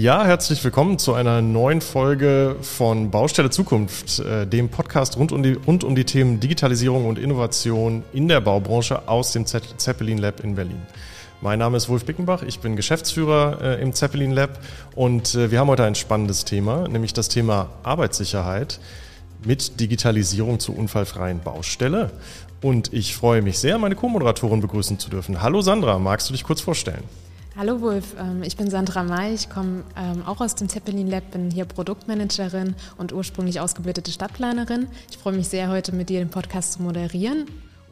Ja, 0.00 0.24
herzlich 0.24 0.64
willkommen 0.64 0.98
zu 0.98 1.12
einer 1.12 1.42
neuen 1.42 1.82
Folge 1.82 2.56
von 2.62 3.10
Baustelle 3.10 3.50
Zukunft, 3.50 4.18
äh, 4.20 4.46
dem 4.46 4.70
Podcast 4.70 5.18
rund 5.18 5.30
um 5.30 5.42
die, 5.42 5.52
rund 5.52 5.84
um 5.84 5.94
die 5.94 6.04
Themen 6.04 6.40
Digitalisierung 6.40 7.04
und 7.04 7.18
Innovation 7.18 8.02
in 8.14 8.26
der 8.26 8.40
Baubranche 8.40 9.06
aus 9.10 9.32
dem 9.32 9.44
Zeppelin 9.44 10.16
Lab 10.16 10.42
in 10.42 10.54
Berlin. 10.54 10.80
Mein 11.42 11.58
Name 11.58 11.76
ist 11.76 11.90
Wolf 11.90 12.06
Bickenbach, 12.06 12.42
ich 12.42 12.60
bin 12.60 12.76
Geschäftsführer 12.76 13.58
äh, 13.60 13.82
im 13.82 13.92
Zeppelin 13.92 14.30
Lab 14.30 14.60
und 14.94 15.34
äh, 15.34 15.50
wir 15.50 15.58
haben 15.58 15.68
heute 15.68 15.84
ein 15.84 15.94
spannendes 15.94 16.46
Thema, 16.46 16.88
nämlich 16.88 17.12
das 17.12 17.28
Thema 17.28 17.68
Arbeitssicherheit 17.82 18.80
mit 19.44 19.80
Digitalisierung 19.80 20.60
zur 20.60 20.78
unfallfreien 20.78 21.40
Baustelle. 21.40 22.10
Und 22.62 22.90
ich 22.94 23.14
freue 23.14 23.42
mich 23.42 23.58
sehr, 23.58 23.76
meine 23.76 23.96
Co-Moderatorin 23.96 24.62
begrüßen 24.62 24.98
zu 24.98 25.10
dürfen. 25.10 25.42
Hallo 25.42 25.60
Sandra, 25.60 25.98
magst 25.98 26.30
du 26.30 26.32
dich 26.32 26.44
kurz 26.44 26.62
vorstellen? 26.62 27.04
Hallo 27.56 27.80
Wolf, 27.80 28.14
ähm, 28.18 28.42
ich 28.44 28.56
bin 28.56 28.70
Sandra 28.70 29.02
May, 29.02 29.34
ich 29.34 29.50
komme 29.50 29.82
ähm, 29.96 30.22
auch 30.24 30.40
aus 30.40 30.54
dem 30.54 30.68
Zeppelin 30.68 31.08
Lab, 31.08 31.32
bin 31.32 31.50
hier 31.50 31.64
Produktmanagerin 31.64 32.76
und 32.96 33.12
ursprünglich 33.12 33.60
ausgebildete 33.60 34.12
Stadtplanerin. 34.12 34.86
Ich 35.10 35.18
freue 35.18 35.34
mich 35.34 35.48
sehr, 35.48 35.68
heute 35.68 35.92
mit 35.92 36.08
dir 36.08 36.20
den 36.20 36.30
Podcast 36.30 36.74
zu 36.74 36.82
moderieren 36.82 37.46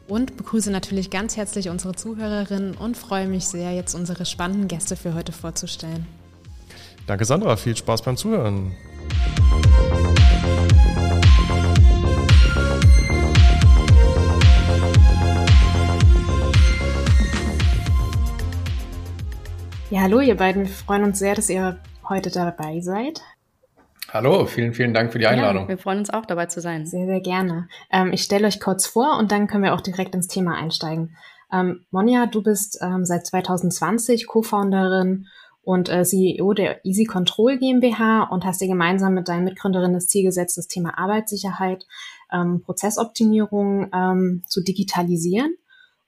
und 0.07 0.37
begrüße 0.37 0.71
natürlich 0.71 1.09
ganz 1.09 1.35
herzlich 1.35 1.69
unsere 1.69 1.93
Zuhörerinnen 1.93 2.75
und 2.75 2.95
freue 2.95 3.27
mich 3.27 3.47
sehr, 3.47 3.73
jetzt 3.73 3.95
unsere 3.95 4.25
spannenden 4.25 4.69
Gäste 4.69 4.95
für 4.95 5.13
heute 5.13 5.33
vorzustellen. 5.33 6.07
Danke 7.05 7.25
Sandra, 7.25 7.57
viel 7.57 7.75
Spaß 7.75 8.01
beim 8.01 8.15
Zuhören. 8.15 8.71
Ja, 19.91 20.01
hallo 20.01 20.19
ihr 20.19 20.37
beiden. 20.37 20.67
Wir 20.67 20.71
freuen 20.71 21.03
uns 21.03 21.17
sehr, 21.17 21.33
dass 21.33 21.49
ihr 21.49 21.79
heute 22.07 22.29
dabei 22.29 22.79
seid. 22.79 23.21
Hallo, 24.13 24.45
vielen, 24.45 24.75
vielen 24.75 24.93
Dank 24.93 25.11
für 25.11 25.17
die 25.17 25.25
Einladung. 25.25 25.63
Ja, 25.63 25.69
wir 25.69 25.77
freuen 25.79 25.97
uns 25.97 26.11
auch 26.11 26.27
dabei 26.27 26.45
zu 26.45 26.61
sein. 26.61 26.85
Sehr, 26.85 27.07
sehr 27.07 27.21
gerne. 27.21 27.67
Ähm, 27.91 28.13
ich 28.13 28.21
stelle 28.21 28.45
euch 28.45 28.59
kurz 28.59 28.85
vor 28.85 29.17
und 29.17 29.31
dann 29.31 29.47
können 29.47 29.63
wir 29.63 29.73
auch 29.73 29.81
direkt 29.81 30.13
ins 30.13 30.27
Thema 30.27 30.53
einsteigen. 30.53 31.17
Ähm, 31.51 31.85
Monja, 31.89 32.27
du 32.27 32.43
bist 32.43 32.77
ähm, 32.83 33.03
seit 33.03 33.25
2020 33.25 34.27
Co-Founderin 34.27 35.25
und 35.63 35.89
äh, 35.89 36.03
CEO 36.03 36.53
der 36.53 36.85
Easy 36.85 37.05
Control 37.05 37.57
GmbH 37.57 38.25
und 38.25 38.45
hast 38.45 38.61
dir 38.61 38.67
gemeinsam 38.67 39.15
mit 39.15 39.27
deinen 39.27 39.43
Mitgründerinnen 39.43 39.95
das 39.95 40.05
Ziel 40.05 40.23
gesetzt, 40.23 40.59
das 40.59 40.67
Thema 40.67 40.99
Arbeitssicherheit, 40.99 41.87
ähm, 42.31 42.61
Prozessoptimierung 42.61 43.89
ähm, 43.91 44.43
zu 44.47 44.61
digitalisieren 44.61 45.55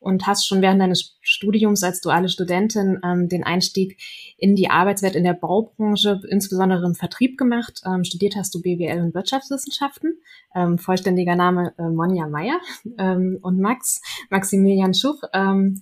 und 0.01 0.25
hast 0.25 0.47
schon 0.47 0.63
während 0.63 0.81
deines 0.81 1.15
Studiums 1.21 1.83
als 1.83 2.01
duale 2.01 2.27
Studentin 2.27 2.99
ähm, 3.03 3.29
den 3.29 3.43
Einstieg 3.43 4.01
in 4.35 4.55
die 4.55 4.69
Arbeitswelt 4.69 5.15
in 5.15 5.23
der 5.23 5.35
Baubranche, 5.35 6.19
insbesondere 6.27 6.85
im 6.87 6.95
Vertrieb 6.95 7.37
gemacht. 7.37 7.83
Ähm, 7.85 8.03
studiert 8.03 8.35
hast 8.35 8.53
du 8.55 8.61
BWL 8.61 8.99
und 8.99 9.13
Wirtschaftswissenschaften. 9.13 10.19
Ähm, 10.55 10.79
vollständiger 10.79 11.35
Name 11.35 11.73
äh, 11.77 11.83
Monja 11.83 12.27
Meyer 12.27 12.59
ähm, 12.97 13.37
und 13.43 13.59
Max, 13.59 14.01
Maximilian 14.31 14.95
Schuch. 14.95 15.21
Ähm, 15.33 15.81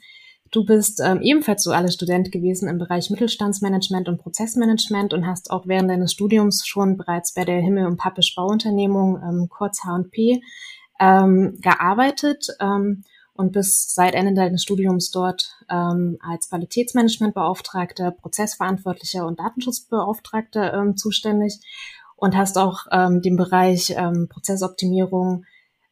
du 0.52 0.66
bist 0.66 1.02
ähm, 1.02 1.22
ebenfalls 1.22 1.64
duale 1.64 1.90
Student 1.90 2.30
gewesen 2.30 2.68
im 2.68 2.78
Bereich 2.78 3.10
Mittelstandsmanagement 3.10 4.10
und 4.10 4.20
Prozessmanagement 4.20 5.14
und 5.14 5.28
hast 5.28 5.50
auch 5.50 5.66
während 5.66 5.90
deines 5.90 6.12
Studiums 6.12 6.68
schon 6.68 6.98
bereits 6.98 7.34
bei 7.34 7.46
der 7.46 7.62
Himmel 7.62 7.86
und 7.86 7.96
Pappisch 7.96 8.36
Bauunternehmung, 8.36 9.18
ähm, 9.24 9.48
kurz 9.50 9.86
H&P, 9.86 10.42
ähm, 11.00 11.58
gearbeitet. 11.62 12.48
Ähm, 12.60 13.06
und 13.40 13.54
bis 13.54 13.94
seit 13.96 14.16
Ende 14.16 14.34
deines 14.34 14.64
Studiums 14.64 15.12
dort 15.12 15.56
ähm, 15.70 16.18
als 16.20 16.50
Qualitätsmanagementbeauftragter, 16.50 18.12
Prozessverantwortlicher 18.12 19.26
und 19.26 19.40
Datenschutzbeauftragter 19.40 20.74
ähm, 20.74 20.98
zuständig 20.98 21.58
und 22.18 22.36
hast 22.36 22.58
auch 22.58 22.88
ähm, 22.92 23.22
den 23.22 23.38
Bereich 23.38 23.96
ähm, 23.96 24.28
Prozessoptimierung 24.30 25.46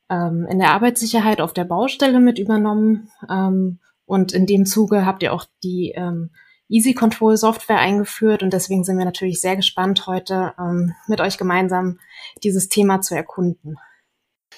ähm, 0.10 0.46
in 0.50 0.60
der 0.60 0.72
Arbeitssicherheit 0.72 1.40
auf 1.40 1.54
der 1.54 1.64
Baustelle 1.64 2.20
mit 2.20 2.38
übernommen. 2.38 3.10
Ähm, 3.30 3.80
und 4.06 4.34
in 4.34 4.46
dem 4.46 4.66
Zuge 4.66 5.06
habt 5.06 5.24
ihr 5.24 5.32
auch 5.32 5.46
die 5.64 5.94
ähm, 5.96 6.32
Easy 6.68 6.94
Control 6.94 7.38
Software 7.38 7.80
eingeführt 7.80 8.44
und 8.44 8.52
deswegen 8.52 8.84
sind 8.84 8.98
wir 8.98 9.06
natürlich 9.06 9.40
sehr 9.40 9.56
gespannt, 9.56 10.06
heute 10.06 10.54
ähm, 10.60 10.94
mit 11.08 11.22
euch 11.22 11.38
gemeinsam 11.38 12.00
dieses 12.44 12.68
Thema 12.68 13.00
zu 13.00 13.16
erkunden. 13.16 13.78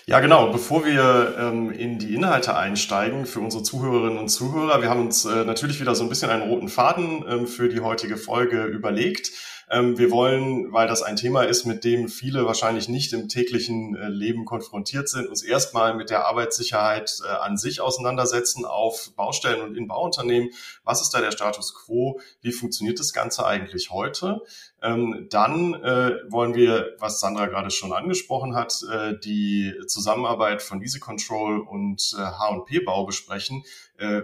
Ja, 0.09 0.21
genau. 0.21 0.51
Bevor 0.51 0.87
wir 0.87 1.35
ähm, 1.37 1.69
in 1.69 1.99
die 1.99 2.15
Inhalte 2.15 2.57
einsteigen 2.57 3.27
für 3.27 3.41
unsere 3.41 3.61
Zuhörerinnen 3.61 4.17
und 4.17 4.29
Zuhörer, 4.29 4.81
wir 4.81 4.89
haben 4.89 5.01
uns 5.01 5.23
äh, 5.23 5.45
natürlich 5.45 5.79
wieder 5.79 5.93
so 5.93 6.01
ein 6.01 6.09
bisschen 6.09 6.31
einen 6.31 6.49
roten 6.49 6.67
Faden 6.67 7.23
ähm, 7.29 7.45
für 7.45 7.69
die 7.69 7.81
heutige 7.81 8.17
Folge 8.17 8.63
überlegt. 8.63 9.31
Ähm, 9.71 9.97
wir 9.99 10.09
wollen, 10.09 10.73
weil 10.73 10.87
das 10.87 11.03
ein 11.03 11.15
Thema 11.15 11.43
ist, 11.43 11.65
mit 11.65 11.83
dem 11.83 12.07
viele 12.07 12.45
wahrscheinlich 12.45 12.89
nicht 12.89 13.13
im 13.13 13.29
täglichen 13.29 13.95
äh, 13.95 14.07
Leben 14.07 14.45
konfrontiert 14.45 15.09
sind, 15.09 15.27
uns 15.27 15.43
erstmal 15.43 15.93
mit 15.93 16.09
der 16.09 16.25
Arbeitssicherheit 16.25 17.19
äh, 17.23 17.29
an 17.29 17.57
sich 17.57 17.79
auseinandersetzen 17.79 18.65
auf 18.65 19.11
Baustellen 19.15 19.61
und 19.61 19.77
in 19.77 19.87
Bauunternehmen. 19.87 20.49
Was 20.83 21.01
ist 21.01 21.11
da 21.11 21.21
der 21.21 21.31
Status 21.31 21.75
quo? 21.75 22.19
Wie 22.41 22.51
funktioniert 22.51 22.99
das 22.99 23.13
Ganze 23.13 23.45
eigentlich 23.45 23.91
heute? 23.91 24.41
Ähm, 24.81 25.27
dann 25.29 25.75
äh, 25.75 26.15
wollen 26.29 26.55
wir, 26.55 26.95
was 26.97 27.19
Sandra 27.19 27.45
gerade 27.45 27.69
schon 27.69 27.93
angesprochen 27.93 28.55
hat, 28.55 28.83
die 29.23 29.73
Zusammenarbeit 29.87 30.61
von 30.61 30.81
Easy 30.81 30.99
Control 30.99 31.59
und 31.59 32.15
H&P 32.17 32.79
Bau 32.79 33.05
besprechen. 33.05 33.63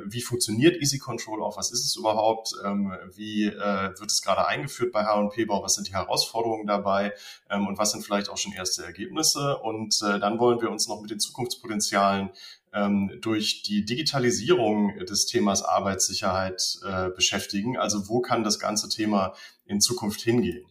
Wie 0.05 0.21
funktioniert 0.21 0.81
Easy 0.81 0.97
Control 0.97 1.43
auch? 1.43 1.57
Was 1.57 1.71
ist 1.71 1.85
es 1.85 1.95
überhaupt? 1.95 2.53
Ähm, 2.63 2.93
wie 3.13 3.45
wird 3.45 4.11
es 4.11 4.21
gerade 4.21 4.47
eingeführt 4.47 4.91
bei 4.91 5.05
H&P? 5.05 5.35
OP-Bau, 5.35 5.63
was 5.63 5.75
sind 5.75 5.87
die 5.87 5.93
Herausforderungen 5.93 6.67
dabei 6.67 7.13
ähm, 7.49 7.67
und 7.67 7.77
was 7.77 7.91
sind 7.91 8.03
vielleicht 8.03 8.29
auch 8.29 8.37
schon 8.37 8.53
erste 8.53 8.83
Ergebnisse. 8.83 9.57
Und 9.57 10.01
äh, 10.01 10.19
dann 10.19 10.39
wollen 10.39 10.61
wir 10.61 10.71
uns 10.71 10.87
noch 10.87 11.01
mit 11.01 11.11
den 11.11 11.19
Zukunftspotenzialen 11.19 12.29
ähm, 12.73 13.11
durch 13.21 13.63
die 13.63 13.85
Digitalisierung 13.85 14.97
des 15.05 15.25
Themas 15.25 15.63
Arbeitssicherheit 15.63 16.79
äh, 16.85 17.09
beschäftigen. 17.09 17.77
Also 17.77 18.07
wo 18.07 18.21
kann 18.21 18.43
das 18.43 18.59
ganze 18.59 18.89
Thema 18.89 19.33
in 19.65 19.81
Zukunft 19.81 20.21
hingehen? 20.21 20.65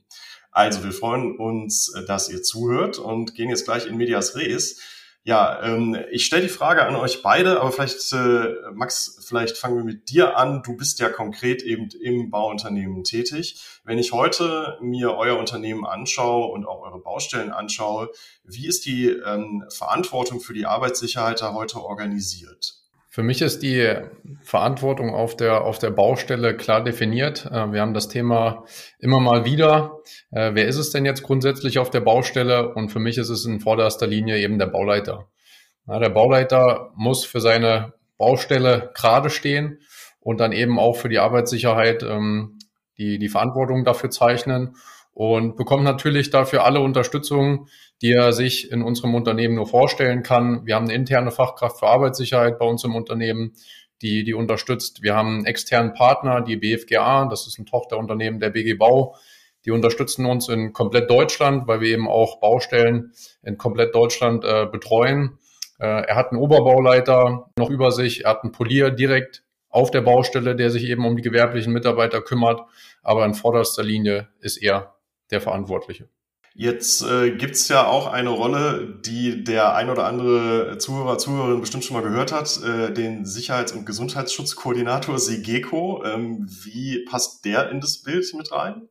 Also 0.51 0.85
wir 0.85 0.93
freuen 0.93 1.37
uns, 1.37 1.93
äh, 1.95 2.05
dass 2.05 2.29
ihr 2.29 2.43
zuhört 2.43 2.99
und 2.99 3.35
gehen 3.35 3.51
jetzt 3.51 3.65
gleich 3.65 3.87
in 3.87 3.97
Medias 3.97 4.37
Res. 4.37 4.81
Ja, 5.27 5.63
ähm, 5.63 5.97
ich 6.11 6.27
stelle 6.27 6.43
die 6.43 6.51
Frage 6.51 6.85
an 6.85 6.97
euch 6.97 7.23
beide, 7.23 7.59
aber 7.59 7.73
vielleicht, 7.73 8.13
äh, 8.13 8.57
Max, 8.75 9.19
vielleicht 9.27 9.57
fangen 9.57 9.79
wir 9.79 9.85
mit 9.85 10.11
dir 10.11 10.37
an. 10.37 10.63
Du 10.63 10.77
bist 10.77 10.99
ja 11.01 11.09
konkret 11.09 11.63
eben 11.63 11.89
im 12.03 12.31
Bauunternehmen 12.31 13.05
tätig. 13.05 13.59
Wenn 13.85 13.99
ich 13.99 14.13
heute 14.13 14.77
mir 14.83 15.17
euer 15.17 15.39
Unternehmen 15.39 15.87
anschaue 15.87 16.53
und 16.53 16.67
auch 16.67 16.83
eure 16.83 17.01
Baustellen 17.01 17.53
anschaue, 17.53 18.11
wie 18.43 18.67
ist 18.67 18.85
die 18.85 19.09
ähm, 19.09 19.65
Verantwortung 19.71 20.41
für 20.41 20.53
die 20.53 20.67
Arbeitssicherheit 20.67 21.41
da 21.41 21.55
heute 21.55 21.81
organisiert? 21.81 22.84
Für 23.15 23.23
mich 23.23 23.43
ist 23.43 23.63
die 23.63 23.95
Verantwortung 24.43 25.15
auf 25.15 25.37
der, 25.37 25.63
auf 25.63 25.79
der 25.79 25.93
Baustelle 25.93 26.57
klar 26.57 26.83
definiert. 26.83 27.47
Äh, 27.47 27.71
wir 27.71 27.81
haben 27.81 27.95
das 27.95 28.09
Thema 28.09 28.65
immer 28.99 29.21
mal 29.21 29.45
wieder. 29.45 30.01
Äh, 30.33 30.51
wer 30.55 30.67
ist 30.67 30.79
es 30.79 30.91
denn 30.91 31.05
jetzt 31.05 31.23
grundsätzlich 31.23 31.79
auf 31.79 31.91
der 31.91 32.01
Baustelle? 32.01 32.75
Und 32.75 32.89
für 32.89 32.99
mich 32.99 33.17
ist 33.17 33.29
es 33.29 33.47
in 33.47 33.61
vorderster 33.61 34.09
Linie 34.09 34.39
eben 34.39 34.59
der 34.59 34.67
Bauleiter. 34.67 35.29
Der 35.87 36.09
Bauleiter 36.09 36.91
muss 36.97 37.25
für 37.25 37.41
seine 37.41 37.93
Baustelle 38.19 38.91
gerade 38.95 39.31
stehen 39.31 39.79
und 40.19 40.41
dann 40.41 40.51
eben 40.51 40.81
auch 40.81 40.97
für 40.97 41.09
die 41.09 41.21
Arbeitssicherheit 41.21 42.03
ähm, 42.03 42.59
die, 42.99 43.21
die 43.21 43.29
Verantwortung 43.29 43.85
dafür 43.85 44.11
zeichnen 44.11 44.75
und 45.13 45.55
bekommt 45.55 45.85
natürlich 45.85 46.31
dafür 46.31 46.65
alle 46.65 46.81
Unterstützung, 46.81 47.69
die 48.03 48.13
er 48.13 48.33
sich 48.33 48.71
in 48.71 48.83
unserem 48.83 49.15
Unternehmen 49.15 49.55
nur 49.55 49.67
vorstellen 49.67 50.23
kann. 50.23 50.67
Wir 50.67 50.75
haben 50.75 50.85
eine 50.85 50.95
interne 50.95 51.31
Fachkraft 51.31 51.79
für 51.79 51.87
Arbeitssicherheit 51.87 52.59
bei 52.59 52.67
uns 52.67 52.85
im 52.85 52.95
Unternehmen, 52.95 53.55
die, 54.03 54.25
die 54.25 54.35
unterstützt. 54.35 55.03
Wir 55.03 55.15
haben 55.15 55.37
einen 55.37 55.47
externen 55.47 55.95
Partner, 55.95 56.43
die 56.43 56.57
BFGA, 56.57 57.27
das 57.27 57.47
ist 57.47 57.59
ein 57.59 57.67
Tochterunternehmen 57.67 58.41
der 58.41 58.51
BG 58.51 58.75
Bau. 58.75 59.17
Die 59.65 59.71
unterstützen 59.71 60.27
uns 60.27 60.49
in 60.49 60.73
komplett 60.73 61.09
Deutschland, 61.09 61.67
weil 61.67 61.81
wir 61.81 61.89
eben 61.89 62.09
auch 62.09 62.39
Baustellen 62.41 63.13
in 63.43 63.57
komplett 63.57 63.95
Deutschland 63.95 64.45
äh, 64.45 64.67
betreuen. 64.67 65.39
Äh, 65.79 65.87
er 65.87 66.17
hat 66.17 66.31
einen 66.31 66.41
Oberbauleiter 66.41 67.51
noch 67.59 67.71
über 67.71 67.91
sich, 67.91 68.25
er 68.25 68.31
hat 68.31 68.43
einen 68.43 68.53
Polier 68.53 68.91
direkt 68.91 69.43
auf 69.71 69.91
der 69.91 70.03
Baustelle, 70.03 70.55
der 70.55 70.71
sich 70.71 70.85
eben 70.85 71.07
um 71.07 71.17
die 71.17 71.23
gewerblichen 71.23 71.73
Mitarbeiter 71.73 72.21
kümmert. 72.21 72.61
Aber 73.03 73.25
in 73.25 73.35
vorderster 73.35 73.83
Linie 73.83 74.29
ist 74.41 74.59
er 74.59 74.95
der 75.31 75.41
Verantwortliche. 75.41 76.09
Jetzt 76.57 77.03
äh, 77.03 77.33
gibt 77.33 77.69
ja 77.69 77.85
auch 77.89 78.07
eine 78.07 78.29
Rolle, 78.31 79.01
die 79.05 79.43
der 79.43 79.75
ein 79.75 79.91
oder 79.91 80.07
andere 80.07 80.79
Zuhörer, 80.79 81.19
Zuhörerin 81.19 81.61
bestimmt 81.61 81.85
schon 81.85 81.97
mal 81.97 82.03
gehört 82.03 82.31
hat, 82.31 82.63
äh, 82.63 82.93
den 82.93 83.25
Sicherheits- 83.27 83.73
und 83.73 83.87
Gesundheitsschutzkoordinator 83.87 85.19
SIGECO. 85.19 86.05
Ähm, 86.05 86.47
wie 86.63 87.05
passt 87.07 87.45
der 87.45 87.71
in 87.71 87.81
das 87.81 88.03
Bild 88.03 88.33
mit 88.35 88.53
rein? 88.53 88.89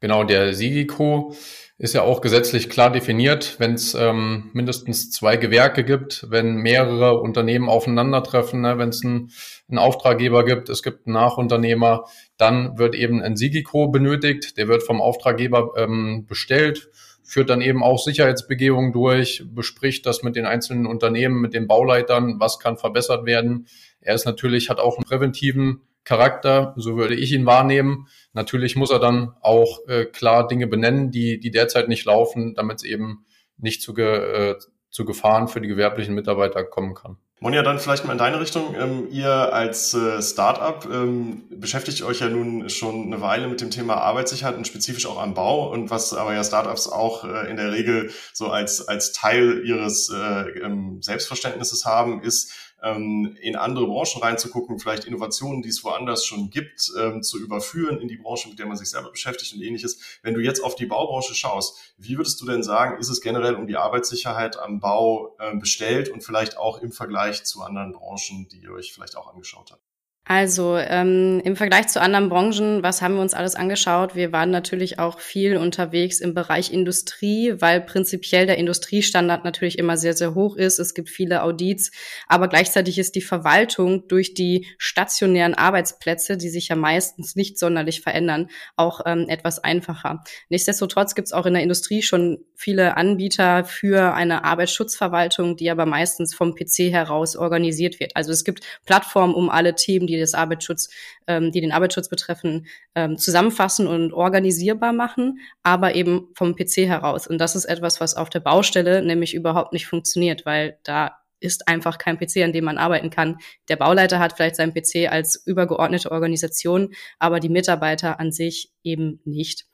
Genau, 0.00 0.24
der 0.24 0.54
Sigico 0.54 1.34
ist 1.76 1.94
ja 1.94 2.02
auch 2.02 2.22
gesetzlich 2.22 2.68
klar 2.70 2.90
definiert, 2.90 3.56
wenn 3.58 3.74
es 3.74 3.94
ähm, 3.94 4.50
mindestens 4.54 5.10
zwei 5.10 5.36
Gewerke 5.36 5.84
gibt, 5.84 6.26
wenn 6.30 6.56
mehrere 6.56 7.20
Unternehmen 7.20 7.68
aufeinandertreffen, 7.68 8.62
ne, 8.62 8.78
wenn 8.78 8.90
es 8.90 9.04
einen, 9.04 9.30
einen 9.68 9.78
Auftraggeber 9.78 10.44
gibt, 10.44 10.70
es 10.70 10.82
gibt 10.82 11.06
einen 11.06 11.14
Nachunternehmer, 11.14 12.04
dann 12.38 12.78
wird 12.78 12.94
eben 12.94 13.22
ein 13.22 13.36
Sigico 13.36 13.88
benötigt, 13.88 14.56
der 14.56 14.68
wird 14.68 14.82
vom 14.82 15.02
Auftraggeber 15.02 15.72
ähm, 15.76 16.26
bestellt, 16.26 16.90
führt 17.22 17.50
dann 17.50 17.60
eben 17.60 17.82
auch 17.82 17.98
Sicherheitsbegehungen 17.98 18.92
durch, 18.92 19.44
bespricht 19.46 20.04
das 20.06 20.22
mit 20.22 20.36
den 20.36 20.46
einzelnen 20.46 20.86
Unternehmen, 20.86 21.40
mit 21.40 21.54
den 21.54 21.66
Bauleitern, 21.66 22.36
was 22.38 22.58
kann 22.58 22.76
verbessert 22.76 23.24
werden. 23.24 23.66
Er 24.00 24.14
ist 24.14 24.24
natürlich, 24.24 24.70
hat 24.70 24.80
auch 24.80 24.96
einen 24.96 25.04
präventiven 25.04 25.82
Charakter, 26.04 26.74
so 26.76 26.96
würde 26.96 27.14
ich 27.14 27.32
ihn 27.32 27.46
wahrnehmen. 27.46 28.08
Natürlich 28.32 28.76
muss 28.76 28.90
er 28.90 28.98
dann 28.98 29.34
auch 29.40 29.86
äh, 29.86 30.06
klar 30.06 30.46
Dinge 30.48 30.66
benennen, 30.66 31.10
die, 31.10 31.38
die 31.38 31.50
derzeit 31.50 31.88
nicht 31.88 32.04
laufen, 32.04 32.54
damit 32.54 32.78
es 32.78 32.84
eben 32.84 33.24
nicht 33.58 33.82
zu, 33.82 33.94
ge, 33.94 34.50
äh, 34.50 34.56
zu 34.90 35.04
Gefahren 35.04 35.48
für 35.48 35.60
die 35.60 35.68
gewerblichen 35.68 36.14
Mitarbeiter 36.14 36.64
kommen 36.64 36.94
kann. 36.94 37.18
Monja, 37.42 37.62
dann 37.62 37.78
vielleicht 37.78 38.04
mal 38.04 38.12
in 38.12 38.18
deine 38.18 38.38
Richtung. 38.38 38.74
Ähm, 38.78 39.08
ihr 39.10 39.30
als 39.30 39.94
äh, 39.94 40.20
Startup 40.20 40.86
ähm, 40.92 41.44
beschäftigt 41.48 42.02
euch 42.02 42.20
ja 42.20 42.28
nun 42.28 42.68
schon 42.68 43.06
eine 43.06 43.22
Weile 43.22 43.48
mit 43.48 43.62
dem 43.62 43.70
Thema 43.70 43.94
Arbeitssicherheit 43.94 44.58
und 44.58 44.66
spezifisch 44.66 45.06
auch 45.06 45.18
am 45.18 45.32
Bau. 45.32 45.72
Und 45.72 45.88
was 45.88 46.12
aber 46.12 46.34
ja 46.34 46.44
Startups 46.44 46.86
auch 46.86 47.24
äh, 47.24 47.48
in 47.50 47.56
der 47.56 47.72
Regel 47.72 48.10
so 48.34 48.48
als, 48.48 48.86
als 48.86 49.12
Teil 49.12 49.62
ihres 49.64 50.10
äh, 50.10 50.50
ähm, 50.60 51.00
Selbstverständnisses 51.00 51.86
haben, 51.86 52.22
ist, 52.22 52.69
ähm, 52.82 53.36
in 53.40 53.56
andere 53.56 53.86
Branchen 53.86 54.22
reinzugucken, 54.22 54.78
vielleicht 54.78 55.04
Innovationen, 55.04 55.62
die 55.62 55.68
es 55.68 55.84
woanders 55.84 56.24
schon 56.24 56.50
gibt, 56.50 56.90
ähm, 56.98 57.22
zu 57.22 57.38
überführen 57.38 57.98
in 58.00 58.08
die 58.08 58.16
Branche, 58.16 58.48
mit 58.48 58.58
der 58.58 58.66
man 58.66 58.76
sich 58.76 58.90
selber 58.90 59.10
beschäftigt 59.10 59.54
und 59.54 59.62
ähnliches. 59.62 60.00
Wenn 60.22 60.34
du 60.34 60.40
jetzt 60.40 60.62
auf 60.62 60.74
die 60.74 60.86
Baubranche 60.86 61.34
schaust, 61.34 61.94
wie 61.98 62.16
würdest 62.16 62.40
du 62.40 62.46
denn 62.46 62.62
sagen, 62.62 62.98
ist 62.98 63.08
es 63.08 63.20
generell 63.20 63.54
um 63.54 63.66
die 63.66 63.76
Arbeitssicherheit 63.76 64.58
am 64.58 64.80
Bau 64.80 65.36
äh, 65.38 65.56
bestellt 65.56 66.08
und 66.08 66.22
vielleicht 66.22 66.56
auch 66.56 66.80
im 66.80 66.92
Vergleich 66.92 67.44
zu 67.44 67.62
anderen 67.62 67.92
Branchen, 67.92 68.48
die 68.48 68.60
ihr 68.60 68.72
euch 68.72 68.92
vielleicht 68.92 69.16
auch 69.16 69.32
angeschaut 69.32 69.72
habt? 69.72 69.89
Also 70.30 70.76
ähm, 70.76 71.40
im 71.42 71.56
Vergleich 71.56 71.88
zu 71.88 72.00
anderen 72.00 72.28
Branchen, 72.28 72.84
was 72.84 73.02
haben 73.02 73.14
wir 73.14 73.20
uns 73.20 73.34
alles 73.34 73.56
angeschaut? 73.56 74.14
Wir 74.14 74.30
waren 74.30 74.52
natürlich 74.52 75.00
auch 75.00 75.18
viel 75.18 75.56
unterwegs 75.56 76.20
im 76.20 76.34
Bereich 76.34 76.72
Industrie, 76.72 77.54
weil 77.58 77.80
prinzipiell 77.80 78.46
der 78.46 78.56
Industriestandard 78.56 79.42
natürlich 79.42 79.76
immer 79.76 79.96
sehr, 79.96 80.14
sehr 80.14 80.36
hoch 80.36 80.54
ist. 80.54 80.78
Es 80.78 80.94
gibt 80.94 81.08
viele 81.10 81.42
Audits, 81.42 81.90
aber 82.28 82.46
gleichzeitig 82.46 82.96
ist 82.96 83.16
die 83.16 83.22
Verwaltung 83.22 84.06
durch 84.06 84.32
die 84.32 84.68
stationären 84.78 85.54
Arbeitsplätze, 85.54 86.36
die 86.36 86.48
sich 86.48 86.68
ja 86.68 86.76
meistens 86.76 87.34
nicht 87.34 87.58
sonderlich 87.58 88.00
verändern, 88.00 88.50
auch 88.76 89.00
ähm, 89.06 89.26
etwas 89.28 89.58
einfacher. 89.58 90.22
Nichtsdestotrotz 90.48 91.16
gibt 91.16 91.26
es 91.26 91.32
auch 91.32 91.46
in 91.46 91.54
der 91.54 91.64
Industrie 91.64 92.02
schon 92.02 92.38
viele 92.54 92.96
Anbieter 92.96 93.64
für 93.64 94.14
eine 94.14 94.44
Arbeitsschutzverwaltung, 94.44 95.56
die 95.56 95.72
aber 95.72 95.86
meistens 95.86 96.36
vom 96.36 96.54
PC 96.54 96.92
heraus 96.92 97.34
organisiert 97.34 97.98
wird. 97.98 98.14
Also 98.14 98.30
es 98.30 98.44
gibt 98.44 98.62
Plattformen, 98.86 99.34
um 99.34 99.50
alle 99.50 99.74
Themen, 99.74 100.06
die 100.06 100.19
das 100.20 100.34
Arbeitsschutz, 100.34 100.90
ähm, 101.26 101.52
die 101.52 101.60
den 101.60 101.72
Arbeitsschutz 101.72 102.08
betreffen, 102.08 102.66
ähm, 102.94 103.16
zusammenfassen 103.18 103.86
und 103.86 104.12
organisierbar 104.12 104.92
machen, 104.92 105.40
aber 105.62 105.94
eben 105.94 106.28
vom 106.34 106.54
PC 106.54 106.86
heraus. 106.86 107.26
Und 107.26 107.38
das 107.38 107.56
ist 107.56 107.64
etwas, 107.64 108.00
was 108.00 108.14
auf 108.14 108.30
der 108.30 108.40
Baustelle 108.40 109.02
nämlich 109.02 109.34
überhaupt 109.34 109.72
nicht 109.72 109.86
funktioniert, 109.86 110.46
weil 110.46 110.78
da 110.82 111.16
ist 111.40 111.68
einfach 111.68 111.98
kein 111.98 112.18
PC, 112.18 112.42
an 112.44 112.52
dem 112.52 112.64
man 112.64 112.78
arbeiten 112.78 113.10
kann. 113.10 113.38
Der 113.68 113.76
Bauleiter 113.76 114.18
hat 114.18 114.34
vielleicht 114.34 114.56
seinen 114.56 114.74
PC 114.74 115.10
als 115.10 115.42
übergeordnete 115.46 116.12
Organisation, 116.12 116.94
aber 117.18 117.40
die 117.40 117.48
Mitarbeiter 117.48 118.20
an 118.20 118.30
sich 118.30 118.70
eben 118.84 119.20
nicht. 119.24 119.64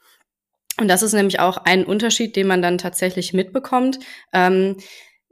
Und 0.79 0.89
das 0.89 1.03
ist 1.03 1.15
nämlich 1.15 1.41
auch 1.41 1.57
ein 1.59 1.85
Unterschied, 1.85 2.37
den 2.37 2.47
man 2.47 2.61
dann 2.61 2.79
tatsächlich 2.79 3.33
mitbekommt. 3.33 3.99
Ähm, 4.33 4.77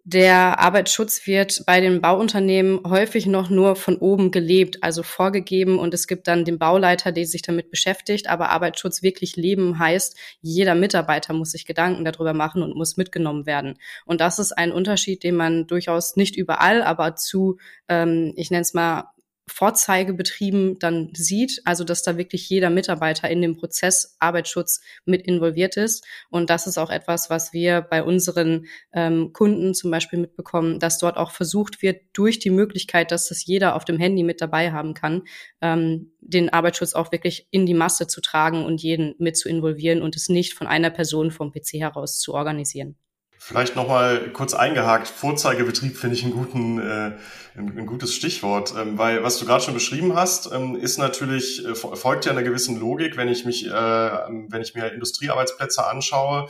der 0.07 0.61
Arbeitsschutz 0.61 1.27
wird 1.27 1.63
bei 1.65 1.81
den 1.81 2.03
Bauunternehmen 2.03 2.81
häufig 2.87 3.25
noch 3.25 3.49
nur 3.49 3.75
von 3.75 3.97
oben 3.97 4.31
gelebt, 4.31 4.83
also 4.83 5.03
vorgegeben 5.03 5.79
und 5.79 5.95
es 5.95 6.07
gibt 6.07 6.29
dann 6.29 6.45
den 6.45 6.59
Bauleiter, 6.59 7.11
der 7.11 7.25
sich 7.25 7.41
damit 7.41 7.71
beschäftigt. 7.71 8.29
Aber 8.29 8.51
Arbeitsschutz 8.51 9.03
wirklich 9.03 9.37
leben 9.37 9.79
heißt, 9.79 10.15
jeder 10.43 10.75
Mitarbeiter 10.75 11.33
muss 11.33 11.53
sich 11.53 11.65
Gedanken 11.65 12.05
darüber 12.05 12.35
machen 12.35 12.63
und 12.63 12.77
muss 12.77 12.99
mitgenommen 12.99 13.47
werden. 13.47 13.79
Und 14.05 14.21
das 14.21 14.39
ist 14.39 14.53
ein 14.53 14.73
Unterschied, 14.73 15.25
den 15.25 15.37
man 15.37 15.67
durchaus 15.67 16.17
nicht 16.17 16.37
überall, 16.37 16.83
aber 16.83 17.17
zu, 17.17 17.57
ähm, 17.89 18.35
ich 18.37 18.51
nenne 18.51 18.63
es 18.63 18.75
mal, 18.75 19.14
Vorzeigebetrieben 19.47 20.79
dann 20.79 21.11
sieht, 21.15 21.61
also 21.65 21.85
dass 21.85 22.03
da 22.03 22.17
wirklich 22.17 22.49
jeder 22.49 22.71
Mitarbeiter 22.71 23.29
in 23.31 23.43
dem 23.43 23.57
Prozess 23.57 24.17
Arbeitsschutz 24.19 24.81
mit 25.05 25.23
involviert 25.23 25.77
ist. 25.77 26.05
Und 26.31 26.49
das 26.49 26.67
ist 26.67 26.79
auch 26.79 26.91
etwas, 26.91 27.29
was 27.29 27.53
wir 27.53 27.83
bei 27.83 28.03
unseren 28.03 28.67
ähm, 28.93 29.33
Kunden 29.33 29.75
zum 29.75 29.91
Beispiel 29.91 30.19
mitbekommen, 30.19 30.81
dass 30.81 30.99
dort 30.99 31.19
auch 31.19 31.31
versucht 31.31 31.83
wird, 31.83 32.01
durch 32.15 32.39
die 32.39 32.51
Möglichkeit, 32.51 33.11
dass 33.11 33.29
das 33.29 33.45
jeder 33.45 33.77
auf 33.77 33.85
dem 33.85 33.99
Handy 33.99 34.23
mit 34.23 34.41
dabei 34.41 34.73
haben 34.73 34.95
kann, 34.95 35.25
ähm, 35.61 36.13
den 36.21 36.51
Arbeitsschutz 36.51 36.95
auch 36.95 37.13
wirklich 37.13 37.47
in 37.51 37.67
die 37.67 37.75
Masse 37.75 38.07
zu 38.07 38.23
tragen 38.23 38.65
und 38.65 38.83
jeden 38.83 39.15
mit 39.19 39.37
zu 39.37 39.49
involvieren 39.49 40.01
und 40.01 40.17
es 40.17 40.31
nicht 40.31 40.55
von 40.55 40.67
einer 40.67 40.91
Person 40.91 41.31
vom 41.31 41.53
PC 41.53 41.75
heraus 41.75 42.19
zu 42.19 42.33
organisieren. 42.33 42.97
Vielleicht 43.47 43.77
nochmal 43.77 44.31
kurz 44.33 44.55
eingehakt. 44.55 45.07
Vorzeigebetrieb 45.07 45.99
finde 45.99 46.17
ich 46.17 46.25
einen 46.25 46.33
guten, 46.33 46.79
äh, 46.79 47.13
ein, 47.55 47.77
ein, 47.77 47.85
gutes 47.85 48.15
Stichwort, 48.15 48.73
ähm, 48.75 48.97
weil 48.97 49.23
was 49.23 49.37
du 49.37 49.45
gerade 49.45 49.63
schon 49.63 49.75
beschrieben 49.75 50.15
hast, 50.15 50.51
ähm, 50.51 50.77
ist 50.77 50.97
natürlich, 50.97 51.63
äh, 51.63 51.75
folgt 51.75 52.25
ja 52.25 52.33
einer 52.33 52.43
gewissen 52.43 52.81
Logik, 52.81 53.19
wenn 53.19 53.29
ich 53.29 53.45
mich, 53.45 53.67
äh, 53.67 53.71
wenn 53.71 54.63
ich 54.63 54.75
mir 54.75 54.91
Industriearbeitsplätze 54.95 55.87
anschaue, 55.87 56.49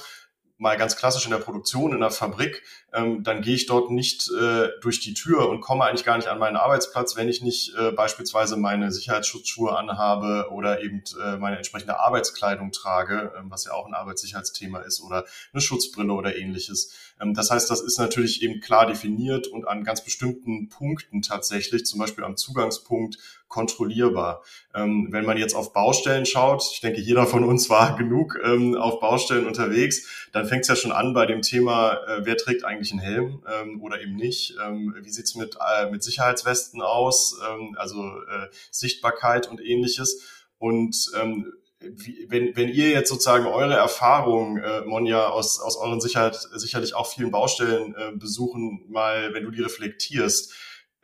mal 0.65 0.79
ganz 0.79 0.97
klassisch 0.97 1.27
in 1.27 1.31
der 1.31 1.39
Produktion, 1.39 1.93
in 1.93 2.01
der 2.01 2.11
Fabrik, 2.11 2.63
ähm, 2.95 3.23
dann 3.23 3.43
gehe 3.43 3.55
ich 3.55 3.67
dort 3.67 3.91
nicht 3.91 4.31
äh, 4.31 4.69
durch 4.81 4.99
die 4.99 5.13
Tür 5.13 5.51
und 5.51 5.61
komme 5.61 5.85
eigentlich 5.85 6.07
gar 6.07 6.17
nicht 6.17 6.29
an 6.29 6.39
meinen 6.39 6.57
Arbeitsplatz, 6.57 7.17
wenn 7.17 7.29
ich 7.29 7.43
nicht 7.43 7.75
äh, 7.77 7.93
beispielsweise 7.93 8.57
meine 8.57 8.91
Sicherheitsschutzschuhe 8.91 9.77
anhabe 9.77 10.49
oder 10.51 10.83
eben 10.83 11.05
äh, 11.23 11.37
meine 11.37 11.59
entsprechende 11.59 12.01
Arbeitskleidung 12.01 12.73
trage, 12.73 13.33
äh, 13.37 13.43
was 13.43 13.67
ja 13.67 13.73
auch 13.73 13.87
ein 13.87 13.93
Arbeitssicherheitsthema 13.93 14.79
ist, 14.81 15.03
oder 15.03 15.27
eine 15.53 15.61
Schutzbrille 15.61 16.15
oder 16.15 16.35
ähnliches. 16.35 16.95
Ähm, 17.21 17.35
das 17.35 17.51
heißt, 17.51 17.71
das 17.71 17.83
ist 17.83 17.99
natürlich 17.99 18.43
eben 18.43 18.61
klar 18.61 18.87
definiert 18.87 19.47
und 19.47 19.69
an 19.69 19.85
ganz 19.85 20.03
bestimmten 20.03 20.71
Punkten 20.71 21.21
tatsächlich, 21.21 21.85
zum 21.85 22.01
Beispiel 22.01 22.25
am 22.25 22.39
Zugangspunkt, 22.39 23.19
kontrollierbar. 23.55 24.43
Ähm, 24.75 25.07
wenn 25.13 25.25
man 25.25 25.37
jetzt 25.37 25.55
auf 25.55 25.73
Baustellen 25.73 26.27
schaut, 26.27 26.65
ich 26.73 26.81
denke, 26.81 27.01
jeder 27.01 27.25
von 27.25 27.45
uns 27.45 27.71
war 27.71 27.97
genug 27.99 28.37
ähm, 28.45 28.75
auf 28.75 28.99
Baustellen 28.99 29.47
unterwegs, 29.47 30.29
dann 30.33 30.47
fängt 30.47 30.63
es 30.63 30.69
ja 30.69 30.75
schon 30.75 30.91
an 30.91 31.15
bei 31.15 31.25
dem 31.25 31.41
Thema, 31.41 31.95
äh, 32.09 32.23
wer 32.25 32.37
trägt 32.37 32.65
eigentlich 32.65 32.91
einen 32.91 33.01
Helm 33.01 33.45
ähm, 33.49 33.81
oder 33.81 34.03
eben 34.03 34.17
nicht? 34.17 34.57
Ähm, 34.65 34.97
wie 35.01 35.11
sieht's 35.11 35.37
mit, 35.37 35.57
äh, 35.79 35.89
mit 35.89 36.03
Sicherheitswesten 36.03 36.83
aus? 36.83 37.39
Ähm, 37.49 37.77
also 37.79 38.03
äh, 38.03 38.49
Sichtbarkeit 38.73 39.49
und 39.49 39.61
ähnliches. 39.61 40.21
Und 40.59 41.13
ähm, 41.21 41.53
wie, 41.79 42.27
wenn, 42.29 42.57
wenn 42.57 42.71
ihr 42.71 42.91
jetzt 42.91 43.09
sozusagen 43.09 43.47
eure 43.47 43.75
Erfahrungen, 43.75 44.59
äh, 44.59 44.81
Monja, 44.81 45.29
aus, 45.29 45.61
aus 45.61 45.77
euren 45.77 46.01
Sicherheit, 46.01 46.35
sicherlich 46.55 46.95
auch 46.95 47.07
vielen 47.07 47.31
Baustellen 47.31 47.95
äh, 47.95 48.17
besuchen, 48.17 48.85
mal, 48.89 49.33
wenn 49.33 49.45
du 49.45 49.53
die 49.53 49.63
reflektierst, 49.63 50.53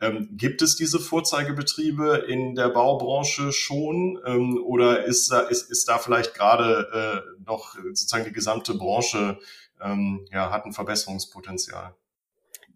ähm, 0.01 0.29
gibt 0.31 0.61
es 0.61 0.75
diese 0.75 0.99
Vorzeigebetriebe 0.99 2.25
in 2.27 2.55
der 2.55 2.69
Baubranche 2.69 3.51
schon 3.51 4.19
ähm, 4.25 4.61
oder 4.63 5.05
ist, 5.05 5.31
ist, 5.49 5.69
ist 5.69 5.87
da 5.87 5.99
vielleicht 5.99 6.33
gerade 6.33 7.23
äh, 7.23 7.43
noch 7.45 7.75
sozusagen 7.75 8.25
die 8.25 8.33
gesamte 8.33 8.73
Branche 8.73 9.39
ähm, 9.79 10.25
ja, 10.31 10.51
hat 10.51 10.65
ein 10.65 10.73
Verbesserungspotenzial? 10.73 11.93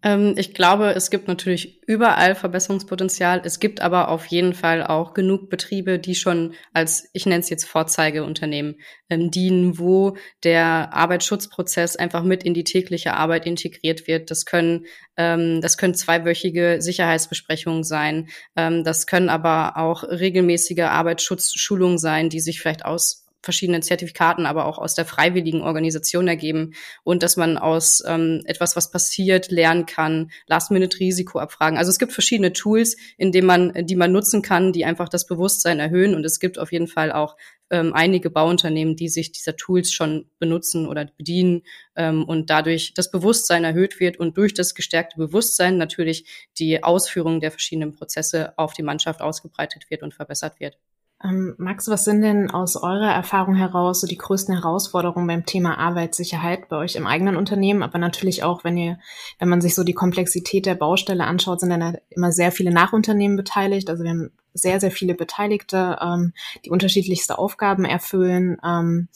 Ähm, 0.06 0.34
ich 0.36 0.54
glaube, 0.54 0.94
es 0.94 1.10
gibt 1.10 1.26
natürlich 1.26 1.82
überall 1.88 2.36
Verbesserungspotenzial. 2.36 3.42
Es 3.44 3.58
gibt 3.58 3.80
aber 3.80 4.08
auf 4.08 4.26
jeden 4.26 4.54
Fall 4.54 4.86
auch 4.86 5.14
genug 5.14 5.50
Betriebe, 5.50 5.98
die 5.98 6.14
schon 6.14 6.54
als, 6.72 7.10
ich 7.12 7.26
nenne 7.26 7.40
es 7.40 7.50
jetzt 7.50 7.64
Vorzeigeunternehmen, 7.64 8.76
ähm, 9.10 9.32
dienen, 9.32 9.80
wo 9.80 10.16
der 10.44 10.94
Arbeitsschutzprozess 10.94 11.96
einfach 11.96 12.22
mit 12.22 12.44
in 12.44 12.54
die 12.54 12.62
tägliche 12.62 13.14
Arbeit 13.14 13.46
integriert 13.46 14.06
wird. 14.06 14.30
Das 14.30 14.46
können, 14.46 14.86
ähm, 15.16 15.60
das 15.60 15.76
können 15.76 15.94
zweiwöchige 15.94 16.76
Sicherheitsbesprechungen 16.78 17.82
sein. 17.82 18.28
Ähm, 18.54 18.84
das 18.84 19.08
können 19.08 19.28
aber 19.28 19.76
auch 19.76 20.04
regelmäßige 20.04 20.84
Arbeitsschutzschulungen 20.84 21.98
sein, 21.98 22.30
die 22.30 22.40
sich 22.40 22.60
vielleicht 22.60 22.84
aus 22.84 23.25
verschiedenen 23.42 23.82
Zertifikaten, 23.82 24.46
aber 24.46 24.66
auch 24.66 24.78
aus 24.78 24.94
der 24.94 25.04
freiwilligen 25.04 25.62
Organisation 25.62 26.28
ergeben 26.28 26.74
und 27.04 27.22
dass 27.22 27.36
man 27.36 27.58
aus 27.58 28.02
ähm, 28.06 28.42
etwas, 28.44 28.76
was 28.76 28.90
passiert, 28.90 29.50
lernen 29.50 29.86
kann, 29.86 30.30
Last-Minute-Risikoabfragen. 30.46 31.78
Also 31.78 31.90
es 31.90 31.98
gibt 31.98 32.12
verschiedene 32.12 32.52
Tools, 32.52 32.96
in 33.16 33.32
denen 33.32 33.46
man, 33.46 33.86
die 33.86 33.96
man 33.96 34.12
nutzen 34.12 34.42
kann, 34.42 34.72
die 34.72 34.84
einfach 34.84 35.08
das 35.08 35.26
Bewusstsein 35.26 35.78
erhöhen 35.78 36.14
und 36.14 36.24
es 36.24 36.40
gibt 36.40 36.58
auf 36.58 36.72
jeden 36.72 36.88
Fall 36.88 37.12
auch 37.12 37.36
ähm, 37.70 37.92
einige 37.94 38.30
Bauunternehmen, 38.30 38.96
die 38.96 39.08
sich 39.08 39.32
dieser 39.32 39.56
Tools 39.56 39.92
schon 39.92 40.30
benutzen 40.38 40.86
oder 40.86 41.06
bedienen 41.16 41.62
ähm, 41.96 42.24
und 42.24 42.50
dadurch 42.50 42.94
das 42.94 43.10
Bewusstsein 43.10 43.64
erhöht 43.64 43.98
wird 44.00 44.18
und 44.18 44.36
durch 44.36 44.54
das 44.54 44.74
gestärkte 44.74 45.16
Bewusstsein 45.16 45.76
natürlich 45.76 46.48
die 46.58 46.82
Ausführung 46.82 47.40
der 47.40 47.50
verschiedenen 47.50 47.92
Prozesse 47.92 48.56
auf 48.56 48.72
die 48.72 48.82
Mannschaft 48.82 49.20
ausgebreitet 49.20 49.90
wird 49.90 50.02
und 50.02 50.14
verbessert 50.14 50.60
wird. 50.60 50.78
Ähm, 51.24 51.54
Max, 51.56 51.88
was 51.88 52.04
sind 52.04 52.20
denn 52.20 52.50
aus 52.50 52.76
eurer 52.76 53.10
Erfahrung 53.10 53.54
heraus 53.54 54.00
so 54.02 54.06
die 54.06 54.18
größten 54.18 54.54
Herausforderungen 54.54 55.26
beim 55.26 55.46
Thema 55.46 55.78
Arbeitssicherheit 55.78 56.68
bei 56.68 56.76
euch 56.76 56.94
im 56.94 57.06
eigenen 57.06 57.36
Unternehmen, 57.36 57.82
aber 57.82 57.98
natürlich 57.98 58.42
auch, 58.42 58.64
wenn 58.64 58.76
ihr, 58.76 58.98
wenn 59.38 59.48
man 59.48 59.62
sich 59.62 59.74
so 59.74 59.82
die 59.82 59.94
Komplexität 59.94 60.66
der 60.66 60.74
Baustelle 60.74 61.24
anschaut, 61.24 61.60
sind 61.60 61.70
dann 61.70 61.96
immer 62.10 62.32
sehr 62.32 62.52
viele 62.52 62.70
Nachunternehmen 62.70 63.36
beteiligt. 63.36 63.88
Also 63.88 64.04
wir 64.04 64.10
haben 64.10 64.30
sehr, 64.52 64.78
sehr 64.78 64.90
viele 64.90 65.14
Beteiligte, 65.14 65.98
ähm, 66.02 66.34
die 66.64 66.70
unterschiedlichste 66.70 67.38
Aufgaben 67.38 67.86
erfüllen. 67.86 68.58
Ähm, 68.62 69.08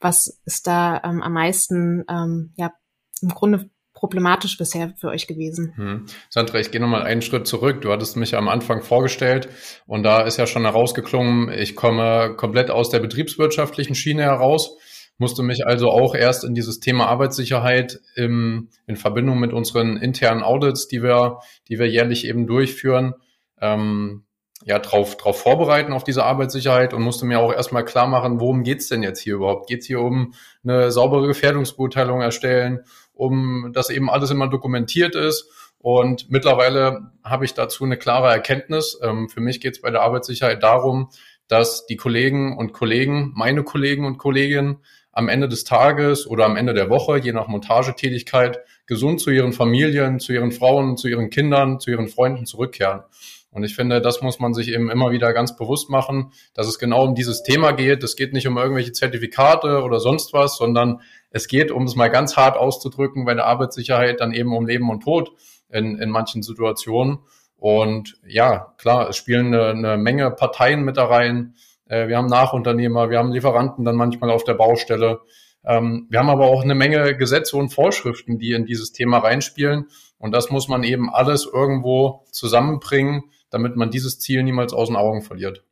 was 0.00 0.40
ist 0.46 0.66
da 0.66 1.02
ähm, 1.04 1.22
am 1.22 1.32
meisten, 1.32 2.04
ähm, 2.08 2.52
ja, 2.56 2.72
im 3.20 3.30
Grunde 3.30 3.68
problematisch 3.98 4.56
bisher 4.56 4.92
für 4.96 5.08
euch 5.08 5.26
gewesen? 5.26 5.72
Hm. 5.74 6.06
Sandra, 6.30 6.60
ich 6.60 6.70
gehe 6.70 6.80
nochmal 6.80 7.02
einen 7.02 7.20
Schritt 7.20 7.48
zurück. 7.48 7.80
Du 7.80 7.90
hattest 7.90 8.16
mich 8.16 8.36
am 8.36 8.48
Anfang 8.48 8.82
vorgestellt 8.82 9.48
und 9.86 10.04
da 10.04 10.20
ist 10.20 10.36
ja 10.36 10.46
schon 10.46 10.62
herausgeklungen, 10.62 11.50
ich 11.50 11.74
komme 11.74 12.34
komplett 12.36 12.70
aus 12.70 12.90
der 12.90 13.00
betriebswirtschaftlichen 13.00 13.96
Schiene 13.96 14.22
heraus, 14.22 14.76
musste 15.18 15.42
mich 15.42 15.66
also 15.66 15.90
auch 15.90 16.14
erst 16.14 16.44
in 16.44 16.54
dieses 16.54 16.78
Thema 16.78 17.06
Arbeitssicherheit 17.06 17.98
im, 18.14 18.68
in 18.86 18.94
Verbindung 18.94 19.40
mit 19.40 19.52
unseren 19.52 19.96
internen 19.96 20.44
Audits, 20.44 20.86
die 20.86 21.02
wir, 21.02 21.40
die 21.68 21.80
wir 21.80 21.88
jährlich 21.88 22.24
eben 22.24 22.46
durchführen, 22.46 23.14
ähm, 23.60 24.24
ja, 24.64 24.78
drauf, 24.78 25.16
drauf 25.16 25.40
vorbereiten 25.40 25.92
auf 25.92 26.04
diese 26.04 26.24
Arbeitssicherheit 26.24 26.92
und 26.92 27.02
musste 27.02 27.26
mir 27.26 27.38
auch 27.38 27.52
erstmal 27.52 27.84
klar 27.84 28.08
machen, 28.08 28.40
worum 28.40 28.64
geht's 28.64 28.88
denn 28.88 29.02
jetzt 29.02 29.20
hier 29.20 29.36
überhaupt? 29.36 29.68
Geht's 29.68 29.86
hier 29.86 30.00
um 30.00 30.34
eine 30.64 30.90
saubere 30.90 31.26
Gefährdungsbeurteilung 31.28 32.20
erstellen, 32.20 32.80
um 33.18 33.72
dass 33.74 33.90
eben 33.90 34.08
alles 34.08 34.30
immer 34.30 34.48
dokumentiert 34.48 35.14
ist? 35.14 35.50
Und 35.78 36.30
mittlerweile 36.30 37.12
habe 37.22 37.44
ich 37.44 37.54
dazu 37.54 37.84
eine 37.84 37.96
klare 37.96 38.30
Erkenntnis. 38.30 38.98
Ähm, 39.02 39.28
für 39.28 39.40
mich 39.40 39.60
geht's 39.60 39.80
bei 39.80 39.90
der 39.90 40.02
Arbeitssicherheit 40.02 40.62
darum, 40.62 41.10
dass 41.46 41.86
die 41.86 41.96
Kollegen 41.96 42.56
und 42.56 42.72
Kollegen, 42.72 43.32
meine 43.34 43.62
Kollegen 43.62 44.04
und 44.04 44.18
Kolleginnen, 44.18 44.78
am 45.12 45.28
Ende 45.28 45.48
des 45.48 45.64
Tages 45.64 46.28
oder 46.28 46.44
am 46.44 46.56
Ende 46.56 46.74
der 46.74 46.90
Woche, 46.90 47.18
je 47.18 47.32
nach 47.32 47.48
Montagetätigkeit, 47.48 48.60
gesund 48.86 49.20
zu 49.20 49.30
ihren 49.30 49.52
Familien, 49.52 50.20
zu 50.20 50.32
ihren 50.32 50.52
Frauen, 50.52 50.96
zu 50.96 51.08
ihren 51.08 51.30
Kindern, 51.30 51.80
zu 51.80 51.90
ihren 51.90 52.06
Freunden 52.06 52.46
zurückkehren. 52.46 53.02
Und 53.50 53.64
ich 53.64 53.74
finde, 53.74 54.00
das 54.00 54.20
muss 54.20 54.40
man 54.40 54.52
sich 54.52 54.68
eben 54.68 54.90
immer 54.90 55.10
wieder 55.10 55.32
ganz 55.32 55.56
bewusst 55.56 55.88
machen, 55.88 56.32
dass 56.54 56.66
es 56.66 56.78
genau 56.78 57.04
um 57.04 57.14
dieses 57.14 57.42
Thema 57.42 57.72
geht. 57.72 58.02
Es 58.02 58.14
geht 58.14 58.32
nicht 58.32 58.46
um 58.46 58.58
irgendwelche 58.58 58.92
Zertifikate 58.92 59.82
oder 59.82 60.00
sonst 60.00 60.32
was, 60.32 60.56
sondern 60.56 61.00
es 61.30 61.48
geht, 61.48 61.70
um 61.70 61.84
es 61.84 61.96
mal 61.96 62.08
ganz 62.08 62.36
hart 62.36 62.56
auszudrücken, 62.56 63.24
bei 63.24 63.34
der 63.34 63.46
Arbeitssicherheit 63.46 64.20
dann 64.20 64.32
eben 64.32 64.54
um 64.54 64.66
Leben 64.66 64.90
und 64.90 65.02
Tod 65.02 65.30
in, 65.70 65.98
in 65.98 66.10
manchen 66.10 66.42
Situationen. 66.42 67.18
Und 67.56 68.18
ja, 68.26 68.74
klar, 68.78 69.08
es 69.08 69.16
spielen 69.16 69.54
eine, 69.54 69.66
eine 69.70 69.96
Menge 69.96 70.30
Parteien 70.30 70.84
mit 70.84 70.96
da 70.96 71.06
rein. 71.06 71.54
Äh, 71.86 72.08
wir 72.08 72.16
haben 72.16 72.26
Nachunternehmer, 72.26 73.10
wir 73.10 73.18
haben 73.18 73.32
Lieferanten 73.32 73.84
dann 73.84 73.96
manchmal 73.96 74.30
auf 74.30 74.44
der 74.44 74.54
Baustelle. 74.54 75.20
Ähm, 75.64 76.06
wir 76.08 76.20
haben 76.20 76.30
aber 76.30 76.46
auch 76.46 76.62
eine 76.62 76.74
Menge 76.74 77.16
Gesetze 77.16 77.56
und 77.56 77.70
Vorschriften, 77.70 78.38
die 78.38 78.52
in 78.52 78.64
dieses 78.64 78.92
Thema 78.92 79.18
reinspielen. 79.18 79.88
Und 80.18 80.34
das 80.34 80.50
muss 80.50 80.68
man 80.68 80.84
eben 80.84 81.10
alles 81.10 81.48
irgendwo 81.52 82.24
zusammenbringen, 82.30 83.24
damit 83.50 83.76
man 83.76 83.90
dieses 83.90 84.18
Ziel 84.18 84.42
niemals 84.42 84.72
aus 84.72 84.88
den 84.88 84.96
Augen 84.96 85.22
verliert. 85.22 85.64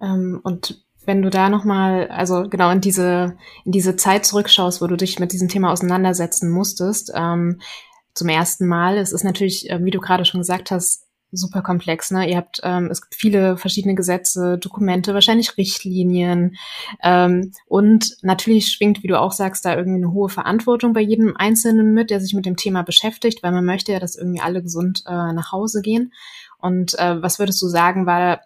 Ähm, 0.00 0.40
und 0.42 0.84
wenn 1.04 1.22
du 1.22 1.30
da 1.30 1.48
nochmal, 1.48 2.08
also 2.08 2.48
genau 2.48 2.70
in 2.70 2.80
diese, 2.80 3.36
in 3.64 3.72
diese 3.72 3.96
Zeit 3.96 4.26
zurückschaust, 4.26 4.82
wo 4.82 4.86
du 4.86 4.96
dich 4.96 5.18
mit 5.18 5.32
diesem 5.32 5.48
Thema 5.48 5.70
auseinandersetzen 5.70 6.50
musstest, 6.50 7.12
ähm, 7.14 7.60
zum 8.14 8.28
ersten 8.28 8.66
Mal, 8.66 8.98
es 8.98 9.12
ist 9.12 9.24
natürlich, 9.24 9.70
äh, 9.70 9.84
wie 9.84 9.90
du 9.90 10.00
gerade 10.00 10.24
schon 10.24 10.40
gesagt 10.40 10.70
hast, 10.70 11.06
super 11.32 11.60
komplex. 11.60 12.10
Ne? 12.10 12.28
Ihr 12.30 12.36
habt, 12.36 12.60
ähm, 12.62 12.88
es 12.90 13.02
gibt 13.02 13.14
viele 13.14 13.56
verschiedene 13.56 13.94
Gesetze, 13.94 14.58
Dokumente, 14.58 15.12
wahrscheinlich 15.14 15.56
Richtlinien 15.56 16.56
ähm, 17.02 17.52
und 17.66 18.16
natürlich 18.22 18.68
schwingt, 18.68 19.02
wie 19.02 19.08
du 19.08 19.20
auch 19.20 19.32
sagst, 19.32 19.64
da 19.64 19.76
irgendwie 19.76 20.02
eine 20.02 20.12
hohe 20.12 20.28
Verantwortung 20.28 20.92
bei 20.92 21.00
jedem 21.00 21.36
Einzelnen 21.36 21.92
mit, 21.94 22.10
der 22.10 22.20
sich 22.20 22.32
mit 22.34 22.46
dem 22.46 22.56
Thema 22.56 22.82
beschäftigt, 22.82 23.42
weil 23.42 23.52
man 23.52 23.64
möchte 23.64 23.92
ja, 23.92 23.98
dass 23.98 24.16
irgendwie 24.16 24.40
alle 24.40 24.62
gesund 24.62 25.02
äh, 25.06 25.32
nach 25.32 25.52
Hause 25.52 25.82
gehen. 25.82 26.12
Und 26.58 26.98
äh, 26.98 27.22
was 27.22 27.38
würdest 27.38 27.60
du 27.62 27.68
sagen, 27.68 28.06
war, 28.06 28.40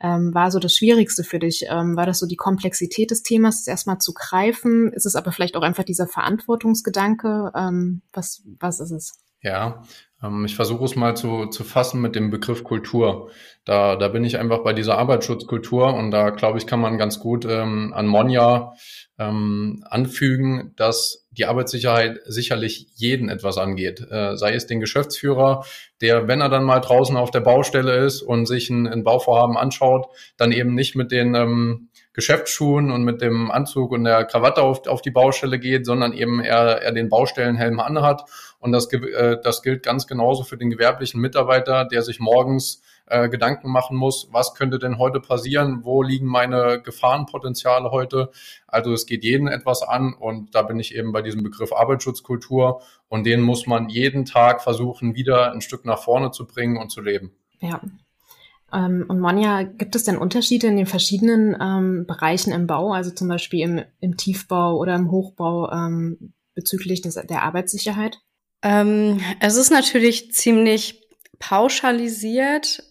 ähm, 0.00 0.34
war 0.34 0.50
so 0.50 0.58
das 0.58 0.74
Schwierigste 0.74 1.24
für 1.24 1.38
dich? 1.38 1.66
Ähm, 1.68 1.96
war 1.96 2.06
das 2.06 2.18
so 2.18 2.26
die 2.26 2.36
Komplexität 2.36 3.10
des 3.10 3.22
Themas, 3.22 3.66
erstmal 3.66 3.98
zu 3.98 4.14
greifen? 4.14 4.92
Ist 4.92 5.06
es 5.06 5.16
aber 5.16 5.32
vielleicht 5.32 5.56
auch 5.56 5.62
einfach 5.62 5.84
dieser 5.84 6.06
Verantwortungsgedanke? 6.06 7.52
Ähm, 7.54 8.02
was, 8.12 8.42
was 8.58 8.80
ist 8.80 8.90
es? 8.90 9.12
Ja, 9.42 9.82
ähm, 10.22 10.44
ich 10.44 10.54
versuche 10.54 10.84
es 10.84 10.96
mal 10.96 11.16
zu, 11.16 11.46
zu 11.46 11.64
fassen 11.64 12.00
mit 12.00 12.14
dem 12.14 12.30
Begriff 12.30 12.62
Kultur. 12.62 13.30
Da, 13.64 13.96
da 13.96 14.08
bin 14.08 14.24
ich 14.24 14.38
einfach 14.38 14.62
bei 14.62 14.72
dieser 14.72 14.98
Arbeitsschutzkultur 14.98 15.94
und 15.94 16.10
da 16.10 16.30
glaube 16.30 16.58
ich, 16.58 16.66
kann 16.66 16.80
man 16.80 16.98
ganz 16.98 17.20
gut 17.20 17.46
ähm, 17.46 17.92
an 17.94 18.06
Monja 18.06 18.74
ähm, 19.18 19.82
anfügen, 19.88 20.74
dass 20.76 21.19
die 21.32 21.46
Arbeitssicherheit 21.46 22.20
sicherlich 22.24 22.88
jeden 22.94 23.28
etwas 23.28 23.56
angeht. 23.56 24.00
Äh, 24.10 24.36
sei 24.36 24.54
es 24.54 24.66
den 24.66 24.80
Geschäftsführer, 24.80 25.64
der, 26.00 26.26
wenn 26.26 26.40
er 26.40 26.48
dann 26.48 26.64
mal 26.64 26.80
draußen 26.80 27.16
auf 27.16 27.30
der 27.30 27.40
Baustelle 27.40 28.04
ist 28.04 28.22
und 28.22 28.46
sich 28.46 28.68
ein, 28.68 28.88
ein 28.88 29.04
Bauvorhaben 29.04 29.56
anschaut, 29.56 30.08
dann 30.36 30.50
eben 30.50 30.74
nicht 30.74 30.96
mit 30.96 31.12
den 31.12 31.34
ähm, 31.36 31.88
Geschäftsschuhen 32.12 32.90
und 32.90 33.04
mit 33.04 33.20
dem 33.20 33.52
Anzug 33.52 33.92
und 33.92 34.02
der 34.02 34.24
Krawatte 34.24 34.62
auf, 34.62 34.86
auf 34.88 35.02
die 35.02 35.12
Baustelle 35.12 35.60
geht, 35.60 35.86
sondern 35.86 36.12
eben 36.12 36.40
er, 36.40 36.82
er 36.82 36.90
den 36.90 37.08
Baustellenhelm 37.08 37.78
anhat. 37.78 38.24
Und 38.58 38.72
das, 38.72 38.92
äh, 38.92 39.36
das 39.42 39.62
gilt 39.62 39.84
ganz 39.84 40.08
genauso 40.08 40.42
für 40.42 40.56
den 40.56 40.70
gewerblichen 40.70 41.20
Mitarbeiter, 41.20 41.84
der 41.84 42.02
sich 42.02 42.18
morgens 42.18 42.82
äh, 43.10 43.28
Gedanken 43.28 43.70
machen 43.70 43.96
muss, 43.96 44.28
was 44.32 44.54
könnte 44.54 44.78
denn 44.78 44.98
heute 44.98 45.20
passieren, 45.20 45.84
wo 45.84 46.02
liegen 46.02 46.26
meine 46.26 46.80
Gefahrenpotenziale 46.80 47.90
heute. 47.90 48.30
Also 48.66 48.92
es 48.92 49.06
geht 49.06 49.24
jeden 49.24 49.48
etwas 49.48 49.82
an 49.82 50.14
und 50.14 50.54
da 50.54 50.62
bin 50.62 50.80
ich 50.80 50.94
eben 50.94 51.12
bei 51.12 51.20
diesem 51.20 51.42
Begriff 51.42 51.72
Arbeitsschutzkultur 51.72 52.82
und 53.08 53.24
den 53.24 53.40
muss 53.42 53.66
man 53.66 53.88
jeden 53.88 54.24
Tag 54.24 54.62
versuchen, 54.62 55.14
wieder 55.14 55.52
ein 55.52 55.60
Stück 55.60 55.84
nach 55.84 55.98
vorne 55.98 56.30
zu 56.30 56.46
bringen 56.46 56.76
und 56.76 56.90
zu 56.90 57.00
leben. 57.00 57.32
Ja, 57.60 57.80
ähm, 58.72 59.04
und 59.08 59.20
Monja, 59.20 59.64
gibt 59.64 59.96
es 59.96 60.04
denn 60.04 60.16
Unterschiede 60.16 60.68
in 60.68 60.76
den 60.76 60.86
verschiedenen 60.86 61.56
ähm, 61.60 62.06
Bereichen 62.06 62.52
im 62.52 62.66
Bau, 62.66 62.92
also 62.92 63.10
zum 63.10 63.28
Beispiel 63.28 63.60
im, 63.60 63.82
im 64.00 64.16
Tiefbau 64.16 64.76
oder 64.76 64.94
im 64.94 65.10
Hochbau 65.10 65.70
ähm, 65.70 66.32
bezüglich 66.54 67.00
des, 67.00 67.14
der 67.14 67.42
Arbeitssicherheit? 67.42 68.20
Ähm, 68.62 69.20
es 69.40 69.56
ist 69.56 69.70
natürlich 69.70 70.32
ziemlich 70.32 71.08
pauschalisiert, 71.38 72.84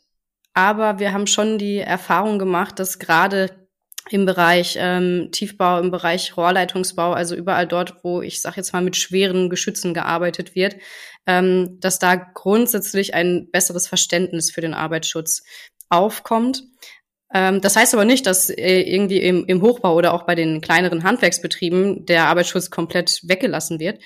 aber 0.53 0.99
wir 0.99 1.13
haben 1.13 1.27
schon 1.27 1.57
die 1.57 1.77
Erfahrung 1.77 2.39
gemacht, 2.39 2.79
dass 2.79 2.99
gerade 2.99 3.49
im 4.09 4.25
Bereich 4.25 4.75
ähm, 4.79 5.29
Tiefbau, 5.31 5.79
im 5.79 5.91
Bereich 5.91 6.35
Rohrleitungsbau, 6.35 7.13
also 7.13 7.35
überall 7.35 7.67
dort, 7.67 8.03
wo 8.03 8.21
ich 8.21 8.41
sage 8.41 8.57
jetzt 8.57 8.73
mal 8.73 8.81
mit 8.81 8.95
schweren 8.95 9.49
Geschützen 9.49 9.93
gearbeitet 9.93 10.55
wird, 10.55 10.77
ähm, 11.27 11.77
dass 11.79 11.99
da 11.99 12.15
grundsätzlich 12.15 13.13
ein 13.13 13.49
besseres 13.51 13.87
Verständnis 13.87 14.51
für 14.51 14.61
den 14.61 14.73
Arbeitsschutz 14.73 15.43
aufkommt. 15.89 16.63
Ähm, 17.33 17.61
das 17.61 17.75
heißt 17.75 17.93
aber 17.93 18.05
nicht, 18.05 18.25
dass 18.25 18.49
äh, 18.49 18.81
irgendwie 18.81 19.19
im, 19.19 19.45
im 19.45 19.61
Hochbau 19.61 19.93
oder 19.93 20.13
auch 20.13 20.23
bei 20.23 20.33
den 20.33 20.61
kleineren 20.61 21.03
Handwerksbetrieben 21.03 22.05
der 22.05 22.25
Arbeitsschutz 22.25 22.71
komplett 22.71 23.21
weggelassen 23.23 23.79
wird, 23.79 24.01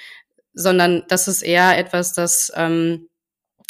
sondern 0.54 1.04
das 1.08 1.28
ist 1.28 1.42
eher 1.42 1.78
etwas, 1.78 2.14
das, 2.14 2.52
ähm, 2.56 3.08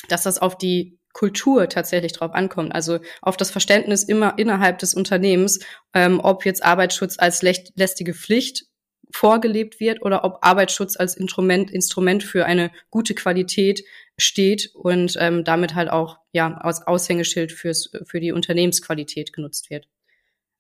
dass 0.10 0.24
das 0.24 0.40
auf 0.40 0.58
die 0.58 0.98
Kultur 1.14 1.70
tatsächlich 1.70 2.12
drauf 2.12 2.34
ankommt. 2.34 2.74
Also 2.74 3.00
auf 3.22 3.38
das 3.38 3.52
Verständnis 3.52 4.04
immer 4.04 4.38
innerhalb 4.38 4.80
des 4.80 4.94
Unternehmens, 4.94 5.60
ähm, 5.94 6.20
ob 6.20 6.46
jetzt 6.46 6.64
Arbeitsschutz 6.64 7.18
als 7.18 7.42
lästige 7.42 8.14
Pflicht 8.14 8.66
vorgelebt 9.12 9.80
wird 9.80 10.02
oder 10.02 10.24
ob 10.24 10.40
Arbeitsschutz 10.42 10.98
als 10.98 11.16
Instrument, 11.16 11.70
Instrument 11.72 12.24
für 12.24 12.46
eine 12.46 12.72
gute 12.90 13.14
Qualität 13.14 13.84
steht 14.18 14.72
und 14.74 15.16
ähm, 15.20 15.44
damit 15.44 15.76
halt 15.76 15.90
auch 15.90 16.18
ja 16.32 16.56
als 16.56 16.86
Aushängeschild 16.86 17.52
fürs, 17.52 17.92
für 18.06 18.20
die 18.20 18.32
Unternehmensqualität 18.32 19.32
genutzt 19.32 19.70
wird. 19.70 19.88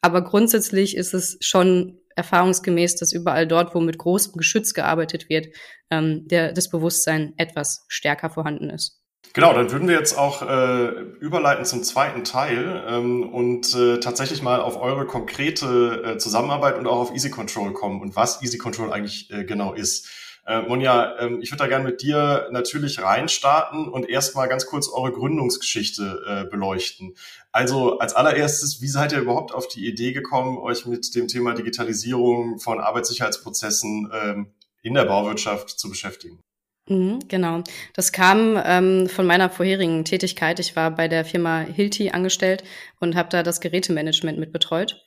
Aber 0.01 0.23
grundsätzlich 0.23 0.95
ist 0.95 1.13
es 1.13 1.37
schon 1.41 1.99
erfahrungsgemäß, 2.15 2.95
dass 2.95 3.13
überall 3.13 3.47
dort, 3.47 3.73
wo 3.73 3.79
mit 3.79 3.97
großem 3.97 4.33
Geschütz 4.33 4.73
gearbeitet 4.73 5.29
wird, 5.29 5.47
ähm, 5.89 6.27
der, 6.27 6.53
das 6.53 6.69
Bewusstsein 6.69 7.33
etwas 7.37 7.85
stärker 7.87 8.29
vorhanden 8.29 8.69
ist. 8.69 9.02
Genau, 9.35 9.51
dann 9.51 9.71
würden 9.71 9.87
wir 9.87 9.95
jetzt 9.97 10.15
auch 10.15 10.43
äh, 10.43 10.89
überleiten 11.19 11.65
zum 11.65 11.81
zweiten 11.83 12.23
Teil 12.23 12.83
ähm, 12.87 13.33
und 13.33 13.73
äh, 13.73 13.99
tatsächlich 13.99 14.43
mal 14.43 14.61
auf 14.61 14.79
eure 14.79 15.07
konkrete 15.07 16.03
äh, 16.05 16.17
Zusammenarbeit 16.19 16.77
und 16.77 16.85
auch 16.85 16.99
auf 16.99 17.15
Easy 17.15 17.31
Control 17.31 17.73
kommen 17.73 17.99
und 17.99 18.15
was 18.15 18.43
Easy 18.43 18.59
Control 18.59 18.93
eigentlich 18.93 19.31
äh, 19.31 19.43
genau 19.43 19.73
ist. 19.73 20.07
Äh, 20.45 20.61
Monja, 20.61 21.17
ähm, 21.17 21.41
ich 21.41 21.51
würde 21.51 21.63
da 21.63 21.67
gerne 21.67 21.83
mit 21.83 22.03
dir 22.03 22.47
natürlich 22.51 23.01
reinstarten 23.01 23.87
und 23.87 24.07
erstmal 24.07 24.47
ganz 24.47 24.67
kurz 24.67 24.87
eure 24.87 25.11
Gründungsgeschichte 25.11 26.21
äh, 26.27 26.49
beleuchten. 26.49 27.15
Also 27.51 27.97
als 27.97 28.13
allererstes, 28.13 28.81
wie 28.81 28.87
seid 28.87 29.13
ihr 29.13 29.19
überhaupt 29.19 29.51
auf 29.51 29.67
die 29.67 29.87
Idee 29.87 30.13
gekommen, 30.13 30.59
euch 30.59 30.85
mit 30.85 31.15
dem 31.15 31.27
Thema 31.27 31.55
Digitalisierung 31.55 32.59
von 32.59 32.79
Arbeitssicherheitsprozessen 32.79 34.11
ähm, 34.13 34.53
in 34.83 34.93
der 34.93 35.05
Bauwirtschaft 35.05 35.71
zu 35.71 35.89
beschäftigen? 35.89 36.39
Mhm, 36.89 37.19
genau. 37.29 37.63
Das 37.93 38.11
kam 38.11 38.61
ähm, 38.65 39.07
von 39.07 39.25
meiner 39.25 39.49
vorherigen 39.49 40.03
Tätigkeit. 40.03 40.59
Ich 40.59 40.75
war 40.75 40.91
bei 40.91 41.07
der 41.07 41.23
Firma 41.23 41.61
Hilti 41.61 42.09
angestellt 42.11 42.63
und 42.99 43.15
habe 43.15 43.29
da 43.29 43.41
das 43.41 43.61
Gerätemanagement 43.61 44.37
mit 44.37 44.51
betreut. 44.51 45.01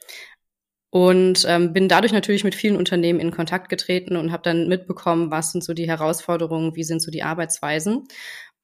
Und 0.91 1.45
ähm, 1.47 1.75
bin 1.75 1.89
dadurch 1.89 2.13
natürlich 2.13 2.45
mit 2.45 2.55
vielen 2.55 2.77
Unternehmen 2.77 3.21
in 3.21 3.31
Kontakt 3.31 3.69
getreten 3.69 4.17
und 4.17 4.33
habe 4.33 4.43
dann 4.45 4.69
mitbekommen, 4.69 5.31
was 5.31 5.53
sind 5.53 5.63
so 5.63 5.75
die 5.75 5.87
Herausforderungen, 5.89 6.75
wie 6.77 6.85
sind 6.85 7.03
so 7.03 7.11
die 7.11 7.23
Arbeitsweisen 7.23 8.05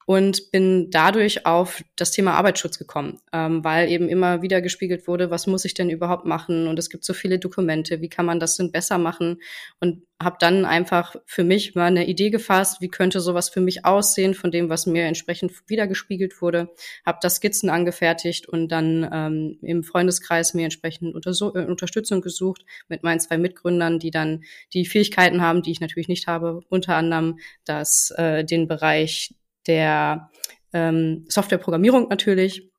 und 0.07 0.51
bin 0.51 0.91
dadurch 0.91 1.47
auf 1.47 1.83
das 1.97 2.11
Thema 2.11 2.35
Arbeitsschutz 2.35 2.79
gekommen, 2.79 3.21
ähm, 3.33 3.65
weil 3.65 3.91
eben 3.91 4.09
immer 4.09 4.43
wieder 4.43 4.61
gespiegelt 4.61 5.07
wurde, 5.07 5.31
was 5.31 5.47
muss 5.47 5.65
ich 5.65 5.75
denn 5.75 5.91
überhaupt 5.91 6.25
machen? 6.25 6.67
Und 6.67 6.79
es 6.79 6.91
gibt 6.91 7.05
so 7.05 7.15
viele 7.15 7.39
Dokumente, 7.39 8.01
wie 8.01 8.09
kann 8.09 8.27
man 8.27 8.41
das 8.41 8.57
denn 8.57 8.73
besser 8.73 8.99
machen? 8.99 9.41
Und 9.81 10.03
habe 10.23 10.37
dann 10.39 10.65
einfach 10.65 11.17
für 11.27 11.45
mich 11.45 11.75
mal 11.75 11.87
eine 11.87 12.07
Idee 12.07 12.31
gefasst, 12.31 12.81
wie 12.81 12.89
könnte 12.89 13.21
sowas 13.21 13.49
für 13.49 13.61
mich 13.61 13.85
aussehen 13.85 14.35
von 14.35 14.51
dem, 14.51 14.69
was 14.69 14.87
mir 14.87 15.05
entsprechend 15.05 15.53
wiedergespiegelt 15.67 16.41
wurde, 16.41 16.71
habe 17.05 17.19
das 17.21 17.37
Skizzen 17.37 17.71
angefertigt 17.71 18.49
und 18.49 18.69
dann 18.69 19.09
ähm, 19.13 19.59
im 19.63 19.83
Freundeskreis 19.83 20.55
mir 20.55 20.65
entsprechend 20.65 21.15
unter 21.15 21.31
äh, 21.31 21.67
Unterstützung 21.67 22.21
gesucht 22.21 22.65
mit 22.89 23.03
meinen 23.03 23.21
zwei 23.21 23.39
Mitgründern, 23.39 23.99
die 23.99 24.11
dann 24.11 24.45
die 24.73 24.87
Fähigkeiten 24.87 25.43
haben, 25.43 25.63
die 25.63 25.73
ich 25.73 25.81
natürlich 25.81 26.09
nicht 26.09 26.27
habe, 26.27 26.61
unter 26.69 26.97
anderem 26.97 27.39
das 27.65 28.13
äh, 28.17 28.45
den 28.45 28.69
Bereich 28.69 29.35
der 29.67 30.31
ähm, 30.73 31.25
Softwareprogrammierung 31.29 32.09
natürlich. 32.09 32.71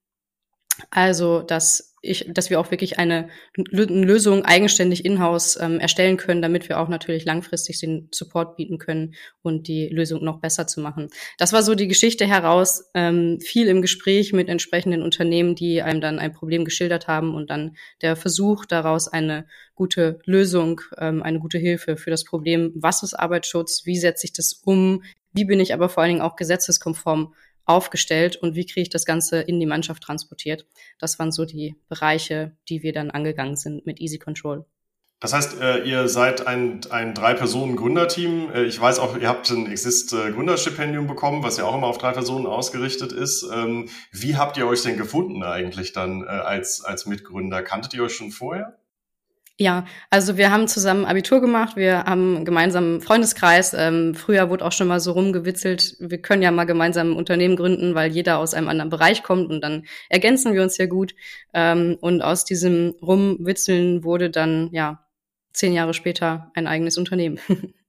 Also, 0.89 1.41
dass 1.41 1.92
ich, 2.03 2.29
dass 2.29 2.49
wir 2.49 2.59
auch 2.59 2.69
wirklich 2.69 2.99
eine, 2.99 3.29
Lösung 3.55 4.43
eigenständig 4.43 5.05
in-house 5.05 5.57
ähm, 5.59 5.79
erstellen 5.79 6.17
können, 6.17 6.41
damit 6.41 6.67
wir 6.67 6.79
auch 6.79 6.89
natürlich 6.89 7.23
langfristig 7.23 7.79
den 7.79 8.09
Support 8.11 8.57
bieten 8.57 8.77
können 8.77 9.15
und 9.41 9.67
die 9.69 9.87
Lösung 9.87 10.23
noch 10.23 10.39
besser 10.39 10.67
zu 10.67 10.81
machen. 10.81 11.07
Das 11.37 11.53
war 11.53 11.63
so 11.63 11.75
die 11.75 11.87
Geschichte 11.87 12.27
heraus, 12.27 12.89
ähm, 12.93 13.39
viel 13.39 13.67
im 13.67 13.81
Gespräch 13.81 14.33
mit 14.33 14.49
entsprechenden 14.49 15.01
Unternehmen, 15.01 15.55
die 15.55 15.81
einem 15.81 16.01
dann 16.01 16.19
ein 16.19 16.33
Problem 16.33 16.65
geschildert 16.65 17.07
haben 17.07 17.33
und 17.33 17.49
dann 17.49 17.77
der 18.01 18.17
Versuch 18.17 18.65
daraus 18.65 19.07
eine 19.07 19.47
gute 19.73 20.19
Lösung, 20.25 20.81
ähm, 20.97 21.23
eine 21.23 21.39
gute 21.39 21.57
Hilfe 21.57 21.95
für 21.95 22.11
das 22.11 22.25
Problem, 22.25 22.73
was 22.75 23.01
ist 23.01 23.13
Arbeitsschutz, 23.13 23.85
wie 23.85 23.97
setze 23.97 24.25
ich 24.25 24.33
das 24.33 24.61
um, 24.65 25.03
wie 25.31 25.45
bin 25.45 25.61
ich 25.61 25.73
aber 25.73 25.87
vor 25.87 26.03
allen 26.03 26.11
Dingen 26.11 26.21
auch 26.21 26.35
gesetzeskonform 26.35 27.33
aufgestellt 27.65 28.35
und 28.35 28.55
wie 28.55 28.65
kriege 28.65 28.81
ich 28.81 28.89
das 28.89 29.05
Ganze 29.05 29.41
in 29.41 29.59
die 29.59 29.65
Mannschaft 29.65 30.03
transportiert. 30.03 30.65
Das 30.99 31.19
waren 31.19 31.31
so 31.31 31.45
die 31.45 31.75
Bereiche, 31.89 32.57
die 32.69 32.83
wir 32.83 32.93
dann 32.93 33.11
angegangen 33.11 33.55
sind 33.55 33.85
mit 33.85 34.01
Easy 34.01 34.19
Control. 34.19 34.65
Das 35.23 35.31
heißt, 35.31 35.61
äh, 35.61 35.83
ihr 35.83 36.09
seid 36.09 36.47
ein, 36.47 36.81
ein 36.89 37.13
Drei-Personen-Gründerteam. 37.13 38.51
Äh, 38.51 38.63
ich 38.63 38.81
weiß 38.81 38.99
auch, 38.99 39.17
ihr 39.17 39.29
habt 39.29 39.49
ein 39.51 39.71
Exist-Gründerstipendium 39.71 41.07
bekommen, 41.07 41.43
was 41.43 41.55
ja 41.55 41.63
auch 41.63 41.75
immer 41.75 41.87
auf 41.87 41.97
drei 41.97 42.11
Personen 42.11 42.45
ausgerichtet 42.45 43.13
ist. 43.13 43.47
Ähm, 43.49 43.87
wie 44.11 44.35
habt 44.35 44.57
ihr 44.57 44.67
euch 44.67 44.81
denn 44.81 44.97
gefunden 44.97 45.41
eigentlich 45.41 45.93
dann 45.93 46.23
äh, 46.23 46.25
als, 46.25 46.83
als 46.83 47.05
Mitgründer? 47.05 47.63
Kanntet 47.63 47.93
ihr 47.93 48.03
euch 48.03 48.15
schon 48.15 48.31
vorher? 48.31 48.77
Ja, 49.59 49.85
also 50.09 50.35
wir 50.37 50.51
haben 50.51 50.67
zusammen 50.67 51.05
Abitur 51.05 51.39
gemacht, 51.39 51.75
wir 51.75 52.05
haben 52.05 52.37
einen 52.37 52.45
gemeinsamen 52.45 53.01
Freundeskreis. 53.01 53.75
Ähm, 53.75 54.15
früher 54.15 54.49
wurde 54.49 54.65
auch 54.65 54.71
schon 54.71 54.87
mal 54.87 54.99
so 54.99 55.11
rumgewitzelt, 55.11 55.95
wir 55.99 56.19
können 56.21 56.41
ja 56.41 56.49
mal 56.49 56.63
gemeinsam 56.63 57.11
ein 57.11 57.15
Unternehmen 57.15 57.55
gründen, 57.55 57.93
weil 57.93 58.11
jeder 58.11 58.39
aus 58.39 58.55
einem 58.55 58.67
anderen 58.67 58.89
Bereich 58.89 59.21
kommt 59.21 59.51
und 59.51 59.61
dann 59.61 59.85
ergänzen 60.09 60.53
wir 60.55 60.63
uns 60.63 60.77
ja 60.77 60.87
gut. 60.87 61.13
Ähm, 61.53 61.97
und 62.01 62.23
aus 62.23 62.45
diesem 62.45 62.95
Rumwitzeln 63.01 64.03
wurde 64.03 64.31
dann, 64.31 64.69
ja, 64.71 65.05
zehn 65.53 65.73
Jahre 65.73 65.93
später 65.93 66.51
ein 66.55 66.65
eigenes 66.65 66.97
Unternehmen. 66.97 67.39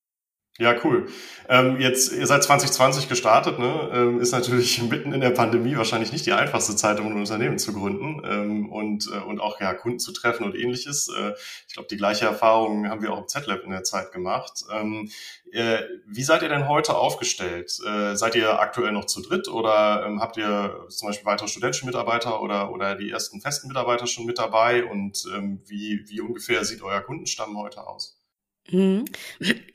Ja, 0.61 0.77
cool. 0.85 1.09
Ähm, 1.49 1.81
jetzt, 1.81 2.13
ihr 2.13 2.29
seid 2.29 2.45
2020 2.45 3.09
gestartet, 3.09 3.59
ne? 3.59 3.91
Ähm, 3.93 4.21
ist 4.21 4.31
natürlich 4.31 4.81
mitten 4.89 5.13
in 5.13 5.21
der 5.21 5.31
Pandemie 5.31 5.77
wahrscheinlich 5.77 6.13
nicht 6.13 6.27
die 6.27 6.33
einfachste 6.33 6.77
Zeit, 6.77 7.01
um 7.01 7.09
ein 7.09 7.19
Unternehmen 7.19 7.59
zu 7.59 7.73
gründen 7.73 8.23
ähm, 8.25 8.71
und, 8.71 9.11
äh, 9.13 9.19
und 9.19 9.41
auch 9.41 9.61
ja, 9.61 9.75
Kunden 9.75 9.99
zu 9.99 10.13
treffen 10.13 10.45
und 10.45 10.55
ähnliches. 10.55 11.09
Äh, 11.09 11.33
ich 11.67 11.75
glaube, 11.75 11.89
die 11.91 11.97
gleiche 11.97 12.27
Erfahrung 12.27 12.89
haben 12.89 13.03
wir 13.03 13.13
auch 13.13 13.19
im 13.19 13.27
Z-Lab 13.27 13.65
in 13.65 13.71
der 13.71 13.83
Zeit 13.83 14.13
gemacht. 14.13 14.63
Ähm, 14.73 15.11
äh, 15.51 15.81
wie 16.07 16.23
seid 16.23 16.43
ihr 16.43 16.49
denn 16.49 16.69
heute 16.69 16.95
aufgestellt? 16.95 17.77
Äh, 17.85 18.15
seid 18.15 18.37
ihr 18.37 18.61
aktuell 18.61 18.93
noch 18.93 19.07
zu 19.07 19.23
dritt 19.23 19.49
oder 19.49 20.07
ähm, 20.07 20.21
habt 20.21 20.37
ihr 20.37 20.87
zum 20.89 21.09
Beispiel 21.09 21.27
weitere 21.27 21.49
studentische 21.49 21.85
Mitarbeiter 21.85 22.41
oder, 22.41 22.71
oder 22.71 22.95
die 22.95 23.11
ersten 23.11 23.41
festen 23.41 23.67
Mitarbeiter 23.67 24.07
schon 24.07 24.25
mit 24.25 24.39
dabei? 24.39 24.85
Und 24.85 25.25
ähm, 25.35 25.63
wie, 25.67 26.05
wie 26.07 26.21
ungefähr 26.21 26.65
sieht 26.65 26.83
euer 26.83 27.01
Kundenstamm 27.01 27.59
heute 27.59 27.85
aus? 27.89 28.24
Mhm. 28.71 29.05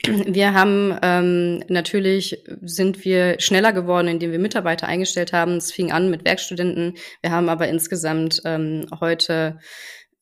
Wir 0.04 0.52
haben 0.52 0.98
ähm, 1.02 1.62
natürlich 1.68 2.42
sind 2.62 3.04
wir 3.04 3.38
schneller 3.38 3.72
geworden, 3.72 4.08
indem 4.08 4.32
wir 4.32 4.38
Mitarbeiter 4.38 4.88
eingestellt 4.88 5.32
haben. 5.32 5.56
Es 5.56 5.72
fing 5.72 5.92
an 5.92 6.10
mit 6.10 6.24
Werkstudenten. 6.24 6.94
Wir 7.22 7.30
haben 7.30 7.48
aber 7.48 7.68
insgesamt 7.68 8.42
ähm, 8.44 8.86
heute 9.00 9.58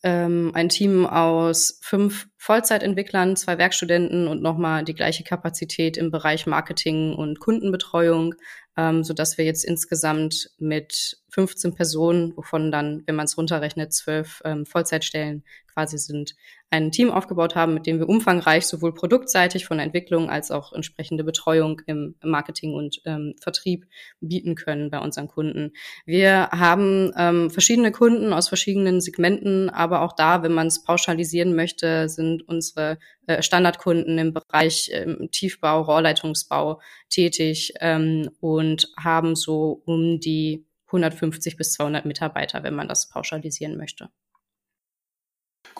ähm, 0.02 0.52
ein 0.54 0.68
Team 0.68 1.06
aus 1.06 1.80
fünf 1.82 2.28
Vollzeitentwicklern, 2.36 3.36
zwei 3.36 3.58
Werkstudenten 3.58 4.28
und 4.28 4.42
nochmal 4.42 4.84
die 4.84 4.94
gleiche 4.94 5.24
Kapazität 5.24 5.96
im 5.96 6.10
Bereich 6.10 6.46
Marketing 6.46 7.14
und 7.14 7.40
Kundenbetreuung, 7.40 8.34
ähm, 8.76 9.02
so 9.02 9.12
dass 9.12 9.38
wir 9.38 9.44
jetzt 9.44 9.64
insgesamt 9.64 10.50
mit 10.58 11.18
15 11.30 11.74
Personen, 11.74 12.36
wovon 12.36 12.70
dann, 12.70 13.02
wenn 13.06 13.16
man 13.16 13.24
es 13.24 13.36
runterrechnet, 13.36 13.92
zwölf 13.92 14.40
ähm, 14.44 14.66
Vollzeitstellen 14.66 15.42
quasi 15.72 15.98
sind, 15.98 16.36
ein 16.70 16.90
Team 16.90 17.10
aufgebaut 17.10 17.54
haben, 17.54 17.74
mit 17.74 17.86
dem 17.86 17.98
wir 17.98 18.08
umfangreich 18.08 18.66
sowohl 18.66 18.92
produktseitig 18.92 19.64
von 19.64 19.78
Entwicklung 19.78 20.28
als 20.28 20.50
auch 20.50 20.72
entsprechende 20.72 21.24
Betreuung 21.24 21.80
im 21.86 22.14
Marketing 22.22 22.74
und 22.74 23.00
ähm, 23.06 23.34
Vertrieb 23.40 23.86
bieten 24.20 24.54
können 24.54 24.90
bei 24.90 24.98
unseren 24.98 25.28
Kunden. 25.28 25.72
Wir 26.04 26.50
haben 26.50 27.10
ähm, 27.16 27.50
verschiedene 27.50 27.90
Kunden 27.90 28.32
aus 28.34 28.48
verschiedenen 28.48 29.00
Segmenten, 29.00 29.70
aber 29.70 30.02
auch 30.02 30.12
da, 30.12 30.42
wenn 30.42 30.52
man 30.52 30.66
es 30.66 30.84
pauschalisieren 30.84 31.54
möchte, 31.54 32.08
sind 32.08 32.46
unsere 32.46 32.98
äh, 33.26 33.42
Standardkunden 33.42 34.18
im 34.18 34.34
Bereich 34.34 34.90
ähm, 34.92 35.30
Tiefbau, 35.32 35.80
Rohrleitungsbau 35.82 36.80
tätig 37.08 37.72
ähm, 37.80 38.30
und 38.40 38.92
haben 39.02 39.36
so 39.36 39.82
um 39.86 40.20
die 40.20 40.66
150 40.88 41.56
bis 41.56 41.72
200 41.72 42.04
Mitarbeiter, 42.04 42.62
wenn 42.62 42.74
man 42.74 42.88
das 42.88 43.08
pauschalisieren 43.08 43.76
möchte. 43.76 44.10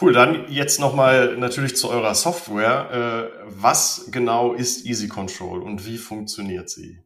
Cool, 0.01 0.13
dann 0.13 0.49
jetzt 0.49 0.79
nochmal 0.79 1.37
natürlich 1.39 1.77
zu 1.77 1.91
eurer 1.91 2.15
Software. 2.15 3.33
Äh, 3.35 3.45
was 3.49 4.09
genau 4.13 4.53
ist 4.53 4.87
Easy 4.87 5.09
Control 5.09 5.61
und 5.61 5.87
wie 5.87 5.99
funktioniert 5.99 6.71
sie? 6.71 7.03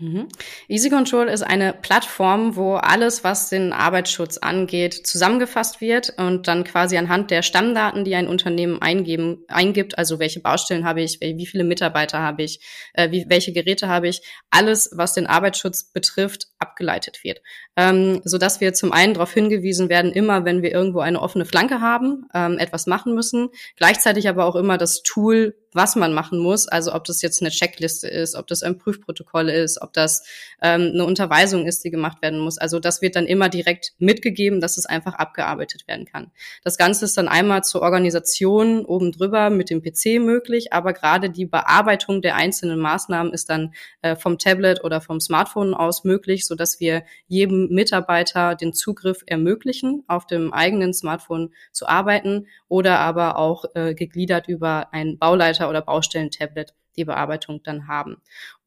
Mhm. 0.00 0.28
Easy 0.66 0.88
Control 0.88 1.28
ist 1.28 1.42
eine 1.42 1.74
Plattform, 1.74 2.56
wo 2.56 2.76
alles, 2.76 3.22
was 3.22 3.50
den 3.50 3.74
Arbeitsschutz 3.74 4.38
angeht, 4.38 4.94
zusammengefasst 5.06 5.82
wird 5.82 6.14
und 6.16 6.48
dann 6.48 6.64
quasi 6.64 6.96
anhand 6.96 7.30
der 7.30 7.42
Stammdaten, 7.42 8.04
die 8.04 8.14
ein 8.14 8.26
Unternehmen 8.26 8.80
eingeben, 8.80 9.44
eingibt, 9.48 9.98
also 9.98 10.18
welche 10.18 10.40
Baustellen 10.40 10.86
habe 10.86 11.02
ich, 11.02 11.20
wie 11.20 11.46
viele 11.46 11.64
Mitarbeiter 11.64 12.20
habe 12.20 12.42
ich, 12.42 12.60
äh, 12.94 13.10
wie, 13.10 13.26
welche 13.28 13.52
Geräte 13.52 13.88
habe 13.88 14.08
ich, 14.08 14.22
alles, 14.48 14.90
was 14.94 15.12
den 15.12 15.26
Arbeitsschutz 15.26 15.92
betrifft, 15.92 16.48
abgeleitet 16.58 17.22
wird. 17.22 17.42
Ähm, 17.76 18.22
so 18.24 18.38
dass 18.38 18.62
wir 18.62 18.72
zum 18.72 18.92
einen 18.92 19.14
darauf 19.14 19.34
hingewiesen 19.34 19.90
werden, 19.90 20.12
immer 20.12 20.46
wenn 20.46 20.62
wir 20.62 20.72
irgendwo 20.72 21.00
eine 21.00 21.20
offene 21.20 21.44
Flanke 21.44 21.82
haben, 21.82 22.26
ähm, 22.32 22.56
etwas 22.58 22.86
machen 22.86 23.14
müssen, 23.14 23.50
gleichzeitig 23.76 24.28
aber 24.28 24.46
auch 24.46 24.56
immer 24.56 24.78
das 24.78 25.02
Tool 25.02 25.56
was 25.72 25.96
man 25.96 26.12
machen 26.12 26.38
muss. 26.38 26.68
Also 26.68 26.94
ob 26.94 27.04
das 27.04 27.22
jetzt 27.22 27.40
eine 27.40 27.50
Checkliste 27.50 28.08
ist, 28.08 28.34
ob 28.34 28.46
das 28.46 28.62
ein 28.62 28.78
Prüfprotokoll 28.78 29.48
ist, 29.48 29.80
ob 29.82 29.92
das 29.92 30.24
ähm, 30.62 30.90
eine 30.92 31.04
Unterweisung 31.04 31.66
ist, 31.66 31.84
die 31.84 31.90
gemacht 31.90 32.22
werden 32.22 32.40
muss. 32.40 32.58
Also 32.58 32.80
das 32.80 33.02
wird 33.02 33.16
dann 33.16 33.26
immer 33.26 33.48
direkt 33.48 33.92
mitgegeben, 33.98 34.60
dass 34.60 34.78
es 34.78 34.86
einfach 34.86 35.14
abgearbeitet 35.14 35.86
werden 35.86 36.06
kann. 36.06 36.30
Das 36.64 36.76
Ganze 36.76 37.04
ist 37.04 37.16
dann 37.16 37.28
einmal 37.28 37.62
zur 37.62 37.82
Organisation 37.82 38.84
oben 38.84 39.12
drüber 39.12 39.50
mit 39.50 39.70
dem 39.70 39.82
PC 39.82 40.20
möglich, 40.20 40.72
aber 40.72 40.92
gerade 40.92 41.30
die 41.30 41.46
Bearbeitung 41.46 42.22
der 42.22 42.36
einzelnen 42.36 42.78
Maßnahmen 42.78 43.32
ist 43.32 43.50
dann 43.50 43.74
äh, 44.02 44.16
vom 44.16 44.38
Tablet 44.38 44.82
oder 44.84 45.00
vom 45.00 45.20
Smartphone 45.20 45.74
aus 45.74 46.04
möglich, 46.04 46.46
so 46.46 46.54
dass 46.54 46.80
wir 46.80 47.04
jedem 47.28 47.68
Mitarbeiter 47.68 48.54
den 48.54 48.72
Zugriff 48.72 49.22
ermöglichen, 49.26 50.04
auf 50.08 50.26
dem 50.26 50.52
eigenen 50.52 50.92
Smartphone 50.92 51.52
zu 51.72 51.86
arbeiten 51.86 52.46
oder 52.68 52.98
aber 52.98 53.36
auch 53.36 53.64
äh, 53.74 53.94
gegliedert 53.94 54.48
über 54.48 54.92
ein 54.92 55.18
Bauleiter 55.18 55.59
Mitarbeiter- 55.60 55.68
oder 55.68 55.82
Baustellentablet 55.82 56.74
die 56.96 57.04
Bearbeitung 57.04 57.62
dann 57.62 57.86
haben. 57.86 58.16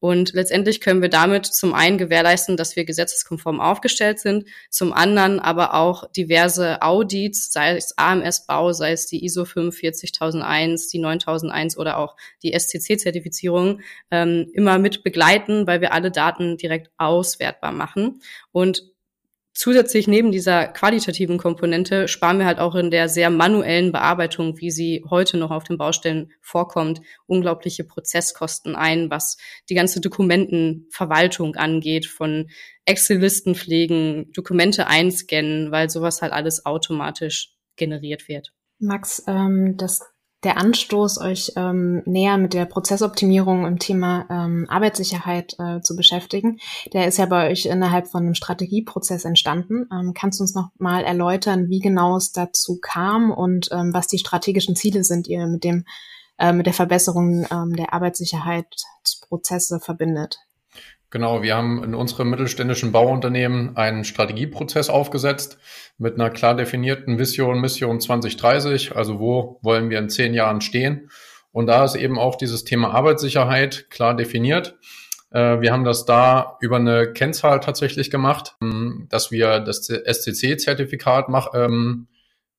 Und 0.00 0.32
letztendlich 0.32 0.80
können 0.80 1.02
wir 1.02 1.10
damit 1.10 1.44
zum 1.44 1.74
einen 1.74 1.98
gewährleisten, 1.98 2.56
dass 2.56 2.74
wir 2.74 2.86
gesetzeskonform 2.86 3.60
aufgestellt 3.60 4.18
sind, 4.18 4.48
zum 4.70 4.94
anderen 4.94 5.40
aber 5.40 5.74
auch 5.74 6.10
diverse 6.10 6.80
Audits, 6.80 7.52
sei 7.52 7.76
es 7.76 7.96
AMS-Bau, 7.98 8.72
sei 8.72 8.92
es 8.92 9.06
die 9.06 9.24
ISO 9.24 9.44
45001, 9.44 10.88
die 10.88 11.00
9001 11.00 11.76
oder 11.76 11.98
auch 11.98 12.16
die 12.42 12.54
SCC-Zertifizierung, 12.58 13.82
ähm, 14.10 14.50
immer 14.54 14.78
mit 14.78 15.04
begleiten, 15.04 15.66
weil 15.66 15.82
wir 15.82 15.92
alle 15.92 16.10
Daten 16.10 16.56
direkt 16.56 16.90
auswertbar 16.96 17.72
machen. 17.72 18.20
Und 18.52 18.93
zusätzlich 19.54 20.08
neben 20.08 20.32
dieser 20.32 20.66
qualitativen 20.68 21.38
Komponente 21.38 22.08
sparen 22.08 22.38
wir 22.38 22.46
halt 22.46 22.58
auch 22.58 22.74
in 22.74 22.90
der 22.90 23.08
sehr 23.08 23.30
manuellen 23.30 23.92
Bearbeitung, 23.92 24.60
wie 24.60 24.70
sie 24.70 25.04
heute 25.08 25.36
noch 25.36 25.50
auf 25.50 25.64
den 25.64 25.78
Baustellen 25.78 26.32
vorkommt, 26.40 27.00
unglaubliche 27.26 27.84
Prozesskosten 27.84 28.76
ein, 28.76 29.10
was 29.10 29.36
die 29.70 29.74
ganze 29.74 30.00
Dokumentenverwaltung 30.00 31.56
angeht, 31.56 32.06
von 32.06 32.50
Excel-Listen 32.84 33.54
pflegen, 33.54 34.30
Dokumente 34.32 34.86
einscannen, 34.88 35.70
weil 35.70 35.88
sowas 35.88 36.20
halt 36.20 36.32
alles 36.32 36.66
automatisch 36.66 37.54
generiert 37.76 38.28
wird. 38.28 38.52
Max, 38.78 39.22
ähm, 39.26 39.76
das 39.76 40.13
der 40.44 40.58
Anstoß, 40.58 41.20
euch 41.20 41.52
ähm, 41.56 42.02
näher 42.04 42.38
mit 42.38 42.52
der 42.52 42.66
Prozessoptimierung 42.66 43.66
im 43.66 43.78
Thema 43.78 44.26
ähm, 44.30 44.66
Arbeitssicherheit 44.68 45.56
äh, 45.58 45.80
zu 45.80 45.96
beschäftigen, 45.96 46.58
der 46.92 47.08
ist 47.08 47.18
ja 47.18 47.26
bei 47.26 47.50
euch 47.50 47.66
innerhalb 47.66 48.08
von 48.08 48.24
einem 48.24 48.34
Strategieprozess 48.34 49.24
entstanden. 49.24 49.88
Ähm, 49.92 50.12
kannst 50.14 50.40
du 50.40 50.44
uns 50.44 50.54
noch 50.54 50.70
mal 50.78 51.02
erläutern, 51.04 51.68
wie 51.68 51.80
genau 51.80 52.16
es 52.16 52.32
dazu 52.32 52.78
kam 52.80 53.30
und 53.30 53.68
ähm, 53.72 53.92
was 53.92 54.06
die 54.06 54.18
strategischen 54.18 54.76
Ziele 54.76 55.04
sind, 55.04 55.26
ihr 55.26 55.46
mit 55.46 55.64
dem 55.64 55.84
äh, 56.38 56.52
mit 56.52 56.66
der 56.66 56.74
Verbesserung 56.74 57.46
ähm, 57.50 57.74
der 57.76 57.92
Arbeitssicherheitsprozesse 57.92 59.80
verbindet? 59.80 60.38
Genau, 61.14 61.44
wir 61.44 61.54
haben 61.54 61.84
in 61.84 61.94
unserem 61.94 62.30
mittelständischen 62.30 62.90
Bauunternehmen 62.90 63.76
einen 63.76 64.02
Strategieprozess 64.02 64.90
aufgesetzt 64.90 65.58
mit 65.96 66.14
einer 66.14 66.28
klar 66.28 66.56
definierten 66.56 67.20
Vision, 67.20 67.60
Mission 67.60 68.00
2030, 68.00 68.96
also 68.96 69.20
wo 69.20 69.60
wollen 69.62 69.90
wir 69.90 70.00
in 70.00 70.08
zehn 70.08 70.34
Jahren 70.34 70.60
stehen. 70.60 71.08
Und 71.52 71.68
da 71.68 71.84
ist 71.84 71.94
eben 71.94 72.18
auch 72.18 72.34
dieses 72.34 72.64
Thema 72.64 72.92
Arbeitssicherheit 72.92 73.90
klar 73.90 74.16
definiert. 74.16 74.76
Äh, 75.30 75.60
wir 75.60 75.70
haben 75.70 75.84
das 75.84 76.04
da 76.04 76.56
über 76.60 76.78
eine 76.78 77.12
Kennzahl 77.12 77.60
tatsächlich 77.60 78.10
gemacht, 78.10 78.56
ähm, 78.60 79.06
dass 79.08 79.30
wir 79.30 79.60
das 79.60 79.86
SCC-Zertifikat 79.86 81.26
ähm, 81.54 82.08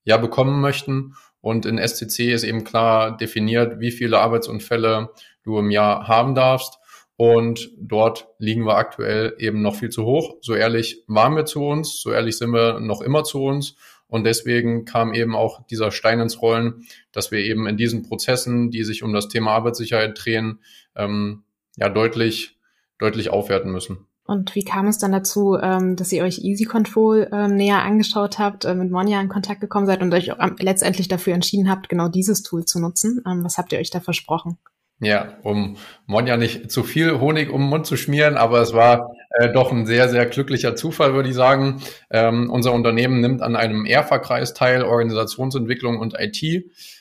ja 0.05 0.15
bekommen 0.15 0.61
möchten. 0.61 1.15
Und 1.41 1.65
in 1.65 1.77
SCC 1.77 2.31
ist 2.31 2.43
eben 2.43 2.63
klar 2.63 3.17
definiert, 3.17 3.81
wie 3.81 3.91
viele 3.91 4.19
Arbeitsunfälle 4.19 5.09
du 5.43 5.59
im 5.59 5.71
Jahr 5.71 6.07
haben 6.07 6.35
darfst. 6.35 6.79
Und 7.17 7.71
dort 7.77 8.27
liegen 8.39 8.65
wir 8.65 8.75
aktuell 8.75 9.35
eben 9.39 9.61
noch 9.61 9.75
viel 9.75 9.89
zu 9.89 10.05
hoch. 10.05 10.35
So 10.41 10.53
ehrlich 10.53 11.03
waren 11.07 11.35
wir 11.35 11.45
zu 11.45 11.63
uns, 11.63 12.01
so 12.01 12.11
ehrlich 12.11 12.37
sind 12.37 12.51
wir 12.51 12.79
noch 12.79 13.01
immer 13.01 13.23
zu 13.23 13.43
uns. 13.43 13.75
Und 14.07 14.25
deswegen 14.25 14.85
kam 14.85 15.13
eben 15.13 15.35
auch 15.35 15.65
dieser 15.67 15.91
Stein 15.91 16.19
ins 16.19 16.41
Rollen, 16.41 16.85
dass 17.11 17.31
wir 17.31 17.39
eben 17.39 17.67
in 17.67 17.77
diesen 17.77 18.03
Prozessen, 18.03 18.69
die 18.69 18.83
sich 18.83 19.01
um 19.01 19.13
das 19.13 19.29
Thema 19.29 19.51
Arbeitssicherheit 19.51 20.19
drehen, 20.23 20.59
ähm, 20.95 21.43
ja 21.77 21.89
deutlich, 21.89 22.57
deutlich 22.99 23.29
aufwerten 23.29 23.71
müssen. 23.71 24.07
Und 24.27 24.55
wie 24.55 24.63
kam 24.63 24.87
es 24.87 24.97
dann 24.97 25.11
dazu, 25.11 25.55
ähm, 25.61 25.95
dass 25.95 26.11
ihr 26.11 26.23
euch 26.23 26.39
Easy 26.39 26.65
Control 26.65 27.29
ähm, 27.31 27.55
näher 27.55 27.83
angeschaut 27.83 28.39
habt, 28.39 28.65
äh, 28.65 28.73
mit 28.73 28.89
Monja 28.89 29.21
in 29.21 29.29
Kontakt 29.29 29.61
gekommen 29.61 29.85
seid 29.85 30.01
und 30.01 30.13
euch 30.13 30.31
letztendlich 30.59 31.07
dafür 31.07 31.35
entschieden 31.35 31.69
habt, 31.69 31.89
genau 31.89 32.07
dieses 32.07 32.41
Tool 32.41 32.65
zu 32.65 32.79
nutzen? 32.79 33.21
Ähm, 33.27 33.43
was 33.43 33.57
habt 33.57 33.71
ihr 33.71 33.79
euch 33.79 33.91
da 33.91 33.99
versprochen? 33.99 34.57
Ja, 35.01 35.33
um 35.43 35.75
Monja 36.05 36.37
nicht 36.37 36.71
zu 36.71 36.83
viel 36.83 37.19
Honig 37.19 37.51
um 37.51 37.61
den 37.61 37.69
Mund 37.69 37.85
zu 37.85 37.97
schmieren, 37.97 38.37
aber 38.37 38.61
es 38.61 38.73
war 38.73 39.11
äh, 39.31 39.51
doch 39.51 39.73
ein 39.73 39.85
sehr, 39.85 40.07
sehr 40.07 40.25
glücklicher 40.25 40.77
Zufall, 40.77 41.13
würde 41.13 41.27
ich 41.27 41.35
sagen. 41.35 41.81
Ähm, 42.09 42.49
unser 42.49 42.71
Unternehmen 42.71 43.19
nimmt 43.19 43.41
an 43.41 43.57
einem 43.57 43.85
ERFA-Kreis 43.85 44.53
teil, 44.53 44.83
Organisationsentwicklung 44.83 45.99
und 45.99 46.15
IT. 46.17 46.41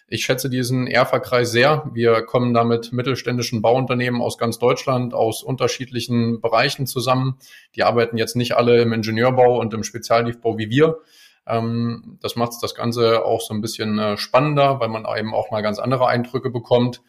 Ich 0.09 0.24
schätze 0.24 0.50
diesen 0.50 0.88
ERFA-Kreis 0.88 1.52
sehr. 1.52 1.88
Wir 1.94 2.22
kommen 2.22 2.52
da 2.52 2.64
mit 2.64 2.92
mittelständischen 2.92 3.62
Bauunternehmen 3.62 4.20
aus 4.20 4.38
ganz 4.38 4.59
Deutschland, 4.59 5.14
aus 5.14 5.44
unterschiedlichen 5.44 6.40
Bereichen 6.40 6.88
zusammen. 6.88 7.38
Die 7.76 7.85
arbeiten 7.85 8.16
jetzt 8.16 8.35
nicht 8.35 8.57
alle 8.57 8.83
im 8.83 8.92
Ingenieurbau 8.92 9.61
und 9.61 9.72
im 9.72 9.85
Spezialtiefbau 9.85 10.59
wie 10.59 10.68
wir. 10.68 10.98
Ähm, 11.46 12.18
das 12.22 12.37
macht 12.37 12.52
das 12.62 12.74
Ganze 12.74 13.24
auch 13.24 13.40
so 13.40 13.54
ein 13.54 13.61
bisschen 13.61 13.98
äh, 13.98 14.16
spannender, 14.16 14.80
weil 14.80 14.88
man 14.88 15.04
eben 15.16 15.35
auch 15.35 15.50
mal 15.50 15.62
ganz 15.62 15.78
andere 15.78 16.07
Eindrücke 16.07 16.50
bekommt. 16.50 17.02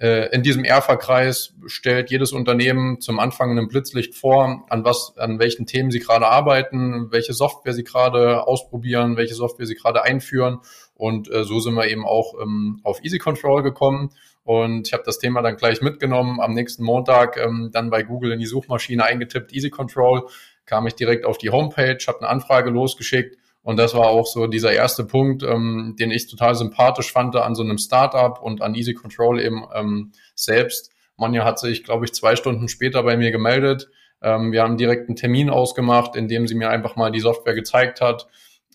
Äh, 0.00 0.34
in 0.34 0.42
diesem 0.42 0.64
ERFA-Kreis 0.64 1.54
stellt 1.66 2.10
jedes 2.10 2.32
Unternehmen 2.32 3.00
zum 3.00 3.20
Anfang 3.20 3.52
einem 3.52 3.68
Blitzlicht 3.68 4.16
vor, 4.16 4.66
an 4.68 4.84
was, 4.84 5.14
an 5.16 5.38
welchen 5.38 5.66
Themen 5.66 5.92
sie 5.92 6.00
gerade 6.00 6.26
arbeiten, 6.26 7.12
welche 7.12 7.32
Software 7.32 7.72
sie 7.72 7.84
gerade 7.84 8.46
ausprobieren, 8.46 9.16
welche 9.16 9.34
Software 9.34 9.66
sie 9.66 9.76
gerade 9.76 10.02
einführen. 10.02 10.58
Und 10.94 11.30
äh, 11.30 11.44
so 11.44 11.60
sind 11.60 11.74
wir 11.74 11.86
eben 11.86 12.04
auch 12.04 12.34
ähm, 12.42 12.80
auf 12.82 13.04
Easy 13.04 13.18
Control 13.18 13.62
gekommen. 13.62 14.10
Und 14.42 14.88
ich 14.88 14.92
habe 14.92 15.04
das 15.06 15.18
Thema 15.18 15.42
dann 15.42 15.56
gleich 15.56 15.80
mitgenommen. 15.80 16.40
Am 16.40 16.54
nächsten 16.54 16.82
Montag 16.82 17.36
ähm, 17.36 17.70
dann 17.72 17.90
bei 17.90 18.02
Google 18.02 18.32
in 18.32 18.40
die 18.40 18.46
Suchmaschine 18.46 19.04
eingetippt, 19.04 19.52
Easy 19.52 19.70
Control, 19.70 20.28
kam 20.66 20.86
ich 20.86 20.94
direkt 20.94 21.24
auf 21.24 21.38
die 21.38 21.50
Homepage, 21.50 21.98
habe 22.06 22.18
eine 22.20 22.28
Anfrage 22.28 22.70
losgeschickt 22.70 23.36
und 23.64 23.78
das 23.78 23.94
war 23.94 24.08
auch 24.08 24.26
so 24.26 24.46
dieser 24.46 24.72
erste 24.72 25.04
Punkt, 25.04 25.42
ähm, 25.42 25.96
den 25.98 26.10
ich 26.10 26.26
total 26.26 26.54
sympathisch 26.54 27.10
fand 27.10 27.34
an 27.34 27.54
so 27.54 27.62
einem 27.62 27.78
Startup 27.78 28.40
und 28.40 28.60
an 28.60 28.74
Easy 28.74 28.92
Control 28.92 29.40
eben 29.40 29.64
ähm, 29.74 30.12
selbst. 30.34 30.92
Monja 31.16 31.46
hat 31.46 31.58
sich, 31.58 31.82
glaube 31.82 32.04
ich, 32.04 32.12
zwei 32.12 32.36
Stunden 32.36 32.68
später 32.68 33.02
bei 33.02 33.16
mir 33.16 33.30
gemeldet. 33.30 33.88
Ähm, 34.20 34.52
wir 34.52 34.62
haben 34.62 34.76
direkt 34.76 35.08
einen 35.08 35.16
Termin 35.16 35.48
ausgemacht, 35.48 36.14
in 36.14 36.28
dem 36.28 36.46
sie 36.46 36.54
mir 36.54 36.68
einfach 36.68 36.96
mal 36.96 37.10
die 37.10 37.20
Software 37.20 37.54
gezeigt 37.54 38.02
hat. 38.02 38.26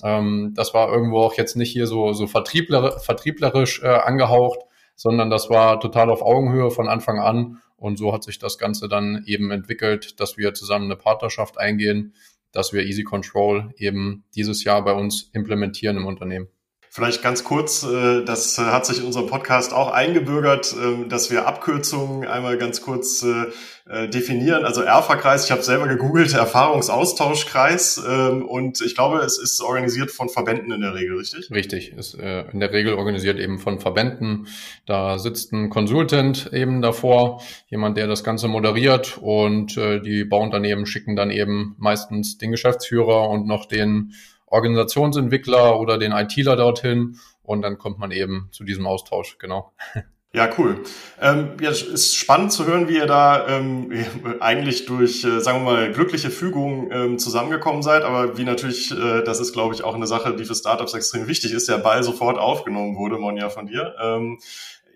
Ähm, 0.04 0.54
das 0.56 0.74
war 0.74 0.92
irgendwo 0.92 1.20
auch 1.20 1.36
jetzt 1.36 1.56
nicht 1.56 1.72
hier 1.72 1.86
so, 1.86 2.14
so 2.14 2.26
vertriebler, 2.26 3.00
vertrieblerisch 3.00 3.84
äh, 3.84 3.88
angehaucht, 3.90 4.62
sondern 4.96 5.30
das 5.30 5.52
war 5.52 5.80
total 5.80 6.10
auf 6.10 6.24
Augenhöhe 6.24 6.72
von 6.72 6.88
Anfang 6.88 7.20
an. 7.20 7.62
Und 7.78 8.00
so 8.00 8.12
hat 8.12 8.24
sich 8.24 8.40
das 8.40 8.58
Ganze 8.58 8.90
dann 8.90 9.24
eben 9.28 9.52
entwickelt, 9.52 10.20
dass 10.20 10.36
wir 10.36 10.56
zusammen 10.56 10.86
eine 10.86 10.96
Partnerschaft 10.96 11.60
eingehen 11.60 12.16
dass 12.52 12.74
wir 12.74 12.84
Easy 12.84 13.04
Control 13.04 13.72
eben 13.78 14.24
dieses 14.36 14.64
Jahr 14.64 14.84
bei 14.84 14.94
uns 14.94 15.30
implementieren 15.34 15.98
im 15.98 16.06
Unternehmen. 16.06 16.48
Vielleicht 16.92 17.22
ganz 17.22 17.44
kurz, 17.44 17.84
äh, 17.84 18.26
das 18.26 18.58
hat 18.58 18.88
sich 18.88 18.98
in 18.98 19.06
unserem 19.06 19.28
Podcast 19.28 19.74
auch 19.74 19.92
eingebürgert, 19.92 20.76
ähm, 20.76 21.08
dass 21.08 21.30
wir 21.30 21.46
Abkürzungen 21.46 22.28
einmal 22.28 22.58
ganz 22.58 22.82
kurz 22.82 23.22
äh, 23.22 23.46
äh, 23.88 24.10
definieren. 24.10 24.66
Also 24.66 24.82
ERFA-Kreis, 24.82 25.46
ich 25.46 25.52
habe 25.52 25.62
selber 25.62 25.88
gegoogelt, 25.88 26.34
Erfahrungsaustauschkreis 26.34 28.02
ähm, 28.10 28.44
und 28.44 28.82
ich 28.82 28.96
glaube, 28.96 29.20
es 29.20 29.38
ist 29.38 29.62
organisiert 29.62 30.10
von 30.10 30.30
Verbänden 30.30 30.72
in 30.72 30.82
der 30.82 30.96
Regel, 30.96 31.18
richtig? 31.18 31.52
Richtig, 31.52 31.94
ist 31.94 32.16
in 32.16 32.60
der 32.60 32.74
Regel 32.74 32.96
organisiert 32.96 33.38
eben 33.38 33.60
von 33.60 33.80
Verbänden. 33.80 34.48
Da 34.88 35.20
sitzt 35.20 35.54
ein 35.54 35.70
Consultant 35.70 36.52
eben 36.54 36.82
davor, 36.82 37.44
jemand, 37.68 37.98
der 37.98 38.08
das 38.08 38.24
Ganze 38.24 38.48
moderiert 38.48 39.20
und 39.22 39.76
die 39.76 40.24
Bauunternehmen 40.24 40.86
schicken 40.86 41.16
dann 41.16 41.30
eben 41.30 41.76
meistens 41.78 42.38
den 42.38 42.52
Geschäftsführer 42.52 43.30
und 43.30 43.48
noch 43.48 43.66
den 43.66 44.14
Organisationsentwickler 44.50 45.80
oder 45.80 45.98
den 45.98 46.12
ITler 46.12 46.56
dorthin 46.56 47.20
und 47.44 47.62
dann 47.62 47.78
kommt 47.78 48.00
man 48.00 48.12
eben 48.12 48.50
zu 48.52 48.64
diesem 48.64 48.88
Austausch, 48.88 49.38
genau. 49.38 49.74
Ja, 50.32 50.48
cool. 50.60 50.84
Ähm, 51.20 51.58
ja, 51.60 51.72
ist 51.72 52.16
spannend 52.16 52.52
zu 52.52 52.68
hören, 52.68 52.88
wie 52.88 52.98
ihr 52.98 53.08
da 53.08 53.48
ähm, 53.48 53.92
eigentlich 54.40 54.86
durch, 54.86 55.24
äh, 55.24 55.40
sagen 55.40 55.66
wir 55.66 55.72
mal, 55.72 55.92
glückliche 55.92 56.30
Fügung 56.30 56.92
ähm, 56.92 57.18
zusammengekommen 57.18 57.82
seid, 57.82 58.04
aber 58.04 58.38
wie 58.38 58.44
natürlich, 58.44 58.92
äh, 58.92 59.24
das 59.24 59.40
ist, 59.40 59.54
glaube 59.54 59.74
ich, 59.74 59.84
auch 59.84 59.96
eine 59.96 60.06
Sache, 60.06 60.36
die 60.36 60.46
für 60.46 60.54
Startups 60.54 60.94
extrem 60.94 61.28
wichtig 61.28 61.52
ist, 61.52 61.68
der 61.68 61.80
Ball 61.80 62.04
sofort 62.04 62.38
aufgenommen 62.38 62.96
wurde, 62.96 63.18
Monja, 63.18 63.50
von 63.50 63.66
dir. 63.66 63.96
Ähm, 64.00 64.38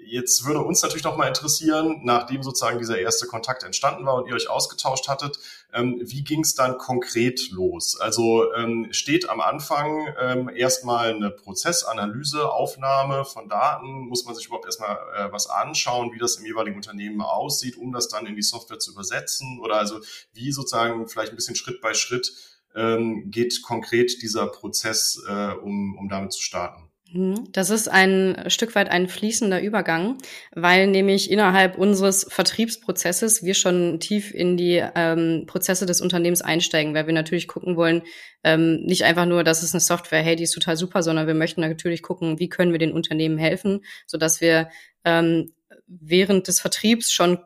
Jetzt 0.05 0.45
würde 0.45 0.59
uns 0.59 0.81
natürlich 0.83 1.03
noch 1.03 1.17
mal 1.17 1.27
interessieren, 1.27 2.01
nachdem 2.03 2.43
sozusagen 2.43 2.77
dieser 2.77 2.99
erste 2.99 3.25
Kontakt 3.25 3.63
entstanden 3.63 4.05
war 4.05 4.15
und 4.15 4.27
ihr 4.27 4.35
euch 4.35 4.49
ausgetauscht 4.49 5.07
hattet, 5.07 5.39
ähm, 5.73 6.01
wie 6.03 6.23
ging 6.23 6.41
es 6.41 6.55
dann 6.55 6.77
konkret 6.77 7.49
los? 7.51 7.99
Also 7.99 8.53
ähm, 8.53 8.87
steht 8.91 9.29
am 9.29 9.41
Anfang 9.41 10.13
ähm, 10.19 10.49
erstmal 10.49 11.13
eine 11.13 11.31
Prozessanalyse, 11.31 12.51
Aufnahme 12.51 13.25
von 13.25 13.49
Daten, 13.49 14.07
muss 14.07 14.25
man 14.25 14.35
sich 14.35 14.45
überhaupt 14.45 14.65
erstmal 14.65 14.97
äh, 15.15 15.31
was 15.31 15.47
anschauen, 15.47 16.11
wie 16.13 16.19
das 16.19 16.35
im 16.35 16.45
jeweiligen 16.45 16.75
Unternehmen 16.75 17.21
aussieht, 17.21 17.77
um 17.77 17.91
das 17.91 18.07
dann 18.07 18.25
in 18.25 18.35
die 18.35 18.41
Software 18.41 18.79
zu 18.79 18.91
übersetzen 18.91 19.59
oder 19.59 19.75
also 19.75 19.99
wie 20.33 20.51
sozusagen 20.51 21.07
vielleicht 21.07 21.33
ein 21.33 21.35
bisschen 21.35 21.55
Schritt 21.55 21.81
bei 21.81 21.93
Schritt 21.93 22.31
ähm, 22.75 23.29
geht 23.29 23.61
konkret 23.63 24.21
dieser 24.21 24.47
Prozess, 24.47 25.21
äh, 25.27 25.53
um, 25.53 25.97
um 25.97 26.09
damit 26.09 26.33
zu 26.33 26.41
starten? 26.41 26.92
Mhm. 27.13 27.47
Das 27.51 27.69
ist 27.69 27.87
ein 27.87 28.45
Stück 28.47 28.73
weit 28.73 28.89
ein 28.89 29.07
fließender 29.07 29.61
Übergang, 29.61 30.17
weil 30.51 30.87
nämlich 30.87 31.29
innerhalb 31.29 31.77
unseres 31.77 32.25
Vertriebsprozesses 32.27 33.43
wir 33.43 33.53
schon 33.53 33.99
tief 33.99 34.33
in 34.33 34.57
die 34.57 34.83
ähm, 34.95 35.43
Prozesse 35.45 35.85
des 35.85 36.01
Unternehmens 36.01 36.41
einsteigen, 36.41 36.95
weil 36.95 37.05
wir 37.05 37.13
natürlich 37.13 37.47
gucken 37.47 37.75
wollen, 37.75 38.01
ähm, 38.43 38.81
nicht 38.83 39.03
einfach 39.03 39.27
nur, 39.27 39.43
das 39.43 39.61
ist 39.61 39.75
eine 39.75 39.81
Software, 39.81 40.23
hey, 40.23 40.35
die 40.35 40.43
ist 40.43 40.53
total 40.53 40.75
super, 40.75 41.03
sondern 41.03 41.27
wir 41.27 41.35
möchten 41.35 41.61
natürlich 41.61 42.01
gucken, 42.01 42.39
wie 42.39 42.49
können 42.49 42.71
wir 42.71 42.79
den 42.79 42.93
Unternehmen 42.93 43.37
helfen, 43.37 43.85
sodass 44.07 44.41
wir 44.41 44.69
ähm, 45.05 45.53
während 45.85 46.47
des 46.47 46.59
Vertriebs 46.59 47.11
schon 47.11 47.37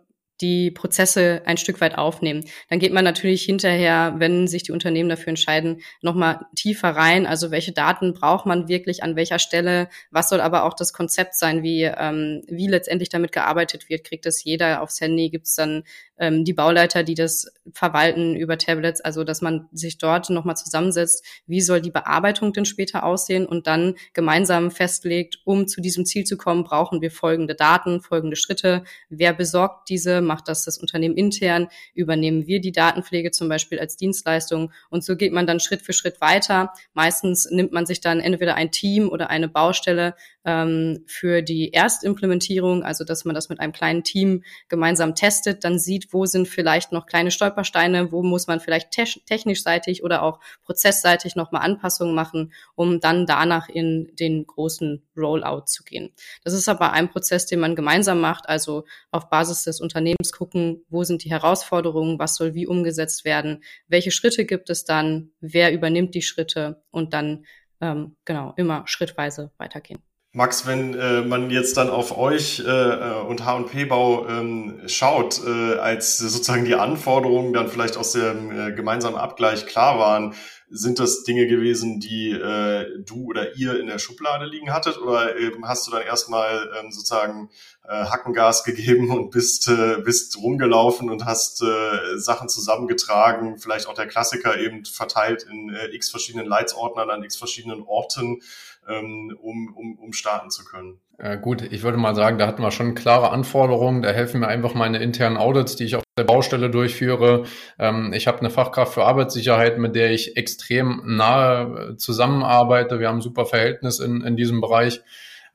die 0.41 0.71
Prozesse 0.71 1.41
ein 1.45 1.57
Stück 1.57 1.81
weit 1.81 1.97
aufnehmen. 1.97 2.45
Dann 2.69 2.79
geht 2.79 2.93
man 2.93 3.03
natürlich 3.03 3.43
hinterher, 3.43 4.15
wenn 4.17 4.47
sich 4.47 4.63
die 4.63 4.71
Unternehmen 4.71 5.09
dafür 5.09 5.29
entscheiden, 5.29 5.81
nochmal 6.01 6.45
tiefer 6.55 6.89
rein. 6.89 7.25
Also 7.25 7.51
welche 7.51 7.71
Daten 7.71 8.13
braucht 8.13 8.45
man 8.45 8.67
wirklich 8.67 9.03
an 9.03 9.15
welcher 9.15 9.39
Stelle? 9.39 9.89
Was 10.11 10.29
soll 10.29 10.41
aber 10.41 10.63
auch 10.63 10.73
das 10.73 10.93
Konzept 10.93 11.35
sein, 11.35 11.63
wie, 11.63 11.83
ähm, 11.83 12.43
wie 12.47 12.67
letztendlich 12.67 13.09
damit 13.09 13.31
gearbeitet 13.31 13.89
wird? 13.89 14.03
Kriegt 14.03 14.25
das 14.25 14.43
jeder 14.43 14.81
aufs 14.81 15.01
Handy? 15.01 15.29
Gibt 15.29 15.47
es 15.47 15.55
dann 15.55 15.83
ähm, 16.19 16.43
die 16.45 16.53
Bauleiter, 16.53 17.03
die 17.03 17.15
das 17.15 17.51
verwalten 17.73 18.35
über 18.35 18.57
Tablets, 18.57 19.01
also 19.01 19.23
dass 19.23 19.41
man 19.41 19.67
sich 19.71 19.97
dort 19.97 20.29
nochmal 20.29 20.57
zusammensetzt, 20.57 21.25
wie 21.45 21.61
soll 21.61 21.81
die 21.81 21.91
Bearbeitung 21.91 22.53
denn 22.53 22.65
später 22.65 23.03
aussehen 23.03 23.45
und 23.45 23.67
dann 23.67 23.95
gemeinsam 24.13 24.71
festlegt, 24.71 25.39
um 25.45 25.67
zu 25.67 25.81
diesem 25.81 26.05
Ziel 26.05 26.23
zu 26.23 26.37
kommen, 26.37 26.63
brauchen 26.63 27.01
wir 27.01 27.11
folgende 27.11 27.55
Daten, 27.55 28.01
folgende 28.01 28.35
Schritte. 28.35 28.83
Wer 29.09 29.33
besorgt 29.33 29.89
diese? 29.89 30.21
Macht 30.21 30.47
das 30.47 30.65
das 30.65 30.77
Unternehmen 30.77 31.15
intern? 31.15 31.67
Übernehmen 31.93 32.47
wir 32.47 32.61
die 32.61 32.71
Datenpflege 32.71 33.31
zum 33.31 33.49
Beispiel 33.49 33.79
als 33.79 33.97
Dienstleistung? 33.97 34.71
Und 34.89 35.03
so 35.03 35.15
geht 35.15 35.33
man 35.33 35.47
dann 35.47 35.59
Schritt 35.59 35.81
für 35.81 35.93
Schritt 35.93 36.21
weiter. 36.21 36.73
Meistens 36.93 37.49
nimmt 37.51 37.71
man 37.71 37.85
sich 37.85 38.01
dann 38.01 38.19
entweder 38.19 38.55
ein 38.55 38.71
Team 38.71 39.09
oder 39.09 39.29
eine 39.29 39.47
Baustelle 39.47 40.15
ähm, 40.47 41.03
für 41.07 41.41
die 41.41 41.73
Erstimplementierung, 41.73 42.81
also 42.81 43.03
dass 43.03 43.25
man 43.25 43.35
das 43.35 43.49
mit 43.49 43.59
einem 43.59 43.73
kleinen 43.73 44.05
Team 44.05 44.45
gemeinsam 44.69 45.13
testet, 45.13 45.65
dann 45.65 45.77
sieht, 45.77 46.13
wo 46.13 46.25
sind 46.25 46.47
vielleicht 46.47 46.93
noch 46.93 47.05
kleine 47.05 47.31
Stolpersteine, 47.31 48.13
wo 48.13 48.23
muss 48.23 48.47
man 48.47 48.61
vielleicht 48.61 48.91
te 48.91 49.03
technisch 49.25 49.61
seitig 49.61 50.03
oder 50.03 50.23
auch 50.23 50.39
prozessseitig 50.63 51.35
nochmal 51.35 51.63
Anpassungen 51.63 52.15
machen, 52.15 52.53
um 52.75 53.01
dann 53.01 53.25
danach 53.25 53.67
in 53.67 54.09
den 54.15 54.47
großen 54.47 55.05
Rollout 55.17 55.65
zu 55.65 55.83
gehen. 55.83 56.13
Das 56.45 56.53
ist 56.53 56.69
aber 56.69 56.93
ein 56.93 57.09
Prozess, 57.09 57.45
den 57.45 57.59
man 57.59 57.75
gemeinsam 57.75 58.21
macht, 58.21 58.47
also 58.47 58.85
auf 59.11 59.29
Basis 59.29 59.63
des 59.63 59.81
Unternehmens 59.81 60.31
gucken, 60.31 60.85
wo 60.87 61.03
sind 61.03 61.25
die 61.25 61.29
Herausforderungen, 61.29 62.19
was 62.19 62.35
soll 62.35 62.53
wie 62.53 62.67
umgesetzt 62.67 63.25
werden, 63.25 63.63
welche 63.89 64.11
Schritte 64.11 64.45
gibt 64.45 64.69
es 64.69 64.85
dann, 64.85 65.31
wer 65.41 65.73
übernimmt 65.73 66.15
die 66.15 66.21
Schritte 66.21 66.81
und 66.89 67.13
dann 67.13 67.45
ähm, 67.81 68.15
genau 68.23 68.53
immer 68.55 68.83
schrittweise 68.87 69.51
weitergehen. 69.57 69.99
Max, 70.37 70.67
wenn 70.67 70.93
äh, 70.93 71.23
man 71.23 71.49
jetzt 71.49 71.77
dann 71.77 71.89
auf 71.89 72.15
euch 72.15 72.59
äh, 72.59 72.69
äh 72.69 73.21
und 73.27 73.43
H&P-Bau 73.43 74.27
ähm, 74.27 74.83
schaut, 74.85 75.41
äh, 75.43 75.79
als 75.79 76.19
sozusagen 76.19 76.63
die 76.63 76.75
Anforderungen 76.75 77.53
dann 77.53 77.69
vielleicht 77.69 77.97
aus 77.97 78.11
dem 78.11 78.51
äh, 78.51 78.71
gemeinsamen 78.71 79.17
Abgleich 79.17 79.65
klar 79.65 79.97
waren, 79.97 80.35
sind 80.69 80.99
das 80.99 81.23
Dinge 81.23 81.47
gewesen, 81.47 81.99
die 81.99 82.31
äh, 82.31 82.85
du 83.03 83.25
oder 83.29 83.55
ihr 83.55 83.79
in 83.79 83.87
der 83.87 83.97
Schublade 83.97 84.45
liegen 84.45 84.71
hattet? 84.71 84.99
Oder 85.01 85.35
ähm, 85.39 85.67
hast 85.67 85.87
du 85.87 85.91
dann 85.91 86.03
erstmal 86.03 86.69
ähm, 86.77 86.91
sozusagen 86.91 87.49
äh, 87.87 87.93
Hackengas 87.93 88.63
gegeben 88.63 89.09
und 89.17 89.31
bist, 89.31 89.67
äh, 89.69 90.01
bist 90.03 90.37
rumgelaufen 90.37 91.09
und 91.09 91.25
hast 91.25 91.63
äh, 91.63 92.17
Sachen 92.17 92.47
zusammengetragen, 92.47 93.57
vielleicht 93.57 93.87
auch 93.87 93.95
der 93.95 94.07
Klassiker 94.07 94.59
eben 94.59 94.85
verteilt 94.85 95.47
in 95.49 95.73
äh, 95.73 95.95
x 95.95 96.11
verschiedenen 96.11 96.45
Leitsordnern 96.45 97.09
an 97.09 97.23
x 97.23 97.37
verschiedenen 97.37 97.81
Orten? 97.81 98.41
Ähm, 98.87 99.37
um, 99.41 99.75
um, 99.75 99.99
um 99.99 100.13
starten 100.13 100.49
zu 100.49 100.63
können. 100.65 100.99
Äh, 101.17 101.37
gut, 101.37 101.61
ich 101.61 101.83
würde 101.83 101.97
mal 101.97 102.15
sagen, 102.15 102.37
da 102.37 102.47
hatten 102.47 102.61
wir 102.61 102.71
schon 102.71 102.95
klare 102.95 103.31
Anforderungen. 103.31 104.01
Da 104.01 104.11
helfen 104.11 104.39
mir 104.39 104.47
einfach 104.47 104.75
meine 104.75 104.99
internen 104.99 105.37
Audits, 105.37 105.75
die 105.75 105.85
ich 105.85 105.95
auf 105.95 106.03
der 106.17 106.23
Baustelle 106.23 106.69
durchführe. 106.69 107.45
Ähm, 107.79 108.13
ich 108.13 108.27
habe 108.27 108.39
eine 108.39 108.49
Fachkraft 108.49 108.93
für 108.93 109.05
Arbeitssicherheit, 109.05 109.77
mit 109.79 109.95
der 109.95 110.11
ich 110.11 110.37
extrem 110.37 111.01
nahe 111.05 111.93
äh, 111.93 111.97
zusammenarbeite. 111.97 112.99
Wir 112.99 113.07
haben 113.07 113.17
ein 113.17 113.21
super 113.21 113.45
Verhältnis 113.45 113.99
in, 113.99 114.21
in 114.21 114.35
diesem 114.35 114.61
Bereich. 114.61 115.01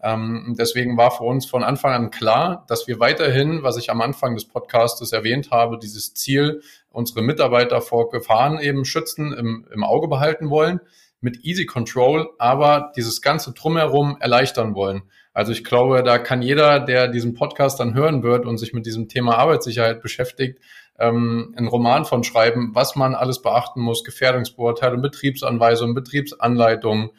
Ähm, 0.03 0.57
deswegen 0.59 0.97
war 0.97 1.13
für 1.13 1.23
uns 1.23 1.47
von 1.47 1.63
Anfang 1.63 1.93
an 1.93 2.11
klar, 2.11 2.65
dass 2.67 2.89
wir 2.89 2.99
weiterhin, 2.99 3.63
was 3.63 3.77
ich 3.77 3.89
am 3.89 4.01
Anfang 4.01 4.35
des 4.35 4.49
Podcastes 4.49 5.13
erwähnt 5.13 5.53
habe, 5.53 5.79
dieses 5.79 6.13
Ziel, 6.13 6.63
unsere 6.91 7.23
Mitarbeiter 7.23 7.81
vor 7.81 8.11
Gefahren 8.11 8.59
eben 8.59 8.85
schützen, 8.85 9.33
im, 9.33 9.65
im 9.73 9.85
Auge 9.85 10.09
behalten 10.09 10.51
wollen 10.51 10.81
mit 11.23 11.45
Easy 11.45 11.67
Control, 11.67 12.29
aber 12.39 12.93
dieses 12.97 13.23
ganze 13.23 13.53
Drumherum 13.53 14.17
erleichtern 14.21 14.75
wollen. 14.75 15.03
Also 15.33 15.53
ich 15.53 15.65
glaube, 15.65 16.03
da 16.03 16.19
kann 16.19 16.43
jeder, 16.43 16.81
der 16.81 17.09
diesen 17.09 17.35
Podcast 17.35 17.81
dann 17.81 17.95
hören 17.95 18.23
wird 18.23 18.45
und 18.45 18.59
sich 18.59 18.75
mit 18.75 18.85
diesem 18.85 19.09
Thema 19.09 19.39
Arbeitssicherheit 19.39 20.03
beschäftigt, 20.03 20.59
ähm, 20.99 21.55
einen 21.57 21.69
Roman 21.69 22.05
von 22.05 22.23
schreiben, 22.23 22.73
was 22.75 22.97
man 22.97 23.15
alles 23.15 23.41
beachten 23.41 23.81
muss, 23.81 24.05
Gefährdungsbeurteilung, 24.05 25.01
Betriebsanweisungen, 25.01 25.95
Betriebsanleitungen, 25.95 27.11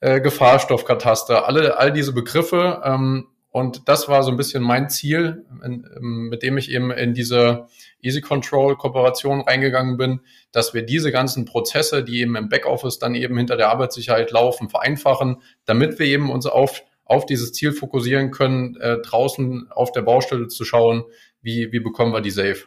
äh, 0.00 0.20
Gefahrstoffkataster, 0.20 1.46
alle, 1.46 1.78
all 1.78 1.92
diese 1.92 2.12
Begriffe. 2.12 2.82
Ähm, 2.84 3.26
und 3.56 3.88
das 3.88 4.06
war 4.06 4.22
so 4.22 4.30
ein 4.30 4.36
bisschen 4.36 4.62
mein 4.62 4.90
Ziel, 4.90 5.46
in, 5.64 5.88
mit 5.98 6.42
dem 6.42 6.58
ich 6.58 6.70
eben 6.70 6.90
in 6.90 7.14
diese 7.14 7.68
Easy 8.02 8.20
Control 8.20 8.76
Kooperation 8.76 9.40
reingegangen 9.40 9.96
bin, 9.96 10.20
dass 10.52 10.74
wir 10.74 10.82
diese 10.82 11.10
ganzen 11.10 11.46
Prozesse, 11.46 12.04
die 12.04 12.20
eben 12.20 12.36
im 12.36 12.50
Backoffice 12.50 12.98
dann 12.98 13.14
eben 13.14 13.34
hinter 13.38 13.56
der 13.56 13.70
Arbeitssicherheit 13.70 14.30
laufen, 14.30 14.68
vereinfachen, 14.68 15.38
damit 15.64 15.98
wir 15.98 16.04
eben 16.04 16.30
uns 16.30 16.44
auf, 16.44 16.82
auf 17.06 17.24
dieses 17.24 17.54
Ziel 17.54 17.72
fokussieren 17.72 18.30
können, 18.30 18.76
äh, 18.76 18.98
draußen 18.98 19.68
auf 19.70 19.90
der 19.90 20.02
Baustelle 20.02 20.48
zu 20.48 20.66
schauen, 20.66 21.04
wie, 21.40 21.72
wie 21.72 21.80
bekommen 21.80 22.12
wir 22.12 22.20
die 22.20 22.32
safe. 22.32 22.66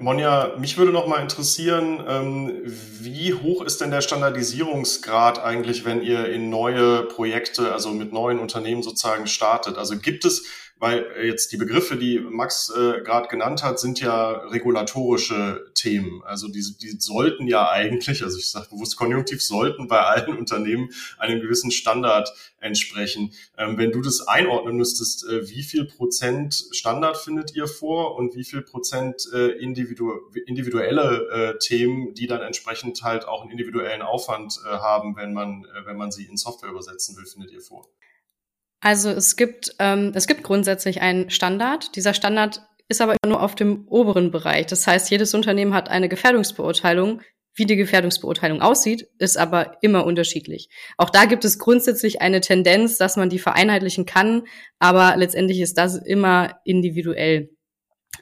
Monja, 0.00 0.56
mich 0.58 0.76
würde 0.76 0.90
noch 0.90 1.06
mal 1.06 1.22
interessieren, 1.22 2.02
ähm, 2.08 2.62
wie 2.64 3.32
hoch 3.32 3.62
ist 3.62 3.80
denn 3.80 3.92
der 3.92 4.00
Standardisierungsgrad 4.00 5.38
eigentlich, 5.38 5.84
wenn 5.84 6.02
ihr 6.02 6.28
in 6.30 6.50
neue 6.50 7.04
Projekte, 7.04 7.72
also 7.72 7.90
mit 7.90 8.12
neuen 8.12 8.40
Unternehmen 8.40 8.82
sozusagen 8.82 9.28
startet? 9.28 9.78
Also 9.78 9.96
gibt 9.96 10.24
es 10.24 10.46
weil 10.78 11.06
äh, 11.16 11.26
jetzt 11.26 11.52
die 11.52 11.56
Begriffe, 11.56 11.96
die 11.96 12.18
Max 12.18 12.70
äh, 12.70 13.00
gerade 13.02 13.28
genannt 13.28 13.62
hat, 13.62 13.78
sind 13.78 14.00
ja 14.00 14.32
regulatorische 14.48 15.70
Themen. 15.74 16.22
Also 16.24 16.48
die, 16.48 16.64
die 16.80 16.96
sollten 16.98 17.46
ja 17.46 17.70
eigentlich, 17.70 18.22
also 18.22 18.38
ich 18.38 18.50
sage 18.50 18.68
bewusst 18.70 18.96
konjunktiv, 18.96 19.42
sollten 19.42 19.88
bei 19.88 20.00
allen 20.00 20.36
Unternehmen 20.38 20.90
einem 21.18 21.40
gewissen 21.40 21.70
Standard 21.70 22.32
entsprechen. 22.58 23.32
Ähm, 23.56 23.78
wenn 23.78 23.92
du 23.92 24.00
das 24.00 24.26
einordnen 24.26 24.76
müsstest, 24.76 25.26
äh, 25.26 25.48
wie 25.48 25.62
viel 25.62 25.84
Prozent 25.86 26.66
Standard 26.72 27.16
findet 27.16 27.54
ihr 27.54 27.68
vor 27.68 28.16
und 28.16 28.34
wie 28.34 28.44
viel 28.44 28.62
Prozent 28.62 29.28
äh, 29.32 29.50
individu 29.52 30.12
individuelle 30.46 31.54
äh, 31.54 31.58
Themen, 31.58 32.14
die 32.14 32.26
dann 32.26 32.40
entsprechend 32.40 33.02
halt 33.02 33.26
auch 33.26 33.42
einen 33.42 33.50
individuellen 33.50 34.02
Aufwand 34.02 34.60
äh, 34.64 34.68
haben, 34.68 35.16
wenn 35.16 35.32
man, 35.32 35.64
äh, 35.64 35.86
wenn 35.86 35.96
man 35.96 36.10
sie 36.10 36.24
in 36.24 36.36
Software 36.36 36.70
übersetzen 36.70 37.16
will, 37.16 37.26
findet 37.26 37.52
ihr 37.52 37.60
vor? 37.60 37.86
Also 38.84 39.08
es 39.08 39.36
gibt, 39.36 39.74
ähm, 39.78 40.12
es 40.14 40.26
gibt 40.26 40.42
grundsätzlich 40.42 41.00
einen 41.00 41.30
Standard. 41.30 41.96
Dieser 41.96 42.12
Standard 42.12 42.60
ist 42.86 43.00
aber 43.00 43.12
immer 43.22 43.32
nur 43.32 43.42
auf 43.42 43.54
dem 43.54 43.88
oberen 43.88 44.30
Bereich. 44.30 44.66
Das 44.66 44.86
heißt, 44.86 45.10
jedes 45.10 45.32
Unternehmen 45.32 45.72
hat 45.72 45.88
eine 45.88 46.10
Gefährdungsbeurteilung. 46.10 47.22
Wie 47.56 47.64
die 47.64 47.76
Gefährdungsbeurteilung 47.76 48.60
aussieht, 48.60 49.08
ist 49.18 49.38
aber 49.38 49.78
immer 49.80 50.04
unterschiedlich. 50.04 50.68
Auch 50.98 51.08
da 51.08 51.24
gibt 51.24 51.46
es 51.46 51.58
grundsätzlich 51.58 52.20
eine 52.20 52.42
Tendenz, 52.42 52.98
dass 52.98 53.16
man 53.16 53.30
die 53.30 53.38
vereinheitlichen 53.38 54.04
kann, 54.04 54.42
aber 54.80 55.16
letztendlich 55.16 55.60
ist 55.60 55.78
das 55.78 55.96
immer 55.96 56.58
individuell. 56.64 57.53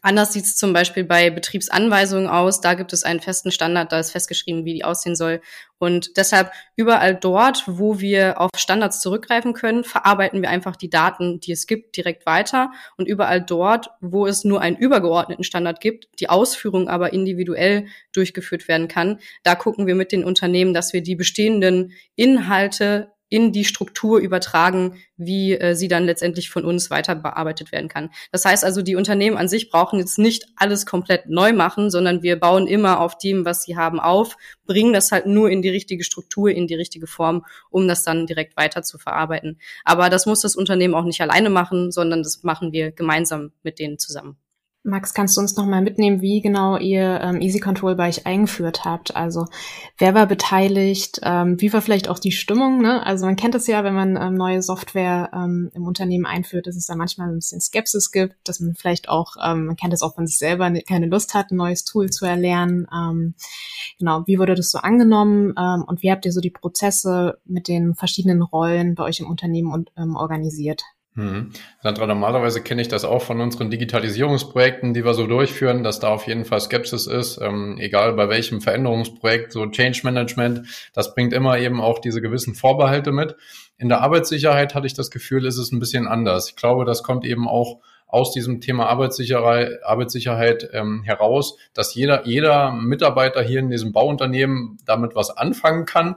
Anders 0.04 0.32
sieht 0.32 0.44
es 0.44 0.56
zum 0.56 0.72
Beispiel 0.72 1.04
bei 1.04 1.30
Betriebsanweisungen 1.30 2.28
aus. 2.28 2.60
Da 2.60 2.74
gibt 2.74 2.92
es 2.92 3.04
einen 3.04 3.20
festen 3.20 3.52
Standard, 3.52 3.92
da 3.92 4.00
ist 4.00 4.10
festgeschrieben, 4.10 4.64
wie 4.64 4.74
die 4.74 4.84
aussehen 4.84 5.14
soll. 5.14 5.40
Und 5.78 6.16
deshalb 6.16 6.50
überall 6.74 7.14
dort, 7.14 7.64
wo 7.68 8.00
wir 8.00 8.40
auf 8.40 8.50
Standards 8.56 9.00
zurückgreifen 9.00 9.52
können, 9.52 9.84
verarbeiten 9.84 10.42
wir 10.42 10.50
einfach 10.50 10.74
die 10.74 10.90
Daten, 10.90 11.38
die 11.38 11.52
es 11.52 11.68
gibt, 11.68 11.96
direkt 11.96 12.26
weiter. 12.26 12.72
Und 12.96 13.06
überall 13.06 13.40
dort, 13.40 13.90
wo 14.00 14.26
es 14.26 14.42
nur 14.42 14.60
einen 14.60 14.76
übergeordneten 14.76 15.44
Standard 15.44 15.80
gibt, 15.80 16.08
die 16.18 16.28
Ausführung 16.28 16.88
aber 16.88 17.12
individuell 17.12 17.86
durchgeführt 18.12 18.66
werden 18.66 18.88
kann, 18.88 19.20
da 19.44 19.54
gucken 19.54 19.86
wir 19.86 19.94
mit 19.94 20.10
den 20.10 20.24
Unternehmen, 20.24 20.74
dass 20.74 20.92
wir 20.92 21.02
die 21.02 21.14
bestehenden 21.14 21.92
Inhalte 22.16 23.12
in 23.32 23.50
die 23.50 23.64
Struktur 23.64 24.18
übertragen, 24.18 24.98
wie 25.16 25.54
äh, 25.54 25.74
sie 25.74 25.88
dann 25.88 26.04
letztendlich 26.04 26.50
von 26.50 26.66
uns 26.66 26.90
weiter 26.90 27.14
bearbeitet 27.14 27.72
werden 27.72 27.88
kann. 27.88 28.10
Das 28.30 28.44
heißt 28.44 28.62
also, 28.62 28.82
die 28.82 28.94
Unternehmen 28.94 29.38
an 29.38 29.48
sich 29.48 29.70
brauchen 29.70 29.98
jetzt 29.98 30.18
nicht 30.18 30.48
alles 30.54 30.84
komplett 30.84 31.30
neu 31.30 31.54
machen, 31.54 31.90
sondern 31.90 32.22
wir 32.22 32.38
bauen 32.38 32.66
immer 32.66 33.00
auf 33.00 33.16
dem, 33.16 33.46
was 33.46 33.62
sie 33.62 33.74
haben, 33.74 34.00
auf, 34.00 34.36
bringen 34.66 34.92
das 34.92 35.12
halt 35.12 35.24
nur 35.24 35.48
in 35.48 35.62
die 35.62 35.70
richtige 35.70 36.04
Struktur, 36.04 36.50
in 36.50 36.66
die 36.66 36.74
richtige 36.74 37.06
Form, 37.06 37.46
um 37.70 37.88
das 37.88 38.04
dann 38.04 38.26
direkt 38.26 38.54
weiter 38.58 38.82
zu 38.82 38.98
verarbeiten. 38.98 39.58
Aber 39.82 40.10
das 40.10 40.26
muss 40.26 40.42
das 40.42 40.54
Unternehmen 40.54 40.94
auch 40.94 41.04
nicht 41.04 41.22
alleine 41.22 41.48
machen, 41.48 41.90
sondern 41.90 42.22
das 42.22 42.42
machen 42.42 42.72
wir 42.72 42.92
gemeinsam 42.92 43.52
mit 43.62 43.78
denen 43.78 43.98
zusammen. 43.98 44.36
Max, 44.84 45.14
kannst 45.14 45.36
du 45.36 45.40
uns 45.40 45.54
noch 45.56 45.66
mal 45.66 45.80
mitnehmen, 45.80 46.22
wie 46.22 46.40
genau 46.40 46.76
ihr 46.76 47.20
ähm, 47.22 47.40
Easy 47.40 47.60
Control 47.60 47.94
bei 47.94 48.08
euch 48.08 48.26
eingeführt 48.26 48.84
habt? 48.84 49.14
Also 49.14 49.46
wer 49.96 50.12
war 50.12 50.26
beteiligt? 50.26 51.20
Ähm, 51.22 51.60
wie 51.60 51.72
war 51.72 51.82
vielleicht 51.82 52.08
auch 52.08 52.18
die 52.18 52.32
Stimmung? 52.32 52.82
Ne? 52.82 53.06
Also 53.06 53.26
man 53.26 53.36
kennt 53.36 53.54
es 53.54 53.68
ja, 53.68 53.84
wenn 53.84 53.94
man 53.94 54.16
ähm, 54.16 54.34
neue 54.34 54.60
Software 54.60 55.30
ähm, 55.32 55.70
im 55.72 55.86
Unternehmen 55.86 56.26
einführt, 56.26 56.66
dass 56.66 56.74
es 56.74 56.86
da 56.86 56.96
manchmal 56.96 57.28
ein 57.28 57.36
bisschen 57.36 57.60
Skepsis 57.60 58.10
gibt, 58.10 58.34
dass 58.42 58.58
man 58.58 58.74
vielleicht 58.74 59.08
auch, 59.08 59.36
ähm, 59.40 59.66
man 59.66 59.76
kennt 59.76 59.94
es 59.94 60.02
auch 60.02 60.16
von 60.16 60.26
sich 60.26 60.38
selber, 60.38 60.68
ne, 60.68 60.82
keine 60.82 61.06
Lust 61.06 61.32
hat, 61.34 61.52
ein 61.52 61.56
neues 61.56 61.84
Tool 61.84 62.10
zu 62.10 62.24
erlernen. 62.26 62.88
Ähm, 62.92 63.34
genau, 64.00 64.24
wie 64.26 64.40
wurde 64.40 64.56
das 64.56 64.72
so 64.72 64.78
angenommen 64.78 65.54
ähm, 65.56 65.84
und 65.86 66.02
wie 66.02 66.10
habt 66.10 66.26
ihr 66.26 66.32
so 66.32 66.40
die 66.40 66.50
Prozesse 66.50 67.38
mit 67.44 67.68
den 67.68 67.94
verschiedenen 67.94 68.42
Rollen 68.42 68.96
bei 68.96 69.04
euch 69.04 69.20
im 69.20 69.30
Unternehmen 69.30 69.72
und, 69.72 69.92
ähm, 69.96 70.16
organisiert? 70.16 70.82
Mhm. 71.14 71.50
Sandra, 71.82 72.06
normalerweise 72.06 72.62
kenne 72.62 72.80
ich 72.80 72.88
das 72.88 73.04
auch 73.04 73.20
von 73.20 73.40
unseren 73.40 73.70
Digitalisierungsprojekten, 73.70 74.94
die 74.94 75.04
wir 75.04 75.12
so 75.12 75.26
durchführen, 75.26 75.82
dass 75.82 76.00
da 76.00 76.08
auf 76.08 76.26
jeden 76.26 76.46
Fall 76.46 76.60
Skepsis 76.60 77.06
ist, 77.06 77.38
ähm, 77.42 77.76
egal 77.78 78.14
bei 78.14 78.30
welchem 78.30 78.62
Veränderungsprojekt, 78.62 79.52
so 79.52 79.66
Change 79.66 80.00
Management, 80.04 80.62
das 80.94 81.14
bringt 81.14 81.34
immer 81.34 81.58
eben 81.58 81.82
auch 81.82 81.98
diese 81.98 82.22
gewissen 82.22 82.54
Vorbehalte 82.54 83.12
mit. 83.12 83.36
In 83.76 83.90
der 83.90 84.00
Arbeitssicherheit 84.00 84.74
hatte 84.74 84.86
ich 84.86 84.94
das 84.94 85.10
Gefühl, 85.10 85.44
ist 85.44 85.58
es 85.58 85.70
ein 85.70 85.80
bisschen 85.80 86.06
anders. 86.06 86.48
Ich 86.48 86.56
glaube, 86.56 86.86
das 86.86 87.02
kommt 87.02 87.26
eben 87.26 87.46
auch 87.46 87.80
aus 88.06 88.32
diesem 88.32 88.60
Thema 88.60 88.86
Arbeitssicherheit, 88.86 89.84
Arbeitssicherheit 89.84 90.68
ähm, 90.72 91.02
heraus, 91.02 91.58
dass 91.74 91.94
jeder, 91.94 92.26
jeder 92.26 92.72
Mitarbeiter 92.72 93.42
hier 93.42 93.60
in 93.60 93.70
diesem 93.70 93.92
Bauunternehmen 93.92 94.78
damit 94.86 95.14
was 95.14 95.30
anfangen 95.30 95.84
kann, 95.84 96.16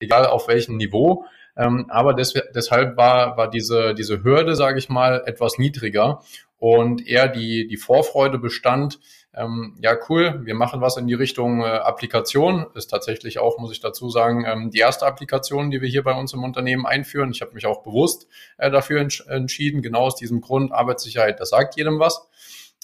egal 0.00 0.26
auf 0.26 0.46
welchem 0.48 0.76
Niveau. 0.76 1.24
Ähm, 1.56 1.86
aber 1.88 2.14
des, 2.14 2.34
deshalb 2.54 2.96
war, 2.96 3.36
war 3.36 3.48
diese, 3.48 3.94
diese 3.94 4.22
Hürde, 4.22 4.54
sage 4.54 4.78
ich 4.78 4.88
mal, 4.88 5.22
etwas 5.26 5.58
niedriger 5.58 6.20
und 6.58 7.06
eher 7.06 7.28
die, 7.28 7.66
die 7.66 7.76
Vorfreude 7.76 8.38
bestand, 8.38 8.98
ähm, 9.36 9.76
ja 9.80 9.94
cool, 10.08 10.40
wir 10.44 10.54
machen 10.54 10.80
was 10.80 10.96
in 10.96 11.06
die 11.06 11.14
Richtung 11.14 11.60
äh, 11.60 11.66
Applikation. 11.66 12.66
Ist 12.74 12.86
tatsächlich 12.86 13.38
auch, 13.38 13.58
muss 13.58 13.70
ich 13.70 13.80
dazu 13.80 14.08
sagen, 14.08 14.46
ähm, 14.46 14.70
die 14.70 14.78
erste 14.78 15.06
Applikation, 15.06 15.70
die 15.70 15.82
wir 15.82 15.88
hier 15.88 16.02
bei 16.02 16.18
uns 16.18 16.32
im 16.32 16.42
Unternehmen 16.42 16.86
einführen. 16.86 17.30
Ich 17.32 17.42
habe 17.42 17.52
mich 17.52 17.66
auch 17.66 17.82
bewusst 17.82 18.28
äh, 18.56 18.70
dafür 18.70 19.00
entsch 19.00 19.26
entschieden, 19.28 19.82
genau 19.82 20.04
aus 20.04 20.16
diesem 20.16 20.40
Grund 20.40 20.72
Arbeitssicherheit, 20.72 21.38
das 21.38 21.50
sagt 21.50 21.76
jedem 21.76 21.98
was. 21.98 22.26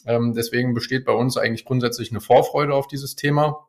Ähm, 0.04 0.34
deswegen 0.34 0.74
besteht 0.74 1.06
bei 1.06 1.12
uns 1.12 1.38
eigentlich 1.38 1.64
grundsätzlich 1.64 2.10
eine 2.10 2.20
Vorfreude 2.20 2.74
auf 2.74 2.86
dieses 2.86 3.16
Thema. 3.16 3.66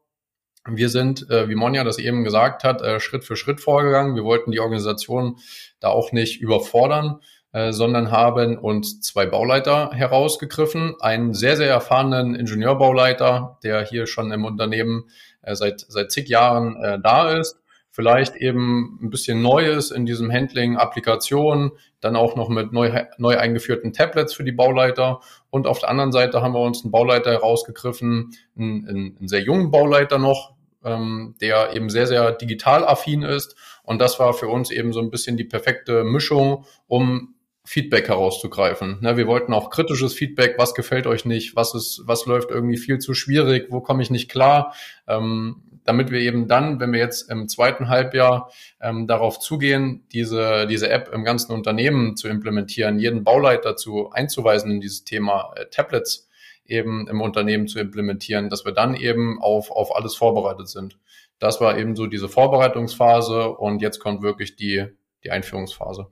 Wir 0.66 0.90
sind, 0.90 1.30
äh, 1.30 1.50
wie 1.50 1.56
Monja 1.56 1.84
das 1.84 1.98
eben 1.98 2.24
gesagt 2.24 2.64
hat, 2.64 2.82
äh, 2.82 3.00
Schritt 3.00 3.26
für 3.26 3.36
Schritt 3.36 3.60
vorgegangen. 3.60 4.16
Wir 4.16 4.24
wollten 4.24 4.52
die 4.52 4.62
Organisation 4.62 5.38
da 5.80 5.90
auch 5.90 6.14
nicht 6.14 6.42
überfordern, 6.42 7.20
äh, 7.52 7.74
sondern 7.74 8.12
haben 8.12 8.58
uns 8.58 9.02
zwei 9.02 9.26
Bauleiter 9.26 9.92
herausgegriffen. 9.92 10.96
Einen 11.02 11.34
sehr, 11.34 11.58
sehr 11.58 11.70
erfahrenen 11.70 12.34
Ingenieurbauleiter, 12.36 13.60
der 13.64 13.84
hier 13.86 14.08
schon 14.08 14.32
im 14.32 14.46
Unternehmen 14.46 15.10
äh, 15.42 15.56
seit, 15.56 15.82
seit 15.88 16.12
zig 16.12 16.30
Jahren 16.30 16.82
äh, 16.82 16.98
da 17.02 17.38
ist. 17.38 17.60
Vielleicht 17.96 18.38
eben 18.38 18.98
ein 19.04 19.12
bisschen 19.12 19.44
Neues 19.44 19.92
in 19.92 20.08
diesem 20.08 20.32
Handling, 20.32 20.78
Applikation, 20.78 21.74
dann 22.00 22.16
auch 22.16 22.36
noch 22.36 22.50
mit 22.50 22.74
neu, 22.74 22.92
neu 23.20 23.38
eingeführten 23.38 23.94
Tablets 23.94 24.34
für 24.34 24.44
die 24.44 24.52
Bauleiter. 24.52 25.20
Und 25.52 25.68
auf 25.68 25.78
der 25.78 25.90
anderen 25.90 26.12
Seite 26.12 26.42
haben 26.42 26.56
wir 26.56 26.62
uns 26.62 26.84
einen 26.84 26.90
Bauleiter 26.90 27.30
herausgegriffen, 27.30 28.32
einen, 28.58 28.90
einen 28.90 29.28
sehr 29.28 29.42
jungen 29.42 29.70
Bauleiter 29.70 30.18
noch, 30.18 30.56
ähm, 30.84 31.36
der 31.40 31.76
eben 31.76 31.92
sehr, 31.92 32.08
sehr 32.08 32.32
digital 32.32 32.84
affin 32.84 33.22
ist. 33.22 33.56
Und 33.84 34.02
das 34.02 34.20
war 34.20 34.34
für 34.34 34.48
uns 34.48 34.72
eben 34.72 34.92
so 34.92 35.00
ein 35.00 35.12
bisschen 35.12 35.38
die 35.38 35.44
perfekte 35.44 36.04
Mischung, 36.04 36.66
um 36.88 37.36
Feedback 37.64 38.08
herauszugreifen. 38.08 39.02
Ne, 39.02 39.18
wir 39.18 39.28
wollten 39.28 39.54
auch 39.54 39.70
kritisches 39.70 40.16
Feedback, 40.16 40.56
was 40.58 40.74
gefällt 40.74 41.06
euch 41.06 41.26
nicht, 41.26 41.56
was 41.56 41.76
ist, 41.76 42.02
was 42.06 42.26
läuft 42.26 42.50
irgendwie 42.50 42.78
viel 42.78 42.98
zu 42.98 43.14
schwierig, 43.14 43.68
wo 43.70 43.82
komme 43.82 44.02
ich 44.02 44.10
nicht 44.10 44.32
klar, 44.32 44.74
ähm, 45.08 45.73
damit 45.86 46.12
wir 46.12 46.20
eben 46.20 46.48
dann, 46.48 46.80
wenn 46.80 46.92
wir 46.92 47.00
jetzt 47.00 47.30
im 47.30 47.48
zweiten 47.48 47.90
Halbjahr 47.90 48.52
ähm, 48.82 49.08
darauf 49.08 49.40
zugehen, 49.40 50.06
diese, 50.12 50.68
diese 50.68 50.90
App 50.90 51.12
im 51.14 51.24
ganzen 51.24 51.52
Unternehmen 51.52 52.16
zu 52.16 52.28
implementieren, 52.28 53.00
jeden 53.00 53.24
Bauleiter 53.24 53.76
zu 53.76 54.12
einzuweisen 54.12 54.72
in 54.72 54.82
dieses 54.82 55.04
Thema 55.04 55.54
äh, 55.56 55.66
Tablets 55.70 56.30
eben 56.66 57.08
im 57.08 57.22
Unternehmen 57.22 57.68
zu 57.68 57.80
implementieren, 57.80 58.50
dass 58.50 58.66
wir 58.66 58.72
dann 58.72 58.96
eben 58.96 59.42
auf, 59.42 59.70
auf 59.72 59.96
alles 59.96 60.16
vorbereitet 60.16 60.70
sind. 60.70 60.98
Das 61.40 61.60
war 61.60 61.78
eben 61.78 61.96
so 61.96 62.08
diese 62.08 62.30
Vorbereitungsphase 62.30 63.50
und 63.50 63.82
jetzt 63.82 64.00
kommt 64.00 64.22
wirklich 64.22 64.56
die, 64.56 64.86
die 65.24 65.32
Einführungsphase. 65.32 66.08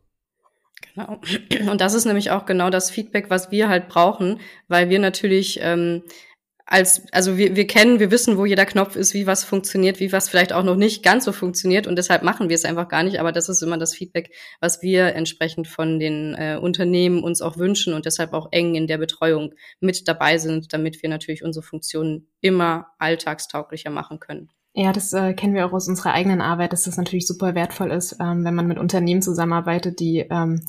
Genau. 0.93 1.21
Und 1.71 1.79
das 1.79 1.93
ist 1.93 2.05
nämlich 2.05 2.31
auch 2.31 2.45
genau 2.45 2.69
das 2.69 2.89
Feedback, 2.89 3.29
was 3.29 3.51
wir 3.51 3.69
halt 3.69 3.87
brauchen, 3.87 4.39
weil 4.67 4.89
wir 4.89 4.99
natürlich 4.99 5.59
ähm, 5.61 6.03
als, 6.71 7.03
also 7.11 7.37
wir, 7.37 7.57
wir 7.57 7.67
kennen, 7.67 7.99
wir 7.99 8.11
wissen, 8.11 8.37
wo 8.37 8.45
jeder 8.45 8.65
Knopf 8.65 8.95
ist, 8.95 9.13
wie 9.13 9.27
was 9.27 9.43
funktioniert, 9.43 9.99
wie 9.99 10.13
was 10.13 10.29
vielleicht 10.29 10.53
auch 10.53 10.63
noch 10.63 10.77
nicht 10.77 11.03
ganz 11.03 11.25
so 11.25 11.33
funktioniert 11.33 11.85
und 11.85 11.97
deshalb 11.97 12.23
machen 12.23 12.47
wir 12.47 12.55
es 12.55 12.63
einfach 12.63 12.87
gar 12.87 13.03
nicht. 13.03 13.19
Aber 13.19 13.33
das 13.33 13.49
ist 13.49 13.61
immer 13.61 13.77
das 13.77 13.93
Feedback, 13.93 14.33
was 14.61 14.81
wir 14.81 15.13
entsprechend 15.13 15.67
von 15.67 15.99
den 15.99 16.33
äh, 16.35 16.57
Unternehmen 16.61 17.23
uns 17.23 17.41
auch 17.41 17.57
wünschen 17.57 17.93
und 17.93 18.05
deshalb 18.05 18.31
auch 18.31 18.47
eng 18.51 18.75
in 18.75 18.87
der 18.87 18.97
Betreuung 18.97 19.53
mit 19.81 20.07
dabei 20.07 20.37
sind, 20.37 20.71
damit 20.71 21.01
wir 21.01 21.09
natürlich 21.09 21.43
unsere 21.43 21.63
Funktionen 21.63 22.27
immer 22.39 22.87
alltagstauglicher 22.99 23.89
machen 23.89 24.21
können. 24.21 24.49
Ja, 24.73 24.93
das 24.93 25.11
äh, 25.11 25.33
kennen 25.33 25.53
wir 25.53 25.65
auch 25.65 25.73
aus 25.73 25.89
unserer 25.89 26.13
eigenen 26.13 26.39
Arbeit, 26.39 26.71
dass 26.71 26.83
das 26.83 26.95
natürlich 26.95 27.27
super 27.27 27.55
wertvoll 27.55 27.91
ist, 27.91 28.15
ähm, 28.21 28.45
wenn 28.45 28.55
man 28.55 28.67
mit 28.67 28.79
Unternehmen 28.79 29.21
zusammenarbeitet, 29.21 29.99
die, 29.99 30.19
ähm, 30.19 30.61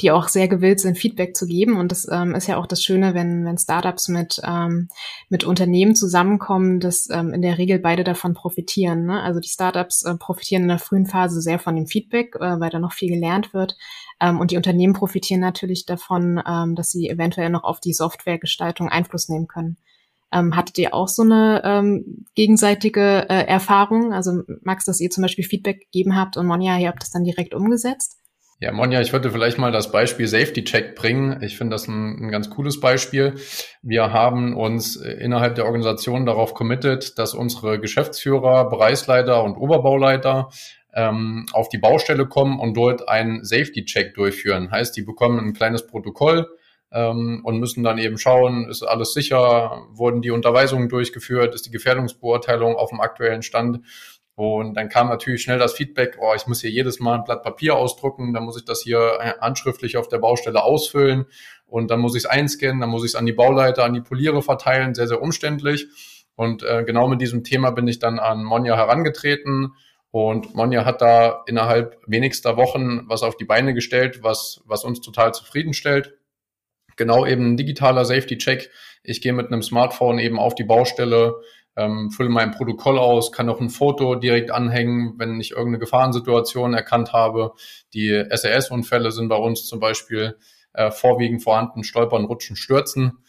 die 0.00 0.10
auch 0.12 0.28
sehr 0.28 0.48
gewillt 0.48 0.80
sind, 0.80 0.96
Feedback 0.96 1.36
zu 1.36 1.46
geben. 1.46 1.76
Und 1.76 1.92
das 1.92 2.08
ähm, 2.10 2.34
ist 2.34 2.46
ja 2.46 2.56
auch 2.56 2.66
das 2.66 2.82
Schöne, 2.82 3.12
wenn, 3.12 3.44
wenn 3.44 3.58
Startups 3.58 4.08
mit, 4.08 4.40
ähm, 4.46 4.88
mit 5.28 5.44
Unternehmen 5.44 5.94
zusammenkommen, 5.94 6.80
dass 6.80 7.10
ähm, 7.10 7.34
in 7.34 7.42
der 7.42 7.58
Regel 7.58 7.78
beide 7.78 8.02
davon 8.02 8.32
profitieren. 8.32 9.04
Ne? 9.04 9.20
Also 9.20 9.40
die 9.40 9.48
Startups 9.48 10.04
äh, 10.04 10.14
profitieren 10.14 10.62
in 10.62 10.68
der 10.68 10.78
frühen 10.78 11.04
Phase 11.04 11.42
sehr 11.42 11.58
von 11.58 11.76
dem 11.76 11.86
Feedback, 11.86 12.36
äh, 12.36 12.60
weil 12.60 12.70
da 12.70 12.78
noch 12.78 12.94
viel 12.94 13.10
gelernt 13.10 13.52
wird. 13.52 13.76
Ähm, 14.20 14.40
und 14.40 14.52
die 14.52 14.56
Unternehmen 14.56 14.94
profitieren 14.94 15.42
natürlich 15.42 15.84
davon, 15.84 16.42
ähm, 16.48 16.76
dass 16.76 16.92
sie 16.92 17.10
eventuell 17.10 17.50
noch 17.50 17.64
auf 17.64 17.78
die 17.78 17.92
Softwaregestaltung 17.92 18.88
Einfluss 18.88 19.28
nehmen 19.28 19.48
können. 19.48 19.76
Ähm, 20.32 20.56
hattet 20.56 20.78
ihr 20.78 20.94
auch 20.94 21.08
so 21.08 21.22
eine 21.22 21.62
ähm, 21.64 22.24
gegenseitige 22.34 23.28
äh, 23.28 23.46
Erfahrung? 23.46 24.12
Also 24.12 24.42
Max, 24.62 24.84
dass 24.84 25.00
ihr 25.00 25.10
zum 25.10 25.22
Beispiel 25.22 25.44
Feedback 25.44 25.80
gegeben 25.80 26.16
habt 26.16 26.36
und 26.36 26.46
Monja, 26.46 26.78
ihr 26.78 26.88
habt 26.88 27.02
das 27.02 27.10
dann 27.10 27.24
direkt 27.24 27.54
umgesetzt? 27.54 28.20
Ja, 28.62 28.72
Monja, 28.72 29.00
ich 29.00 29.14
würde 29.14 29.30
vielleicht 29.30 29.56
mal 29.56 29.72
das 29.72 29.90
Beispiel 29.90 30.28
Safety 30.28 30.62
Check 30.64 30.94
bringen. 30.94 31.42
Ich 31.42 31.56
finde 31.56 31.74
das 31.74 31.88
ein, 31.88 32.26
ein, 32.26 32.30
ganz 32.30 32.50
cooles 32.50 32.78
Beispiel. 32.78 33.36
Wir 33.80 34.12
haben 34.12 34.54
uns 34.54 34.96
innerhalb 34.96 35.54
der 35.54 35.64
Organisation 35.64 36.26
darauf 36.26 36.52
committed, 36.52 37.18
dass 37.18 37.32
unsere 37.32 37.80
Geschäftsführer, 37.80 38.68
Bereichsleiter 38.68 39.42
und 39.44 39.56
Oberbauleiter 39.56 40.50
ähm, 40.92 41.46
auf 41.52 41.70
die 41.70 41.78
Baustelle 41.78 42.26
kommen 42.26 42.60
und 42.60 42.74
dort 42.76 43.08
einen 43.08 43.44
Safety 43.44 43.86
Check 43.86 44.12
durchführen. 44.14 44.70
Heißt, 44.70 44.94
die 44.94 45.02
bekommen 45.02 45.38
ein 45.38 45.54
kleines 45.54 45.86
Protokoll, 45.86 46.46
ähm, 46.92 47.40
und 47.44 47.58
müssen 47.58 47.82
dann 47.82 47.98
eben 47.98 48.18
schauen, 48.18 48.68
ist 48.68 48.82
alles 48.82 49.12
sicher, 49.12 49.86
wurden 49.90 50.22
die 50.22 50.30
Unterweisungen 50.30 50.88
durchgeführt, 50.88 51.54
ist 51.54 51.66
die 51.66 51.70
Gefährdungsbeurteilung 51.70 52.76
auf 52.76 52.90
dem 52.90 53.00
aktuellen 53.00 53.42
Stand. 53.42 53.80
Und 54.34 54.74
dann 54.74 54.88
kam 54.88 55.08
natürlich 55.08 55.42
schnell 55.42 55.58
das 55.58 55.74
Feedback, 55.74 56.16
oh, 56.18 56.32
ich 56.34 56.46
muss 56.46 56.62
hier 56.62 56.70
jedes 56.70 56.98
Mal 56.98 57.18
ein 57.18 57.24
Blatt 57.24 57.42
Papier 57.42 57.76
ausdrucken, 57.76 58.32
dann 58.32 58.44
muss 58.44 58.56
ich 58.56 58.64
das 58.64 58.82
hier 58.82 59.36
handschriftlich 59.40 59.98
auf 59.98 60.08
der 60.08 60.18
Baustelle 60.18 60.62
ausfüllen 60.62 61.26
und 61.66 61.90
dann 61.90 62.00
muss 62.00 62.16
ich 62.16 62.24
es 62.24 62.30
einscannen, 62.30 62.80
dann 62.80 62.90
muss 62.90 63.04
ich 63.04 63.10
es 63.10 63.14
an 63.16 63.26
die 63.26 63.34
Bauleiter, 63.34 63.84
an 63.84 63.92
die 63.92 64.00
Poliere 64.00 64.40
verteilen, 64.42 64.94
sehr, 64.94 65.08
sehr 65.08 65.20
umständlich. 65.20 65.88
Und 66.36 66.62
äh, 66.62 66.84
genau 66.84 67.06
mit 67.06 67.20
diesem 67.20 67.44
Thema 67.44 67.70
bin 67.70 67.86
ich 67.86 67.98
dann 67.98 68.18
an 68.18 68.42
Monja 68.42 68.76
herangetreten. 68.76 69.74
Und 70.10 70.54
Monja 70.54 70.86
hat 70.86 71.02
da 71.02 71.42
innerhalb 71.46 71.98
wenigster 72.06 72.56
Wochen 72.56 73.02
was 73.08 73.22
auf 73.22 73.36
die 73.36 73.44
Beine 73.44 73.74
gestellt, 73.74 74.20
was, 74.22 74.62
was 74.64 74.84
uns 74.84 75.02
total 75.02 75.34
zufriedenstellt 75.34 76.14
genau 77.00 77.24
eben 77.24 77.52
ein 77.52 77.56
digitaler 77.56 78.04
Safety-Check. 78.04 78.70
Ich 79.02 79.22
gehe 79.22 79.32
mit 79.32 79.46
einem 79.46 79.62
Smartphone 79.62 80.18
eben 80.18 80.38
auf 80.38 80.54
die 80.54 80.64
Baustelle, 80.64 81.40
ähm, 81.76 82.10
fülle 82.10 82.28
mein 82.28 82.50
Protokoll 82.50 82.98
aus, 82.98 83.32
kann 83.32 83.48
auch 83.48 83.58
ein 83.58 83.70
Foto 83.70 84.16
direkt 84.16 84.50
anhängen, 84.50 85.14
wenn 85.16 85.40
ich 85.40 85.52
irgendeine 85.52 85.78
Gefahrensituation 85.78 86.74
erkannt 86.74 87.14
habe. 87.14 87.52
Die 87.94 88.10
SRS-Unfälle 88.10 89.12
sind 89.12 89.28
bei 89.28 89.36
uns 89.36 89.66
zum 89.66 89.80
Beispiel 89.80 90.36
äh, 90.74 90.90
vorwiegend 90.90 91.42
vorhanden, 91.42 91.84
Stolpern, 91.84 92.26
Rutschen, 92.26 92.54
Stürzen. 92.54 93.24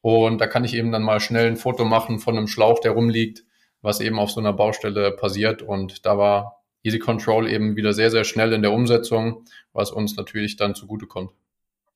Und 0.00 0.40
da 0.40 0.46
kann 0.46 0.62
ich 0.62 0.74
eben 0.74 0.92
dann 0.92 1.02
mal 1.02 1.18
schnell 1.18 1.48
ein 1.48 1.56
Foto 1.56 1.84
machen 1.84 2.20
von 2.20 2.36
einem 2.36 2.46
Schlauch, 2.46 2.78
der 2.78 2.92
rumliegt, 2.92 3.42
was 3.82 4.00
eben 4.00 4.20
auf 4.20 4.30
so 4.30 4.38
einer 4.38 4.52
Baustelle 4.52 5.10
passiert. 5.10 5.60
Und 5.60 6.06
da 6.06 6.16
war 6.16 6.62
Easy 6.84 7.00
Control 7.00 7.50
eben 7.50 7.74
wieder 7.74 7.92
sehr, 7.92 8.12
sehr 8.12 8.22
schnell 8.22 8.52
in 8.52 8.62
der 8.62 8.72
Umsetzung, 8.72 9.44
was 9.72 9.90
uns 9.90 10.16
natürlich 10.16 10.56
dann 10.56 10.76
zugutekommt. 10.76 11.32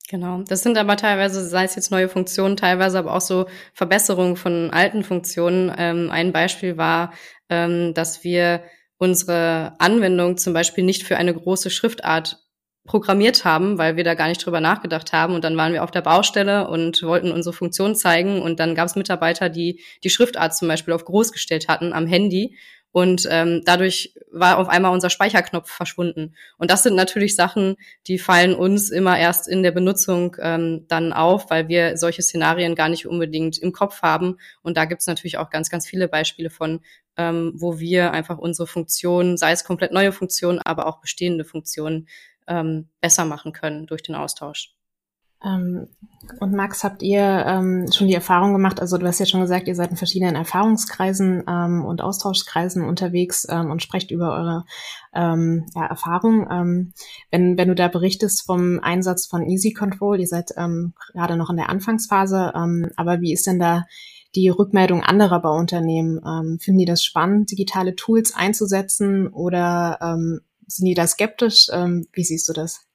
Genau. 0.08 0.42
Das 0.46 0.62
sind 0.62 0.76
aber 0.76 0.96
teilweise, 0.96 1.46
sei 1.46 1.64
es 1.64 1.74
jetzt 1.74 1.90
neue 1.90 2.08
Funktionen, 2.08 2.56
teilweise 2.56 2.98
aber 2.98 3.14
auch 3.14 3.20
so 3.20 3.46
Verbesserungen 3.72 4.36
von 4.36 4.70
alten 4.70 5.04
Funktionen. 5.04 5.72
Ähm, 5.76 6.10
ein 6.10 6.32
Beispiel 6.32 6.76
war, 6.76 7.12
ähm, 7.48 7.94
dass 7.94 8.24
wir 8.24 8.62
unsere 8.98 9.74
Anwendung 9.78 10.36
zum 10.36 10.52
Beispiel 10.52 10.84
nicht 10.84 11.04
für 11.04 11.16
eine 11.16 11.34
große 11.34 11.70
Schriftart 11.70 12.38
programmiert 12.84 13.44
haben, 13.44 13.78
weil 13.78 13.96
wir 13.96 14.04
da 14.04 14.14
gar 14.14 14.28
nicht 14.28 14.44
drüber 14.44 14.60
nachgedacht 14.60 15.12
haben. 15.12 15.34
Und 15.34 15.44
dann 15.44 15.56
waren 15.56 15.72
wir 15.72 15.84
auf 15.84 15.90
der 15.90 16.02
Baustelle 16.02 16.68
und 16.68 17.02
wollten 17.02 17.30
unsere 17.30 17.52
Funktion 17.52 17.94
zeigen. 17.94 18.42
Und 18.42 18.58
dann 18.60 18.74
gab 18.74 18.86
es 18.86 18.96
Mitarbeiter, 18.96 19.48
die 19.48 19.80
die 20.02 20.10
Schriftart 20.10 20.54
zum 20.54 20.68
Beispiel 20.68 20.94
auf 20.94 21.04
groß 21.04 21.32
gestellt 21.32 21.68
hatten 21.68 21.92
am 21.92 22.06
Handy. 22.06 22.56
Und 22.92 23.26
ähm, 23.30 23.62
dadurch 23.64 24.14
war 24.30 24.58
auf 24.58 24.68
einmal 24.68 24.92
unser 24.92 25.10
Speicherknopf 25.10 25.70
verschwunden. 25.70 26.34
Und 26.58 26.70
das 26.70 26.82
sind 26.82 26.94
natürlich 26.94 27.34
Sachen, 27.34 27.76
die 28.06 28.18
fallen 28.18 28.54
uns 28.54 28.90
immer 28.90 29.18
erst 29.18 29.48
in 29.48 29.62
der 29.62 29.72
Benutzung 29.72 30.36
ähm, 30.40 30.84
dann 30.88 31.12
auf, 31.12 31.50
weil 31.50 31.68
wir 31.68 31.96
solche 31.96 32.22
Szenarien 32.22 32.74
gar 32.74 32.90
nicht 32.90 33.06
unbedingt 33.06 33.58
im 33.58 33.72
Kopf 33.72 34.02
haben. 34.02 34.36
Und 34.62 34.76
da 34.76 34.84
gibt 34.84 35.00
es 35.00 35.06
natürlich 35.06 35.38
auch 35.38 35.50
ganz, 35.50 35.70
ganz 35.70 35.86
viele 35.86 36.06
Beispiele 36.06 36.50
von, 36.50 36.80
ähm, 37.16 37.52
wo 37.56 37.78
wir 37.78 38.12
einfach 38.12 38.38
unsere 38.38 38.66
Funktionen, 38.66 39.38
sei 39.38 39.52
es 39.52 39.64
komplett 39.64 39.92
neue 39.92 40.12
Funktionen, 40.12 40.58
aber 40.58 40.86
auch 40.86 41.00
bestehende 41.00 41.44
Funktionen, 41.44 42.08
ähm, 42.46 42.88
besser 43.00 43.24
machen 43.24 43.52
können 43.52 43.86
durch 43.86 44.02
den 44.02 44.14
Austausch. 44.14 44.74
Ähm, 45.44 45.88
und 46.38 46.52
Max, 46.54 46.84
habt 46.84 47.02
ihr 47.02 47.20
ähm, 47.20 47.90
schon 47.92 48.06
die 48.06 48.14
Erfahrung 48.14 48.52
gemacht, 48.52 48.80
also 48.80 48.96
du 48.96 49.06
hast 49.06 49.18
ja 49.18 49.26
schon 49.26 49.40
gesagt, 49.40 49.66
ihr 49.66 49.74
seid 49.74 49.90
in 49.90 49.96
verschiedenen 49.96 50.36
Erfahrungskreisen 50.36 51.42
ähm, 51.48 51.84
und 51.84 52.00
Austauschkreisen 52.00 52.84
unterwegs 52.84 53.46
ähm, 53.50 53.70
und 53.70 53.82
sprecht 53.82 54.12
über 54.12 54.32
eure 54.32 54.64
ähm, 55.14 55.66
ja, 55.74 55.86
Erfahrung. 55.86 56.46
Ähm, 56.50 56.92
wenn, 57.30 57.58
wenn 57.58 57.68
du 57.68 57.74
da 57.74 57.88
berichtest 57.88 58.46
vom 58.46 58.78
Einsatz 58.80 59.26
von 59.26 59.42
Easy 59.42 59.72
Control, 59.72 60.20
ihr 60.20 60.28
seid 60.28 60.52
gerade 60.54 61.36
noch 61.36 61.50
in 61.50 61.56
der 61.56 61.68
Anfangsphase, 61.68 62.54
aber 62.96 63.20
wie 63.20 63.32
ist 63.32 63.46
denn 63.46 63.58
da 63.58 63.84
die 64.34 64.48
Rückmeldung 64.48 65.02
anderer 65.02 65.40
Bauunternehmen? 65.40 66.58
Finden 66.60 66.78
die 66.78 66.84
das 66.84 67.02
spannend, 67.02 67.50
digitale 67.50 67.94
Tools 67.96 68.34
einzusetzen 68.34 69.28
oder 69.28 69.98
sind 70.66 70.86
die 70.86 70.94
da 70.94 71.06
skeptisch? 71.06 71.68
Wie 71.68 72.24
siehst 72.24 72.48
du 72.48 72.52
das? 72.52 72.86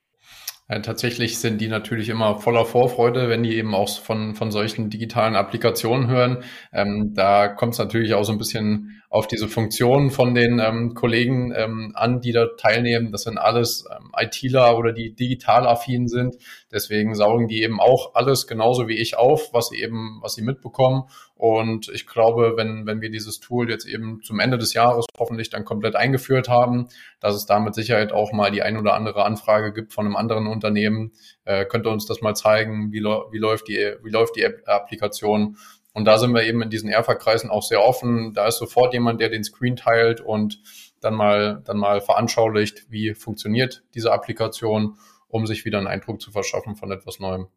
Ja, 0.69 0.79
tatsächlich 0.79 1.39
sind 1.39 1.61
die 1.61 1.69
natürlich 1.69 2.09
immer 2.09 2.39
voller 2.39 2.65
Vorfreude, 2.65 3.29
wenn 3.29 3.41
die 3.41 3.55
eben 3.55 3.73
auch 3.73 3.87
von, 4.01 4.35
von 4.35 4.51
solchen 4.51 4.89
digitalen 4.89 5.35
Applikationen 5.35 6.09
hören. 6.09 6.43
Ähm, 6.73 7.13
da 7.13 7.47
kommt 7.47 7.73
es 7.73 7.79
natürlich 7.79 8.13
auch 8.13 8.23
so 8.25 8.33
ein 8.33 8.37
bisschen 8.37 9.01
auf 9.09 9.27
diese 9.27 9.47
Funktionen 9.47 10.09
von 10.09 10.35
den 10.35 10.59
ähm, 10.59 10.93
Kollegen 10.93 11.53
ähm, 11.55 11.93
an, 11.95 12.19
die 12.19 12.33
da 12.33 12.47
teilnehmen. 12.57 13.11
Das 13.11 13.23
sind 13.23 13.37
alles 13.37 13.85
ähm, 13.89 14.11
ITler 14.17 14.77
oder 14.77 14.91
die 14.91 15.15
digital 15.15 15.65
affin 15.65 16.07
sind. 16.07 16.35
Deswegen 16.71 17.15
saugen 17.15 17.47
die 17.47 17.63
eben 17.63 17.79
auch 17.79 18.15
alles 18.15 18.47
genauso 18.47 18.89
wie 18.89 18.97
ich 18.97 19.17
auf, 19.17 19.53
was 19.53 19.69
sie 19.69 19.81
eben, 19.81 20.19
was 20.21 20.33
sie 20.33 20.41
mitbekommen. 20.41 21.03
Und 21.35 21.87
ich 21.89 22.05
glaube, 22.05 22.53
wenn, 22.57 22.85
wenn 22.85 22.99
wir 22.99 23.09
dieses 23.09 23.39
Tool 23.39 23.69
jetzt 23.69 23.87
eben 23.87 24.21
zum 24.23 24.39
Ende 24.39 24.57
des 24.57 24.73
Jahres 24.73 25.05
hoffentlich 25.17 25.49
dann 25.49 25.63
komplett 25.63 25.95
eingeführt 25.95 26.49
haben, 26.49 26.87
dass 27.21 27.35
es 27.35 27.45
da 27.45 27.59
mit 27.59 27.75
Sicherheit 27.75 28.11
auch 28.11 28.33
mal 28.33 28.51
die 28.51 28.63
ein 28.63 28.75
oder 28.75 28.93
andere 28.93 29.23
Anfrage 29.23 29.71
gibt 29.71 29.93
von 29.93 30.05
einem 30.05 30.15
anderen 30.17 30.47
Unternehmen, 30.47 31.13
äh, 31.45 31.65
könnte 31.65 31.89
uns 31.89 32.05
das 32.07 32.21
mal 32.21 32.35
zeigen, 32.35 32.91
wie, 32.91 33.01
wie 33.01 33.37
läuft 33.37 33.69
die, 33.69 33.93
wie 34.03 34.11
läuft 34.11 34.35
die 34.35 34.45
Applikation 34.65 35.57
und 35.97 36.05
da 36.05 36.19
sind 36.19 36.31
wir 36.35 36.43
eben 36.43 36.61
in 36.61 36.69
diesen 36.69 36.91
Erfa-Kreisen 36.91 37.49
auch 37.49 37.63
sehr 37.63 37.83
offen. 37.83 38.31
Da 38.35 38.45
ist 38.45 38.59
sofort 38.59 38.93
jemand, 38.93 39.19
der 39.19 39.29
den 39.29 39.43
Screen 39.43 39.75
teilt 39.75 40.21
und 40.21 40.61
dann 41.01 41.15
mal, 41.15 41.63
dann 41.65 41.77
mal 41.77 42.01
veranschaulicht, 42.01 42.85
wie 42.91 43.15
funktioniert 43.15 43.83
diese 43.95 44.11
Applikation, 44.11 44.99
um 45.27 45.47
sich 45.47 45.65
wieder 45.65 45.79
einen 45.79 45.87
Eindruck 45.87 46.21
zu 46.21 46.29
verschaffen 46.29 46.75
von 46.75 46.91
etwas 46.91 47.19
Neuem. 47.19 47.47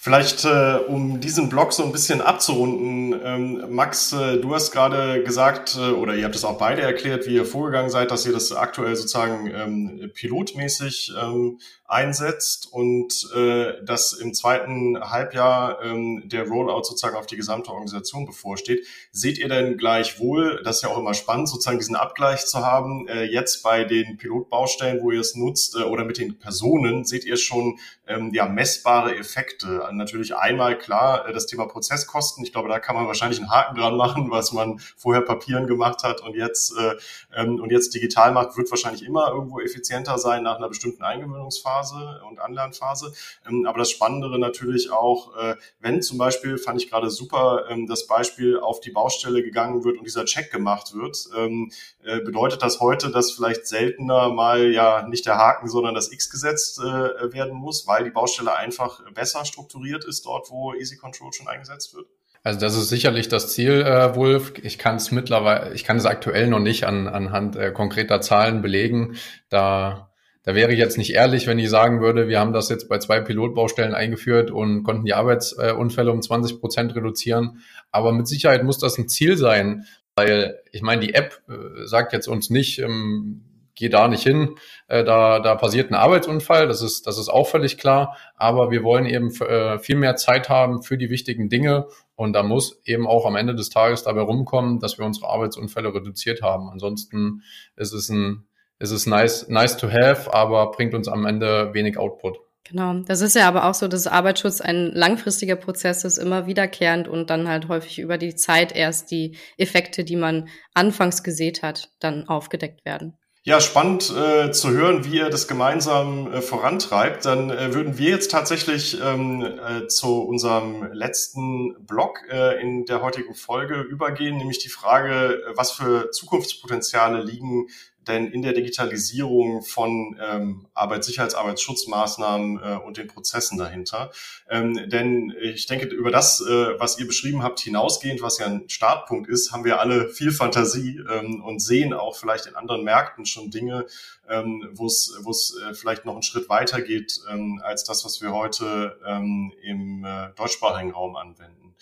Vielleicht, 0.00 0.44
äh, 0.44 0.78
um 0.86 1.20
diesen 1.20 1.48
Blog 1.48 1.72
so 1.72 1.82
ein 1.82 1.90
bisschen 1.90 2.20
abzurunden, 2.20 3.20
ähm, 3.20 3.64
Max, 3.74 4.12
äh, 4.12 4.38
du 4.38 4.54
hast 4.54 4.70
gerade 4.70 5.24
gesagt, 5.24 5.76
äh, 5.76 5.90
oder 5.90 6.14
ihr 6.14 6.24
habt 6.24 6.36
es 6.36 6.44
auch 6.44 6.56
beide 6.56 6.82
erklärt, 6.82 7.26
wie 7.26 7.34
ihr 7.34 7.44
vorgegangen 7.44 7.90
seid, 7.90 8.12
dass 8.12 8.24
ihr 8.24 8.32
das 8.32 8.52
aktuell 8.52 8.94
sozusagen 8.94 9.50
ähm, 9.52 10.12
pilotmäßig 10.14 11.12
ähm, 11.20 11.58
einsetzt 11.88 12.68
und 12.70 13.28
äh, 13.34 13.82
dass 13.82 14.12
im 14.12 14.34
zweiten 14.34 15.00
Halbjahr 15.00 15.82
ähm, 15.82 16.22
der 16.26 16.46
Rollout 16.46 16.84
sozusagen 16.84 17.16
auf 17.16 17.26
die 17.26 17.36
gesamte 17.36 17.70
Organisation 17.70 18.26
bevorsteht. 18.26 18.86
Seht 19.10 19.38
ihr 19.38 19.48
denn 19.48 19.78
gleichwohl, 19.78 20.60
das 20.64 20.76
ist 20.76 20.82
ja 20.82 20.90
auch 20.90 20.98
immer 20.98 21.14
spannend, 21.14 21.48
sozusagen 21.48 21.78
diesen 21.78 21.96
Abgleich 21.96 22.44
zu 22.44 22.58
haben, 22.58 23.08
äh, 23.08 23.24
jetzt 23.24 23.62
bei 23.62 23.84
den 23.84 24.18
Pilotbaustellen, 24.18 25.02
wo 25.02 25.10
ihr 25.10 25.20
es 25.20 25.34
nutzt 25.34 25.76
äh, 25.76 25.82
oder 25.82 26.04
mit 26.04 26.18
den 26.18 26.38
Personen, 26.38 27.06
seht 27.06 27.24
ihr 27.24 27.38
schon 27.38 27.78
ähm, 28.06 28.32
ja 28.34 28.46
messbare 28.46 29.16
Effekte? 29.16 29.87
Natürlich 29.92 30.36
einmal 30.36 30.76
klar 30.78 31.28
äh, 31.28 31.32
das 31.32 31.46
Thema 31.46 31.66
Prozesskosten. 31.66 32.44
Ich 32.44 32.52
glaube, 32.52 32.68
da 32.68 32.78
kann 32.78 32.96
man 32.96 33.06
wahrscheinlich 33.06 33.40
einen 33.40 33.50
Haken 33.50 33.76
dran 33.76 33.96
machen, 33.96 34.30
was 34.30 34.52
man 34.52 34.78
vorher 34.96 35.22
Papieren 35.22 35.66
gemacht 35.66 36.02
hat 36.02 36.20
und 36.22 36.34
jetzt 36.34 36.76
äh, 36.78 36.94
ähm, 37.34 37.60
und 37.60 37.70
jetzt 37.70 37.94
digital 37.94 38.32
macht, 38.32 38.56
wird 38.56 38.70
wahrscheinlich 38.70 39.04
immer 39.04 39.28
irgendwo 39.28 39.60
effizienter 39.60 40.18
sein 40.18 40.42
nach 40.42 40.56
einer 40.56 40.68
bestimmten 40.68 41.02
Eingewöhnungsphase. 41.02 41.68
Phase 41.78 42.20
und 42.28 42.40
Anlernphase. 42.40 43.12
Ähm, 43.48 43.66
aber 43.66 43.78
das 43.78 43.90
Spannendere 43.90 44.38
natürlich 44.38 44.90
auch, 44.90 45.36
äh, 45.36 45.56
wenn 45.80 46.02
zum 46.02 46.18
Beispiel, 46.18 46.58
fand 46.58 46.80
ich 46.80 46.90
gerade 46.90 47.10
super, 47.10 47.64
ähm, 47.68 47.86
das 47.86 48.06
Beispiel 48.06 48.58
auf 48.58 48.80
die 48.80 48.90
Baustelle 48.90 49.42
gegangen 49.42 49.84
wird 49.84 49.98
und 49.98 50.04
dieser 50.04 50.24
Check 50.24 50.50
gemacht 50.50 50.94
wird, 50.94 51.28
ähm, 51.36 51.70
äh, 52.04 52.20
bedeutet 52.20 52.62
das 52.62 52.80
heute, 52.80 53.10
dass 53.10 53.32
vielleicht 53.32 53.66
seltener 53.66 54.30
mal 54.30 54.70
ja 54.70 55.06
nicht 55.06 55.26
der 55.26 55.36
Haken, 55.36 55.68
sondern 55.68 55.94
das 55.94 56.10
X 56.12 56.30
gesetzt 56.30 56.78
äh, 56.80 57.32
werden 57.32 57.54
muss, 57.54 57.86
weil 57.86 58.04
die 58.04 58.10
Baustelle 58.10 58.54
einfach 58.54 59.00
besser 59.12 59.44
strukturiert 59.44 59.77
ist 59.86 60.26
dort, 60.26 60.50
wo 60.50 60.74
Easy 60.74 60.96
Control 60.96 61.32
schon 61.32 61.48
eingesetzt 61.48 61.94
wird? 61.94 62.06
Also 62.44 62.60
das 62.60 62.76
ist 62.76 62.88
sicherlich 62.88 63.28
das 63.28 63.52
Ziel, 63.52 63.82
äh, 63.82 64.14
Wolf. 64.14 64.52
Ich 64.62 64.78
kann 64.78 64.96
es 64.96 65.10
mittlerweile, 65.10 65.74
ich 65.74 65.84
kann 65.84 65.96
es 65.96 66.06
aktuell 66.06 66.46
noch 66.46 66.60
nicht 66.60 66.84
an, 66.84 67.08
anhand 67.08 67.56
äh, 67.56 67.72
konkreter 67.72 68.20
Zahlen 68.20 68.62
belegen. 68.62 69.16
Da 69.48 70.08
da 70.48 70.54
wäre 70.54 70.72
ich 70.72 70.78
jetzt 70.78 70.96
nicht 70.96 71.12
ehrlich, 71.12 71.46
wenn 71.46 71.58
ich 71.58 71.68
sagen 71.68 72.00
würde, 72.00 72.26
wir 72.26 72.40
haben 72.40 72.54
das 72.54 72.70
jetzt 72.70 72.88
bei 72.88 72.96
zwei 72.96 73.20
Pilotbaustellen 73.20 73.92
eingeführt 73.92 74.50
und 74.50 74.82
konnten 74.82 75.04
die 75.04 75.12
Arbeitsunfälle 75.12 76.10
um 76.10 76.22
20 76.22 76.58
Prozent 76.58 76.96
reduzieren. 76.96 77.60
Aber 77.90 78.12
mit 78.12 78.26
Sicherheit 78.26 78.64
muss 78.64 78.78
das 78.78 78.96
ein 78.96 79.10
Ziel 79.10 79.36
sein, 79.36 79.84
weil 80.16 80.58
ich 80.72 80.80
meine, 80.80 81.02
die 81.02 81.12
App 81.12 81.42
äh, 81.50 81.86
sagt 81.86 82.14
jetzt 82.14 82.28
uns 82.28 82.48
nicht, 82.48 82.78
ähm, 82.78 83.44
geh 83.78 83.88
da 83.88 84.08
nicht 84.08 84.22
hin, 84.22 84.56
äh, 84.88 85.04
da, 85.04 85.40
da 85.40 85.54
passiert 85.54 85.90
ein 85.90 85.94
Arbeitsunfall, 85.94 86.68
das 86.68 86.82
ist, 86.82 87.06
das 87.06 87.18
ist 87.18 87.28
auch 87.28 87.48
völlig 87.48 87.78
klar, 87.78 88.16
aber 88.36 88.70
wir 88.70 88.82
wollen 88.82 89.06
eben 89.06 89.34
äh, 89.42 89.78
viel 89.78 89.96
mehr 89.96 90.16
Zeit 90.16 90.48
haben 90.48 90.82
für 90.82 90.98
die 90.98 91.10
wichtigen 91.10 91.48
Dinge 91.48 91.86
und 92.16 92.32
da 92.32 92.42
muss 92.42 92.80
eben 92.84 93.06
auch 93.06 93.24
am 93.24 93.36
Ende 93.36 93.54
des 93.54 93.70
Tages 93.70 94.02
dabei 94.02 94.22
rumkommen, 94.22 94.80
dass 94.80 94.98
wir 94.98 95.06
unsere 95.06 95.28
Arbeitsunfälle 95.28 95.94
reduziert 95.94 96.42
haben. 96.42 96.68
Ansonsten 96.68 97.42
ist 97.76 97.92
es 97.92 98.08
ein 98.08 98.44
ist 98.80 98.92
es 98.92 99.06
nice, 99.06 99.48
nice 99.48 99.76
to 99.76 99.88
have, 99.90 100.32
aber 100.32 100.70
bringt 100.70 100.94
uns 100.94 101.08
am 101.08 101.26
Ende 101.26 101.74
wenig 101.74 101.98
Output. 101.98 102.38
Genau, 102.64 102.92
das 103.00 103.22
ist 103.22 103.34
ja 103.34 103.48
aber 103.48 103.64
auch 103.64 103.74
so, 103.74 103.88
dass 103.88 104.06
Arbeitsschutz 104.06 104.60
ein 104.60 104.92
langfristiger 104.92 105.56
Prozess 105.56 106.04
ist, 106.04 106.18
immer 106.18 106.46
wiederkehrend 106.46 107.08
und 107.08 107.30
dann 107.30 107.48
halt 107.48 107.68
häufig 107.68 107.98
über 107.98 108.18
die 108.18 108.34
Zeit 108.34 108.76
erst 108.76 109.10
die 109.10 109.36
Effekte, 109.56 110.04
die 110.04 110.16
man 110.16 110.48
anfangs 110.74 111.22
gesät 111.22 111.62
hat, 111.62 111.90
dann 111.98 112.28
aufgedeckt 112.28 112.84
werden. 112.84 113.16
Ja, 113.48 113.62
spannend 113.62 114.14
äh, 114.14 114.52
zu 114.52 114.72
hören, 114.72 115.06
wie 115.06 115.16
ihr 115.16 115.30
das 115.30 115.48
gemeinsam 115.48 116.30
äh, 116.30 116.42
vorantreibt. 116.42 117.24
Dann 117.24 117.48
äh, 117.48 117.72
würden 117.72 117.96
wir 117.96 118.10
jetzt 118.10 118.30
tatsächlich 118.30 119.00
ähm, 119.02 119.40
äh, 119.40 119.86
zu 119.86 120.20
unserem 120.20 120.92
letzten 120.92 121.74
Blog 121.86 122.24
äh, 122.30 122.60
in 122.60 122.84
der 122.84 123.00
heutigen 123.00 123.34
Folge 123.34 123.80
übergehen, 123.80 124.36
nämlich 124.36 124.58
die 124.58 124.68
Frage, 124.68 125.42
was 125.54 125.72
für 125.72 126.10
Zukunftspotenziale 126.10 127.22
liegen 127.22 127.68
denn 128.08 128.26
in 128.26 128.42
der 128.42 128.52
Digitalisierung 128.52 129.62
von 129.62 130.18
ähm, 130.20 130.66
Arbeitssicherheits-, 130.74 131.34
Arbeitsschutzmaßnahmen 131.34 132.60
äh, 132.62 132.76
und 132.84 132.96
den 132.96 133.06
Prozessen 133.06 133.58
dahinter. 133.58 134.10
Ähm, 134.48 134.88
denn 134.88 135.34
ich 135.40 135.66
denke, 135.66 135.86
über 135.86 136.10
das, 136.10 136.40
äh, 136.40 136.78
was 136.78 136.98
ihr 136.98 137.06
beschrieben 137.06 137.42
habt, 137.42 137.60
hinausgehend, 137.60 138.22
was 138.22 138.38
ja 138.38 138.46
ein 138.46 138.68
Startpunkt 138.68 139.28
ist, 139.28 139.52
haben 139.52 139.64
wir 139.64 139.80
alle 139.80 140.08
viel 140.08 140.32
Fantasie 140.32 141.00
ähm, 141.10 141.42
und 141.42 141.60
sehen 141.60 141.92
auch 141.92 142.16
vielleicht 142.16 142.46
in 142.46 142.56
anderen 142.56 142.82
Märkten 142.82 143.26
schon 143.26 143.50
Dinge, 143.50 143.86
ähm, 144.28 144.68
wo 144.72 144.86
es 144.86 145.14
äh, 145.18 145.74
vielleicht 145.74 146.04
noch 146.04 146.14
einen 146.14 146.22
Schritt 146.22 146.48
weiter 146.48 146.80
geht 146.80 147.20
ähm, 147.30 147.60
als 147.62 147.84
das, 147.84 148.04
was 148.04 148.20
wir 148.22 148.32
heute 148.32 148.98
ähm, 149.06 149.52
im 149.62 150.04
äh, 150.04 150.30
deutschsprachigen 150.36 150.92
Raum 150.92 151.16
anwenden. 151.16 151.74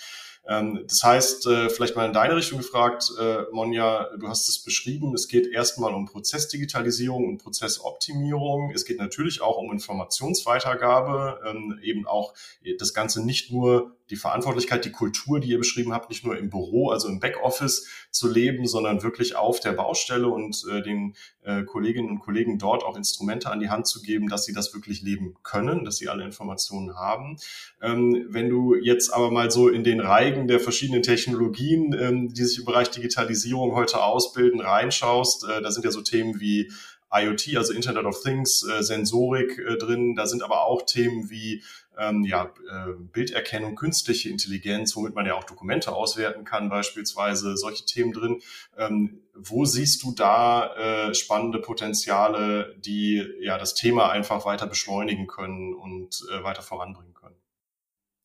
Ähm, 0.49 0.85
das 0.87 1.03
heißt, 1.03 1.47
äh, 1.47 1.71
vielleicht 1.71 1.97
mal 1.97 2.07
in 2.07 2.13
deine 2.13 2.37
Richtung 2.37 2.59
gefragt, 2.59 3.11
äh, 3.21 3.43
Monja, 3.53 4.11
du 4.17 4.29
hast 4.29 4.49
es 4.49 4.63
beschrieben, 4.63 5.13
es 5.15 5.29
geht 5.29 5.47
erstmal 5.47 5.93
um 5.95 6.07
Prozessdigitalisierung 6.07 7.27
und 7.29 7.39
Prozessoptimierung. 7.39 8.71
Es 8.75 8.85
geht 8.85 8.99
natürlich 8.99 9.41
auch 9.41 9.59
um 9.59 9.73
Informationsweitergabe, 9.73 11.41
ähm, 11.47 11.79
eben 11.83 12.07
auch 12.07 12.35
das 12.79 12.95
Ganze 12.95 13.25
nicht 13.25 13.51
nur 13.51 13.97
die 14.11 14.17
Verantwortlichkeit, 14.17 14.85
die 14.85 14.93
Kultur, 14.93 15.41
die 15.41 15.51
ihr 15.51 15.59
beschrieben 15.59 15.93
habt, 15.93 16.11
nicht 16.11 16.25
nur 16.25 16.37
im 16.37 16.51
Büro, 16.51 16.91
also 16.91 17.09
im 17.09 17.21
Backoffice 17.21 17.87
zu 18.11 18.31
leben, 18.31 18.67
sondern 18.67 19.03
wirklich 19.03 19.37
auf 19.37 19.61
der 19.61 19.73
Baustelle 19.73 20.29
und 20.29 20.65
äh, 20.71 20.83
den 20.83 21.15
äh, 21.43 21.65
Kolleginnen 21.65 22.09
und 22.09 22.21
Kollegen 22.21 22.59
dort 22.59 22.85
auch 22.85 22.97
Instrumente 22.97 23.51
an 23.51 23.61
die 23.61 23.71
Hand 23.71 23.87
zu 23.87 24.03
geben, 24.03 24.29
dass 24.29 24.45
sie 24.45 24.53
das 24.53 24.75
wirklich 24.75 25.03
leben 25.03 25.35
können, 25.43 25.85
dass 25.85 25.97
sie 25.97 26.09
alle 26.09 26.25
Informationen 26.25 26.97
haben. 26.97 27.37
Ähm, 27.83 28.27
wenn 28.29 28.49
du 28.49 28.75
jetzt 28.75 29.13
aber 29.13 29.31
mal 29.31 29.51
so 29.51 29.69
in 29.69 29.85
den 29.85 30.01
Reigen 30.01 30.47
der 30.47 30.61
verschiedenen 30.61 31.03
Technologien, 31.03 31.93
ähm, 31.99 32.33
die 32.33 32.45
sich 32.45 32.59
im 32.59 32.65
Bereich 32.65 32.91
Digitalisierung 32.91 33.75
heute 33.75 34.03
ausbilden, 34.03 34.61
reinschaust, 34.61 35.45
äh, 35.45 35.63
da 35.63 35.71
sind 35.71 35.85
ja 35.85 35.91
so 35.91 36.03
Themen 36.03 36.41
wie 36.41 36.71
IoT, 37.13 37.57
also 37.57 37.73
Internet 37.73 38.05
of 38.05 38.21
Things, 38.23 38.63
äh, 38.65 38.83
Sensorik 38.83 39.59
äh, 39.59 39.77
drin. 39.77 40.15
Da 40.17 40.27
sind 40.27 40.43
aber 40.43 40.67
auch 40.67 40.83
Themen 40.83 41.31
wie 41.31 41.63
ähm, 41.99 42.25
ja, 42.25 42.53
äh, 42.71 42.93
Bilderkennung, 43.13 43.75
künstliche 43.75 44.29
Intelligenz, 44.29 44.95
womit 44.97 45.15
man 45.15 45.27
ja 45.27 45.35
auch 45.35 45.45
Dokumente 45.45 45.93
auswerten 45.95 46.45
kann, 46.45 46.69
beispielsweise 46.69 47.57
solche 47.57 47.85
Themen 47.85 48.13
drin. 48.13 48.41
Ähm, 48.77 49.23
wo 49.35 49.65
siehst 49.65 50.03
du 50.03 50.13
da 50.13 50.75
äh, 51.09 51.15
spannende 51.15 51.59
Potenziale, 51.59 52.75
die 52.79 53.25
ja 53.41 53.59
das 53.59 53.75
Thema 53.75 54.11
einfach 54.11 54.45
weiter 54.45 54.67
beschleunigen 54.67 55.27
können 55.27 55.75
und 55.75 56.23
äh, 56.33 56.43
weiter 56.43 56.63
voranbringen 56.63 57.15
können? 57.15 57.37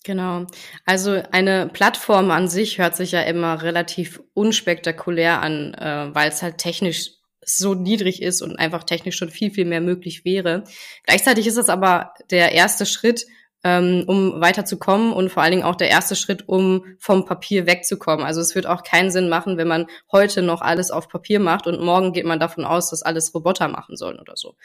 Genau. 0.03 0.47
Also 0.85 1.21
eine 1.31 1.67
Plattform 1.67 2.31
an 2.31 2.47
sich 2.47 2.79
hört 2.79 2.95
sich 2.95 3.11
ja 3.11 3.21
immer 3.21 3.61
relativ 3.61 4.21
unspektakulär 4.33 5.41
an, 5.41 5.73
äh, 5.75 6.09
weil 6.13 6.29
es 6.29 6.41
halt 6.41 6.57
technisch 6.57 7.11
so 7.43 7.73
niedrig 7.73 8.21
ist 8.21 8.41
und 8.41 8.57
einfach 8.57 8.83
technisch 8.83 9.17
schon 9.17 9.29
viel, 9.29 9.51
viel 9.51 9.65
mehr 9.65 9.81
möglich 9.81 10.25
wäre. 10.25 10.63
Gleichzeitig 11.03 11.47
ist 11.47 11.57
das 11.57 11.69
aber 11.69 12.13
der 12.29 12.51
erste 12.51 12.85
Schritt, 12.85 13.25
ähm, 13.63 14.03
um 14.07 14.41
weiterzukommen 14.41 15.13
und 15.13 15.29
vor 15.29 15.43
allen 15.43 15.51
Dingen 15.51 15.63
auch 15.63 15.75
der 15.75 15.89
erste 15.89 16.15
Schritt, 16.15 16.47
um 16.47 16.85
vom 16.97 17.25
Papier 17.25 17.67
wegzukommen. 17.67 18.25
Also 18.25 18.41
es 18.41 18.55
wird 18.55 18.65
auch 18.65 18.83
keinen 18.83 19.11
Sinn 19.11 19.29
machen, 19.29 19.57
wenn 19.57 19.67
man 19.67 19.87
heute 20.11 20.41
noch 20.41 20.61
alles 20.61 20.91
auf 20.91 21.09
Papier 21.09 21.39
macht 21.39 21.67
und 21.67 21.81
morgen 21.81 22.13
geht 22.13 22.25
man 22.25 22.39
davon 22.39 22.65
aus, 22.65 22.89
dass 22.89 23.03
alles 23.03 23.33
Roboter 23.33 23.67
machen 23.67 23.95
sollen 23.95 24.19
oder 24.19 24.33
so. 24.35 24.55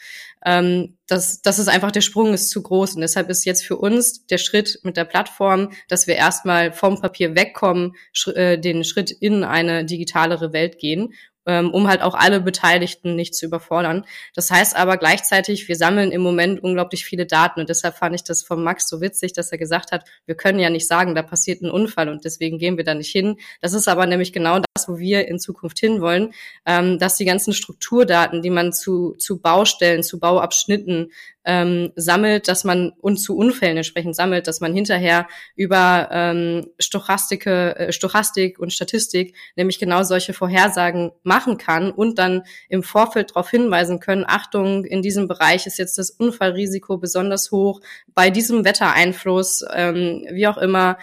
Ähm, 0.45 0.97
das, 1.07 1.41
das 1.41 1.59
ist 1.59 1.67
einfach, 1.67 1.91
der 1.91 2.01
Sprung 2.01 2.33
ist 2.33 2.49
zu 2.49 2.61
groß 2.61 2.95
und 2.95 3.01
deshalb 3.01 3.29
ist 3.29 3.45
jetzt 3.45 3.63
für 3.63 3.77
uns 3.77 4.25
der 4.27 4.39
Schritt 4.39 4.79
mit 4.83 4.97
der 4.97 5.05
Plattform, 5.05 5.71
dass 5.87 6.07
wir 6.07 6.15
erstmal 6.15 6.71
vom 6.71 6.99
Papier 6.99 7.35
wegkommen, 7.35 7.95
sch 8.13 8.29
äh, 8.29 8.57
den 8.57 8.83
Schritt 8.83 9.11
in 9.11 9.43
eine 9.43 9.85
digitalere 9.85 10.53
Welt 10.53 10.79
gehen 10.79 11.13
ähm, 11.47 11.71
um 11.71 11.87
halt 11.87 12.01
auch 12.01 12.13
alle 12.13 12.41
Beteiligten 12.41 13.15
nicht 13.15 13.33
zu 13.33 13.45
überfordern. 13.45 14.05
Das 14.35 14.51
heißt 14.51 14.75
aber 14.75 14.97
gleichzeitig, 14.97 15.67
wir 15.67 15.75
sammeln 15.75 16.11
im 16.11 16.21
Moment 16.21 16.61
unglaublich 16.61 17.05
viele 17.05 17.25
Daten 17.25 17.61
und 17.61 17.69
deshalb 17.69 17.95
fand 17.95 18.13
ich 18.13 18.23
das 18.23 18.43
von 18.43 18.63
Max 18.63 18.87
so 18.87 19.01
witzig, 19.01 19.33
dass 19.33 19.51
er 19.51 19.57
gesagt 19.57 19.91
hat, 19.91 20.05
wir 20.25 20.35
können 20.35 20.59
ja 20.59 20.69
nicht 20.69 20.87
sagen, 20.87 21.15
da 21.15 21.23
passiert 21.23 21.61
ein 21.61 21.71
Unfall 21.71 22.09
und 22.09 22.25
deswegen 22.25 22.59
gehen 22.59 22.77
wir 22.77 22.83
da 22.83 22.93
nicht 22.93 23.11
hin. 23.11 23.37
Das 23.61 23.73
ist 23.73 23.87
aber 23.87 24.05
nämlich 24.05 24.33
genau 24.33 24.59
das, 24.59 24.89
wo 24.89 24.97
wir 24.97 25.27
in 25.27 25.39
Zukunft 25.39 25.79
hinwollen, 25.79 26.33
ähm, 26.65 26.99
dass 26.99 27.15
die 27.15 27.25
ganzen 27.25 27.53
Strukturdaten, 27.53 28.41
die 28.41 28.49
man 28.49 28.73
zu, 28.73 29.15
zu 29.17 29.39
Baustellen, 29.39 30.03
zu 30.03 30.19
Bauabschnitten 30.19 31.11
ähm, 31.47 31.93
sammelt, 31.95 32.49
dass 32.49 32.65
man 32.65 32.91
und 32.99 33.17
zu 33.17 33.37
Unfällen 33.37 33.77
entsprechend 33.77 34.17
sammelt, 34.17 34.47
dass 34.47 34.59
man 34.59 34.73
hinterher 34.73 35.27
über 35.55 36.09
ähm, 36.11 36.67
Stochastike, 36.77 37.75
äh, 37.77 37.91
Stochastik 37.93 38.59
und 38.59 38.73
Statistik 38.73 39.33
nämlich 39.55 39.79
genau 39.79 40.03
solche 40.03 40.33
Vorhersagen 40.33 41.13
machen 41.23 41.57
kann 41.57 41.89
und 41.89 42.19
dann 42.19 42.43
im 42.67 42.83
Vorfeld 42.83 43.31
darauf 43.31 43.49
hinweisen 43.49 44.01
können, 44.01 44.25
Achtung, 44.27 44.83
in 44.83 45.01
diesem 45.01 45.29
Bereich 45.29 45.65
ist 45.65 45.79
jetzt 45.79 45.97
das 45.97 46.11
Unfallrisiko 46.11 46.97
besonders 46.97 47.49
hoch, 47.51 47.79
bei 48.13 48.29
diesem 48.29 48.65
Wettereinfluss, 48.65 49.63
ähm, 49.73 50.27
wie 50.29 50.47
auch 50.47 50.57
immer, 50.57 50.97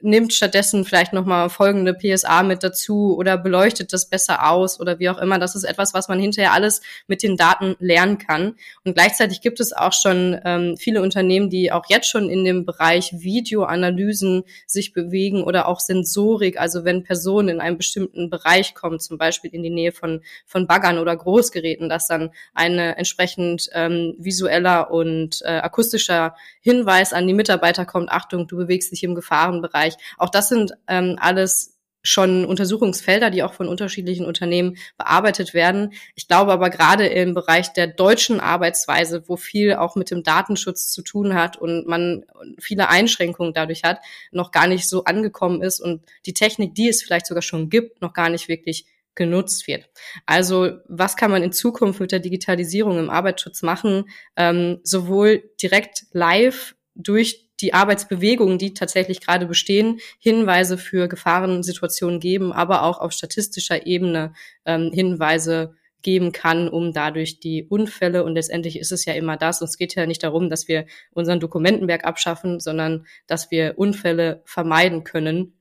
nimmt 0.00 0.32
stattdessen 0.32 0.84
vielleicht 0.84 1.12
nochmal 1.12 1.50
folgende 1.50 1.94
PSA 1.94 2.42
mit 2.42 2.62
dazu 2.62 3.16
oder 3.16 3.36
beleuchtet 3.36 3.92
das 3.92 4.08
besser 4.08 4.48
aus 4.50 4.80
oder 4.80 4.98
wie 4.98 5.10
auch 5.10 5.18
immer. 5.18 5.38
Das 5.38 5.54
ist 5.54 5.64
etwas, 5.64 5.94
was 5.94 6.08
man 6.08 6.18
hinterher 6.18 6.52
alles 6.52 6.80
mit 7.06 7.22
den 7.22 7.36
Daten 7.36 7.76
lernen 7.78 8.18
kann. 8.18 8.56
Und 8.84 8.94
gleichzeitig 8.94 9.40
gibt 9.40 9.60
es 9.60 9.72
auch 9.72 9.92
schon 9.92 10.40
ähm, 10.44 10.76
viele 10.76 11.02
Unternehmen, 11.02 11.50
die 11.50 11.72
auch 11.72 11.84
jetzt 11.88 12.08
schon 12.08 12.30
in 12.30 12.44
dem 12.44 12.64
Bereich 12.64 13.12
Videoanalysen 13.12 14.44
sich 14.66 14.92
bewegen 14.92 15.42
oder 15.42 15.68
auch 15.68 15.80
Sensorik. 15.80 16.58
Also 16.58 16.84
wenn 16.84 17.04
Personen 17.04 17.48
in 17.48 17.60
einen 17.60 17.76
bestimmten 17.76 18.30
Bereich 18.30 18.74
kommen, 18.74 19.00
zum 19.00 19.18
Beispiel 19.18 19.50
in 19.52 19.62
die 19.62 19.70
Nähe 19.70 19.92
von, 19.92 20.22
von 20.46 20.66
Baggern 20.66 20.98
oder 20.98 21.16
Großgeräten, 21.16 21.88
dass 21.88 22.06
dann 22.06 22.30
eine 22.54 22.96
entsprechend 22.96 23.68
ähm, 23.72 24.14
visueller 24.18 24.90
und 24.90 25.42
äh, 25.42 25.58
akustischer 25.58 26.34
Hinweis 26.60 27.12
an 27.12 27.26
die 27.26 27.34
Mitarbeiter 27.34 27.84
kommt, 27.84 28.10
Achtung, 28.10 28.46
du 28.46 28.56
bewegst 28.56 28.92
dich 28.92 29.02
im 29.02 29.14
Gefahrenbereich. 29.14 29.81
Auch 30.18 30.28
das 30.28 30.48
sind 30.48 30.72
ähm, 30.88 31.16
alles 31.20 31.72
schon 32.02 32.44
Untersuchungsfelder, 32.44 33.30
die 33.30 33.42
auch 33.42 33.52
von 33.54 33.68
unterschiedlichen 33.68 34.26
Unternehmen 34.26 34.76
bearbeitet 34.98 35.54
werden. 35.54 35.92
Ich 36.14 36.26
glaube 36.26 36.52
aber 36.52 36.68
gerade 36.68 37.06
im 37.06 37.34
Bereich 37.34 37.72
der 37.72 37.86
deutschen 37.86 38.40
Arbeitsweise, 38.40 39.28
wo 39.28 39.36
viel 39.36 39.74
auch 39.74 39.94
mit 39.94 40.10
dem 40.10 40.22
Datenschutz 40.24 40.90
zu 40.90 41.02
tun 41.02 41.34
hat 41.34 41.56
und 41.56 41.86
man 41.86 42.24
viele 42.58 42.88
Einschränkungen 42.88 43.54
dadurch 43.54 43.84
hat, 43.84 44.00
noch 44.32 44.50
gar 44.50 44.66
nicht 44.66 44.88
so 44.88 45.04
angekommen 45.04 45.62
ist 45.62 45.80
und 45.80 46.02
die 46.26 46.34
Technik, 46.34 46.74
die 46.74 46.88
es 46.88 47.02
vielleicht 47.02 47.26
sogar 47.26 47.42
schon 47.42 47.70
gibt, 47.70 48.02
noch 48.02 48.12
gar 48.12 48.28
nicht 48.28 48.48
wirklich 48.48 48.86
genutzt 49.14 49.66
wird. 49.66 49.88
Also 50.26 50.78
was 50.88 51.16
kann 51.16 51.30
man 51.30 51.42
in 51.42 51.52
Zukunft 51.52 52.00
mit 52.00 52.12
der 52.12 52.18
Digitalisierung 52.18 52.98
im 52.98 53.10
Arbeitsschutz 53.10 53.62
machen, 53.62 54.08
ähm, 54.36 54.80
sowohl 54.82 55.50
direkt 55.62 56.06
live 56.12 56.74
durch 56.94 57.51
die 57.62 57.74
Arbeitsbewegungen, 57.74 58.58
die 58.58 58.74
tatsächlich 58.74 59.20
gerade 59.20 59.46
bestehen, 59.46 60.00
Hinweise 60.18 60.76
für 60.76 61.08
Gefahrensituationen 61.08 62.20
geben, 62.20 62.52
aber 62.52 62.82
auch 62.82 62.98
auf 62.98 63.12
statistischer 63.12 63.86
Ebene 63.86 64.34
ähm, 64.66 64.90
Hinweise 64.92 65.74
geben 66.02 66.32
kann, 66.32 66.68
um 66.68 66.92
dadurch 66.92 67.38
die 67.38 67.64
Unfälle 67.64 68.24
und 68.24 68.34
letztendlich 68.34 68.78
ist 68.78 68.92
es 68.92 69.04
ja 69.04 69.14
immer 69.14 69.36
das. 69.36 69.60
Und 69.60 69.68
es 69.68 69.78
geht 69.78 69.94
ja 69.94 70.04
nicht 70.04 70.22
darum, 70.22 70.50
dass 70.50 70.68
wir 70.68 70.86
unseren 71.12 71.40
Dokumentenberg 71.40 72.04
abschaffen, 72.04 72.60
sondern 72.60 73.06
dass 73.26 73.50
wir 73.50 73.78
Unfälle 73.78 74.42
vermeiden 74.44 75.04
können 75.04 75.54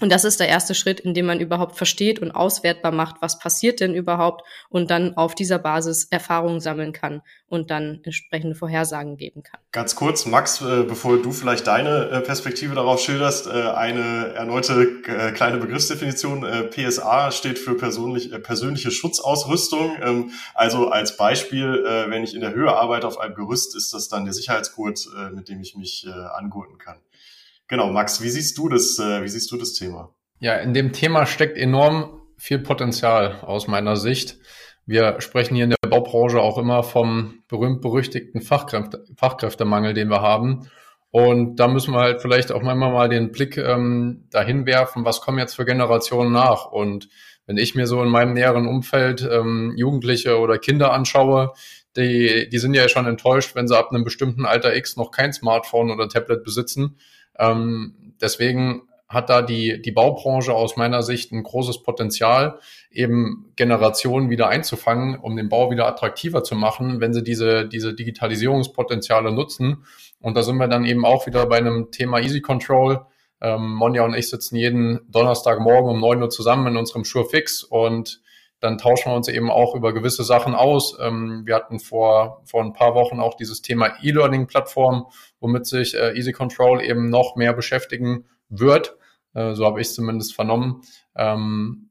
und 0.00 0.10
das 0.10 0.24
ist 0.24 0.40
der 0.40 0.48
erste 0.48 0.74
Schritt, 0.74 1.00
in 1.00 1.14
dem 1.14 1.26
man 1.26 1.40
überhaupt 1.40 1.76
versteht 1.76 2.20
und 2.20 2.30
auswertbar 2.30 2.92
macht, 2.92 3.16
was 3.20 3.38
passiert 3.38 3.80
denn 3.80 3.94
überhaupt 3.94 4.42
und 4.68 4.90
dann 4.90 5.16
auf 5.16 5.34
dieser 5.34 5.58
Basis 5.58 6.04
Erfahrungen 6.10 6.60
sammeln 6.60 6.92
kann 6.92 7.22
und 7.48 7.70
dann 7.70 8.00
entsprechende 8.04 8.54
Vorhersagen 8.54 9.16
geben 9.16 9.42
kann. 9.42 9.60
Ganz 9.72 9.94
kurz, 9.96 10.24
Max, 10.24 10.60
äh, 10.62 10.84
bevor 10.84 11.20
du 11.20 11.32
vielleicht 11.32 11.66
deine 11.66 12.10
äh, 12.10 12.20
Perspektive 12.20 12.74
darauf 12.74 13.00
schilderst, 13.00 13.46
äh, 13.46 13.50
eine 13.50 14.32
erneute 14.34 15.02
kleine 15.34 15.58
Begriffsdefinition. 15.58 16.46
PSA 16.70 17.30
steht 17.32 17.58
für 17.58 17.76
persönlich, 17.76 18.30
persönliche 18.42 18.90
Schutzausrüstung. 18.90 19.96
Ähm, 20.02 20.30
also 20.54 20.88
als 20.88 21.16
Beispiel, 21.16 21.84
wenn 22.08 22.22
ich 22.22 22.34
in 22.34 22.40
der 22.40 22.54
Höhe 22.54 22.72
arbeite 22.72 23.06
auf 23.06 23.18
einem 23.18 23.34
Gerüst, 23.34 23.76
ist 23.76 23.92
das 23.92 24.08
dann 24.08 24.24
der 24.24 24.34
Sicherheitsgurt, 24.34 25.08
mit 25.34 25.48
dem 25.48 25.60
ich 25.60 25.76
mich 25.76 26.06
angurten 26.34 26.78
kann. 26.78 26.96
Genau, 27.70 27.92
Max, 27.92 28.20
wie 28.20 28.28
siehst 28.28 28.58
du 28.58 28.68
das, 28.68 28.98
äh, 28.98 29.22
wie 29.22 29.28
siehst 29.28 29.50
du 29.52 29.56
das 29.56 29.74
Thema? 29.74 30.12
Ja, 30.40 30.56
in 30.56 30.74
dem 30.74 30.92
Thema 30.92 31.24
steckt 31.24 31.56
enorm 31.56 32.20
viel 32.36 32.58
Potenzial 32.58 33.40
aus 33.42 33.68
meiner 33.68 33.94
Sicht. 33.94 34.38
Wir 34.86 35.20
sprechen 35.20 35.54
hier 35.54 35.64
in 35.64 35.70
der 35.70 35.88
Baubranche 35.88 36.40
auch 36.40 36.58
immer 36.58 36.82
vom 36.82 37.44
berühmt-berüchtigten 37.46 38.40
Fachkräfte, 38.40 39.04
Fachkräftemangel, 39.16 39.94
den 39.94 40.08
wir 40.08 40.20
haben. 40.20 40.68
Und 41.12 41.60
da 41.60 41.68
müssen 41.68 41.94
wir 41.94 42.00
halt 42.00 42.20
vielleicht 42.20 42.50
auch 42.50 42.62
manchmal 42.62 42.92
mal 42.92 43.08
den 43.08 43.30
Blick 43.30 43.56
ähm, 43.56 44.26
dahin 44.30 44.66
werfen, 44.66 45.04
was 45.04 45.20
kommen 45.20 45.38
jetzt 45.38 45.54
für 45.54 45.64
Generationen 45.64 46.32
nach. 46.32 46.66
Und 46.66 47.08
wenn 47.46 47.56
ich 47.56 47.76
mir 47.76 47.86
so 47.86 48.02
in 48.02 48.08
meinem 48.08 48.32
näheren 48.32 48.66
Umfeld 48.66 49.22
ähm, 49.30 49.74
Jugendliche 49.76 50.38
oder 50.38 50.58
Kinder 50.58 50.92
anschaue, 50.92 51.52
die, 51.96 52.48
die 52.48 52.58
sind 52.58 52.74
ja 52.74 52.88
schon 52.88 53.06
enttäuscht, 53.06 53.54
wenn 53.54 53.68
sie 53.68 53.78
ab 53.78 53.90
einem 53.90 54.02
bestimmten 54.02 54.44
Alter 54.44 54.74
X 54.74 54.96
noch 54.96 55.12
kein 55.12 55.32
Smartphone 55.32 55.92
oder 55.92 56.08
Tablet 56.08 56.42
besitzen. 56.42 56.96
Ähm, 57.38 58.14
deswegen 58.20 58.82
hat 59.10 59.28
da 59.28 59.42
die, 59.42 59.82
die 59.82 59.90
Baubranche 59.90 60.54
aus 60.54 60.76
meiner 60.76 61.02
Sicht 61.02 61.32
ein 61.32 61.42
großes 61.42 61.82
Potenzial, 61.82 62.60
eben 62.92 63.52
Generationen 63.56 64.30
wieder 64.30 64.48
einzufangen, 64.48 65.18
um 65.18 65.36
den 65.36 65.48
Bau 65.48 65.72
wieder 65.72 65.88
attraktiver 65.88 66.44
zu 66.44 66.54
machen, 66.54 67.00
wenn 67.00 67.12
sie 67.12 67.24
diese, 67.24 67.66
diese 67.66 67.92
Digitalisierungspotenziale 67.92 69.32
nutzen. 69.32 69.84
Und 70.20 70.36
da 70.36 70.44
sind 70.44 70.58
wir 70.58 70.68
dann 70.68 70.84
eben 70.84 71.04
auch 71.04 71.26
wieder 71.26 71.46
bei 71.46 71.58
einem 71.58 71.90
Thema 71.90 72.20
Easy 72.20 72.40
Control. 72.40 73.04
Ähm, 73.40 73.74
Monja 73.74 74.04
und 74.04 74.14
ich 74.14 74.30
sitzen 74.30 74.54
jeden 74.54 75.00
Donnerstagmorgen 75.10 75.90
um 75.90 76.00
neun 76.00 76.22
Uhr 76.22 76.30
zusammen 76.30 76.68
in 76.68 76.76
unserem 76.76 77.04
Sure 77.04 77.24
Fix 77.24 77.64
und 77.64 78.20
dann 78.60 78.78
tauschen 78.78 79.10
wir 79.10 79.16
uns 79.16 79.28
eben 79.28 79.50
auch 79.50 79.74
über 79.74 79.92
gewisse 79.92 80.22
Sachen 80.22 80.54
aus. 80.54 80.96
Ähm, 81.00 81.42
wir 81.46 81.54
hatten 81.54 81.80
vor, 81.80 82.42
vor 82.44 82.62
ein 82.62 82.72
paar 82.72 82.94
Wochen 82.94 83.18
auch 83.18 83.34
dieses 83.34 83.62
Thema 83.62 83.94
E-Learning-Plattform, 84.02 85.06
womit 85.40 85.66
sich 85.66 85.94
äh, 85.94 86.16
Easy 86.16 86.32
Control 86.32 86.82
eben 86.82 87.08
noch 87.08 87.36
mehr 87.36 87.54
beschäftigen 87.54 88.26
wird. 88.48 88.96
Äh, 89.34 89.54
so 89.54 89.64
habe 89.64 89.80
ich 89.80 89.88
es 89.88 89.94
zumindest 89.94 90.34
vernommen. 90.34 90.82
Ähm, 91.16 91.90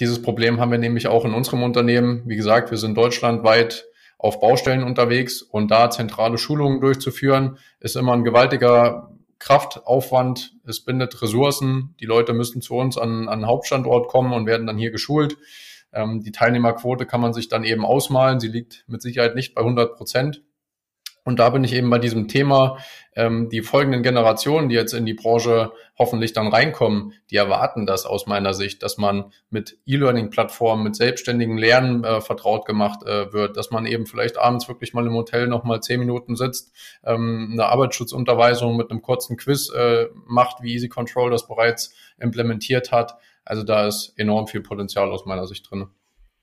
dieses 0.00 0.22
Problem 0.22 0.58
haben 0.58 0.70
wir 0.70 0.78
nämlich 0.78 1.06
auch 1.06 1.26
in 1.26 1.34
unserem 1.34 1.62
Unternehmen. 1.62 2.22
Wie 2.26 2.36
gesagt, 2.36 2.70
wir 2.70 2.78
sind 2.78 2.96
deutschlandweit 2.96 3.86
auf 4.16 4.40
Baustellen 4.40 4.82
unterwegs 4.82 5.42
und 5.42 5.70
da 5.70 5.90
zentrale 5.90 6.38
Schulungen 6.38 6.80
durchzuführen, 6.80 7.58
ist 7.80 7.96
immer 7.96 8.12
ein 8.12 8.24
gewaltiger 8.24 9.10
Kraftaufwand. 9.38 10.52
Es 10.64 10.84
bindet 10.84 11.20
Ressourcen. 11.22 11.94
Die 12.00 12.06
Leute 12.06 12.34
müssen 12.34 12.60
zu 12.60 12.74
uns 12.74 12.98
an, 12.98 13.28
an 13.28 13.46
Hauptstandort 13.46 14.08
kommen 14.08 14.32
und 14.32 14.46
werden 14.46 14.66
dann 14.66 14.78
hier 14.78 14.90
geschult. 14.90 15.38
Ähm, 15.92 16.22
die 16.22 16.32
Teilnehmerquote 16.32 17.06
kann 17.06 17.20
man 17.20 17.32
sich 17.32 17.48
dann 17.48 17.64
eben 17.64 17.84
ausmalen. 17.84 18.40
Sie 18.40 18.48
liegt 18.48 18.84
mit 18.86 19.02
Sicherheit 19.02 19.34
nicht 19.34 19.54
bei 19.54 19.62
100 19.62 19.96
Prozent. 19.96 20.42
Und 21.24 21.38
da 21.38 21.50
bin 21.50 21.64
ich 21.64 21.74
eben 21.74 21.90
bei 21.90 21.98
diesem 21.98 22.28
Thema, 22.28 22.78
ähm, 23.14 23.50
die 23.50 23.60
folgenden 23.60 24.02
Generationen, 24.02 24.68
die 24.70 24.74
jetzt 24.74 24.94
in 24.94 25.04
die 25.04 25.14
Branche 25.14 25.72
hoffentlich 25.98 26.32
dann 26.32 26.48
reinkommen, 26.48 27.12
die 27.30 27.36
erwarten 27.36 27.84
das 27.84 28.06
aus 28.06 28.26
meiner 28.26 28.54
Sicht, 28.54 28.82
dass 28.82 28.96
man 28.96 29.32
mit 29.50 29.78
E-Learning-Plattformen, 29.84 30.82
mit 30.82 30.96
selbstständigen 30.96 31.58
Lernen 31.58 32.04
äh, 32.04 32.20
vertraut 32.22 32.64
gemacht 32.64 33.02
äh, 33.02 33.32
wird, 33.32 33.58
dass 33.58 33.70
man 33.70 33.84
eben 33.84 34.06
vielleicht 34.06 34.38
abends 34.38 34.66
wirklich 34.66 34.94
mal 34.94 35.06
im 35.06 35.12
Hotel 35.12 35.46
nochmal 35.46 35.80
zehn 35.80 36.00
Minuten 36.00 36.36
sitzt, 36.36 36.72
ähm, 37.04 37.50
eine 37.52 37.66
Arbeitsschutzunterweisung 37.66 38.76
mit 38.76 38.90
einem 38.90 39.02
kurzen 39.02 39.36
Quiz 39.36 39.70
äh, 39.70 40.06
macht, 40.26 40.62
wie 40.62 40.72
Easy 40.72 40.88
Control 40.88 41.30
das 41.30 41.46
bereits 41.46 41.94
implementiert 42.18 42.92
hat 42.92 43.18
also 43.50 43.64
da 43.64 43.88
ist 43.88 44.12
enorm 44.16 44.46
viel 44.46 44.60
Potenzial 44.60 45.10
aus 45.10 45.26
meiner 45.26 45.46
Sicht 45.46 45.68
drin. 45.68 45.88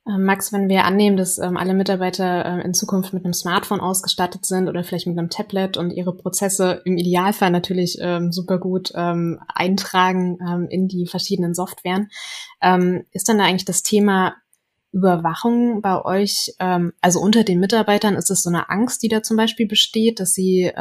Ähm, 0.05 0.25
Max, 0.25 0.51
wenn 0.51 0.67
wir 0.67 0.83
annehmen, 0.83 1.15
dass 1.15 1.37
ähm, 1.37 1.55
alle 1.55 1.73
Mitarbeiter 1.73 2.45
äh, 2.45 2.65
in 2.65 2.73
Zukunft 2.73 3.13
mit 3.13 3.23
einem 3.23 3.33
Smartphone 3.33 3.79
ausgestattet 3.79 4.45
sind 4.45 4.67
oder 4.67 4.83
vielleicht 4.83 5.07
mit 5.07 5.17
einem 5.17 5.29
Tablet 5.29 5.77
und 5.77 5.91
ihre 5.91 6.13
Prozesse 6.13 6.81
im 6.83 6.97
Idealfall 6.97 7.49
natürlich 7.49 7.97
ähm, 8.01 8.33
super 8.33 8.57
gut 8.57 8.91
ähm, 8.93 9.39
eintragen 9.47 10.37
ähm, 10.45 10.67
in 10.69 10.89
die 10.89 11.07
verschiedenen 11.07 11.53
Softwaren, 11.53 12.09
ähm, 12.61 13.05
ist 13.11 13.29
dann 13.29 13.37
da 13.37 13.45
eigentlich 13.45 13.65
das 13.65 13.83
Thema 13.83 14.35
Überwachung 14.93 15.81
bei 15.81 16.03
euch, 16.03 16.55
also 16.57 17.19
unter 17.19 17.43
den 17.43 17.59
Mitarbeitern, 17.59 18.15
ist 18.15 18.31
es 18.31 18.41
so 18.41 18.49
eine 18.49 18.69
Angst, 18.69 19.03
die 19.03 19.09
da 19.09 19.21
zum 19.21 19.35
Beispiel 19.35 19.67
besteht, 19.67 20.19
dass 20.19 20.31
sie 20.33 20.71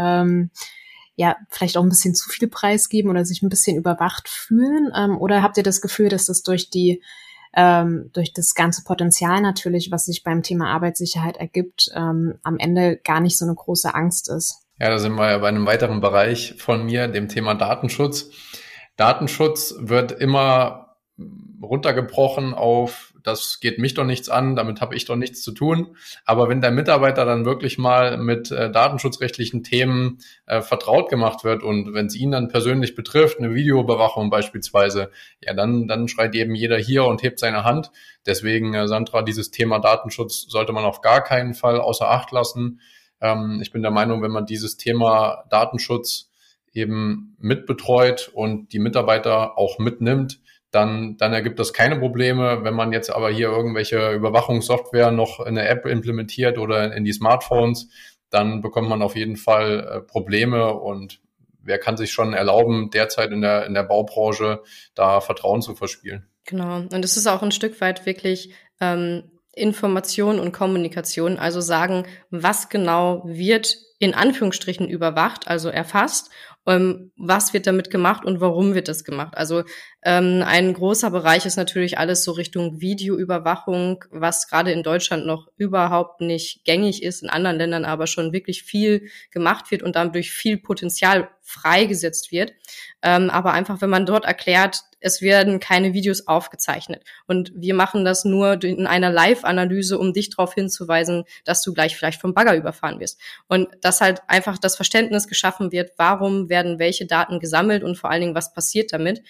ja 1.17 1.37
vielleicht 1.49 1.77
auch 1.77 1.83
ein 1.83 1.89
bisschen 1.89 2.15
zu 2.15 2.29
viel 2.29 2.49
preisgeben 2.49 3.11
oder 3.11 3.25
sich 3.25 3.43
ein 3.43 3.49
bisschen 3.49 3.77
überwacht 3.77 4.29
fühlen? 4.29 4.93
Ähm, 4.97 5.19
oder 5.19 5.43
habt 5.43 5.57
ihr 5.57 5.63
das 5.63 5.81
Gefühl, 5.81 6.09
dass 6.09 6.27
das 6.27 6.43
durch 6.43 6.71
die 6.71 7.03
ähm, 7.57 8.11
durch 8.13 8.35
das 8.35 8.55
ganze 8.55 8.85
Potenzial 8.85 9.41
natürlich, 9.41 9.91
was 9.91 10.05
sich 10.05 10.23
beim 10.23 10.43
Thema 10.43 10.69
Arbeitssicherheit 10.69 11.39
ergibt, 11.39 11.91
ähm, 11.95 12.35
am 12.43 12.59
Ende 12.59 12.99
gar 13.03 13.21
nicht 13.21 13.39
so 13.39 13.47
eine 13.47 13.55
große 13.55 13.95
Angst 13.95 14.29
ist? 14.29 14.67
Ja, 14.79 14.91
da 14.91 14.99
sind 14.99 15.15
wir 15.15 15.31
ja 15.31 15.39
bei 15.39 15.49
einem 15.49 15.65
weiteren 15.65 16.03
Bereich 16.03 16.55
von 16.59 16.85
mir, 16.85 17.09
dem 17.09 17.29
Thema 17.29 17.55
Datenschutz. 17.55 18.31
Datenschutz 18.97 19.75
wird 19.79 20.13
immer 20.13 20.97
runtergebrochen 21.63 22.53
auf 22.53 23.15
das 23.27 23.59
geht 23.59 23.79
mich 23.79 23.95
doch 23.95 24.05
nichts 24.05 24.29
an, 24.29 24.55
damit 24.55 24.81
habe 24.81 24.95
ich 24.95 25.05
doch 25.05 25.17
nichts 25.17 25.43
zu 25.43 25.51
tun. 25.51 25.97
Aber 26.25 26.49
wenn 26.49 26.61
der 26.61 26.71
Mitarbeiter 26.71 27.25
dann 27.25 27.45
wirklich 27.45 27.77
mal 27.77 28.19
mit 28.19 28.53
äh, 28.53 28.71
datenschutzrechtlichen 28.71 29.65
Themen 29.65 30.19
äh, 30.47 30.63
vertraut 30.63 31.11
gemacht 31.11 31.43
wird 31.43 31.65
und 31.65 31.93
wenn 31.93 32.07
es 32.07 32.15
ihn 32.15 32.31
dann 32.31 32.47
persönlich 32.47 32.95
betrifft, 32.95 33.39
eine 33.41 33.53
Videoüberwachung 33.53 34.31
beispielsweise, 34.31 35.11
ja, 35.41 35.55
dann, 35.55 35.89
dann 35.89 36.07
schreit 36.07 36.37
eben 36.37 36.55
jeder 36.55 36.79
hier 36.79 37.05
und 37.05 37.25
hebt 37.25 37.41
seine 37.41 37.65
Hand. 37.65 37.91
Deswegen, 38.27 38.75
äh, 38.75 38.87
Sandra, 38.87 39.23
dieses 39.23 39.51
Thema 39.51 39.81
Datenschutz 39.81 40.47
sollte 40.49 40.73
man 40.73 40.85
auf 40.85 41.01
gar 41.01 41.23
keinen 41.25 41.55
Fall 41.55 41.81
außer 41.81 42.09
Acht 42.09 42.31
lassen. 42.31 42.81
Ähm, 43.21 43.59
ich 43.61 43.73
bin 43.73 43.83
der 43.83 43.91
Meinung, 43.91 44.23
wenn 44.23 44.31
man 44.31 44.47
dieses 44.47 44.77
Thema 44.77 45.45
Datenschutz 45.51 46.31
eben 46.73 47.35
mitbetreut 47.41 48.31
und 48.33 48.73
die 48.73 48.79
Mitarbeiter 48.79 49.59
auch 49.59 49.81
mitnimmt, 49.81 50.41
dann, 50.77 51.17
dann 51.17 51.33
ergibt 51.33 51.59
das 51.59 51.73
keine 51.73 51.99
Probleme. 51.99 52.63
Wenn 52.63 52.75
man 52.75 52.93
jetzt 52.93 53.09
aber 53.09 53.31
hier 53.31 53.49
irgendwelche 53.49 54.13
Überwachungssoftware 54.13 55.11
noch 55.11 55.41
in 55.41 55.55
der 55.55 55.71
App 55.71 55.87
implementiert 55.87 56.59
oder 56.59 56.95
in 56.95 57.05
die 57.05 57.15
Smartphones, 57.15 57.89
dann 58.29 58.61
bekommt 58.61 58.91
man 58.91 59.01
auf 59.01 59.17
jeden 59.17 59.37
Fall 59.37 59.81
äh, 59.81 60.01
Probleme 60.03 60.75
und 60.75 61.23
wer 61.63 61.79
kann 61.79 61.97
sich 61.97 62.13
schon 62.13 62.35
erlauben, 62.35 62.91
derzeit 62.91 63.31
in 63.33 63.41
der, 63.41 63.65
in 63.65 63.73
der 63.73 63.85
Baubranche 63.85 64.63
da 64.95 65.23
Vertrauen 65.23 65.63
zu 65.63 65.75
verspielen. 65.75 66.29
Genau. 66.45 66.77
Und 66.77 67.05
es 67.05 67.17
ist 67.17 67.27
auch 67.27 67.43
ein 67.43 67.53
Stück 67.53 67.81
weit 67.81 68.05
wirklich 68.05 68.53
ähm, 68.79 69.31
Information 69.55 70.39
und 70.39 70.53
Kommunikation, 70.53 71.39
also 71.39 71.63
sagen, 71.63 72.05
was 72.29 72.69
genau 72.69 73.23
wird 73.25 73.79
in 73.99 74.13
Anführungsstrichen 74.13 74.87
überwacht, 74.91 75.49
also 75.49 75.71
erfasst 75.71 76.31
ähm, 76.67 77.13
was 77.17 77.55
wird 77.55 77.67
damit 77.67 77.91
gemacht 77.91 78.25
und 78.25 78.41
warum 78.41 78.75
wird 78.75 78.89
das 78.89 79.05
gemacht. 79.05 79.37
Also 79.37 79.63
ähm, 80.07 80.45
ein 80.47 80.73
großer 80.73 81.11
Bereich 81.11 81.47
ist 81.47 81.57
natürlich 81.57 81.99
alles 81.99 82.23
so 82.23 82.31
Richtung 82.31 82.81
Videoüberwachung, 82.81 84.05
was 84.13 84.47
gerade 84.47 84.71
in 84.71 84.85
Deutschland 84.85 85.27
noch 85.27 85.49
überhaupt 85.57 86.21
nicht 86.21 86.65
gängig 86.65 87.03
ist, 87.03 87.25
in 87.25 87.29
anderen 87.29 87.57
Ländern 87.57 87.85
aber 87.85 88.07
schon 88.07 88.33
wirklich 88.33 88.63
viel 88.63 89.11
gemacht 89.33 89.73
wird 89.73 89.83
und 89.83 89.97
dadurch 89.97 90.31
viel 90.31 90.59
Potenzial 90.59 91.29
freigesetzt 91.43 92.31
wird. 92.31 92.53
Ähm, 93.03 93.31
aber 93.31 93.53
einfach, 93.53 93.81
wenn 93.81 93.91
man 93.91 94.07
dort 94.07 94.27
erklärt, 94.27 94.81
es 95.01 95.23
werden 95.23 95.61
keine 95.61 95.93
Videos 95.93 96.27
aufgezeichnet. 96.27 97.05
Und 97.27 97.53
wir 97.55 97.75
machen 97.75 98.05
das 98.05 98.25
nur 98.25 98.63
in 98.65 98.87
einer 98.87 99.11
Live-Analyse, 99.11 99.99
um 99.99 100.13
dich 100.13 100.31
darauf 100.31 100.55
hinzuweisen, 100.55 101.25
dass 101.45 101.63
du 101.63 101.73
gleich 101.73 101.97
vielleicht 101.97 102.21
vom 102.21 102.35
Bagger 102.35 102.57
überfahren 102.57 102.99
wirst. 102.99 103.21
Und 103.47 103.69
dass 103.81 104.01
halt 104.01 104.23
einfach 104.27 104.59
das 104.59 104.75
Verständnis 104.75 105.29
geschaffen 105.29 105.71
wird, 105.71 105.93
warum 105.97 106.49
werden 106.49 106.79
welche 106.79 107.07
Daten 107.07 107.39
gesammelt 107.39 107.85
und 107.85 107.97
vor 107.97 108.11
allen 108.11 108.23
Dingen, 108.23 108.35
was 108.35 108.53
passiert 108.53 108.93
damit 108.93 109.23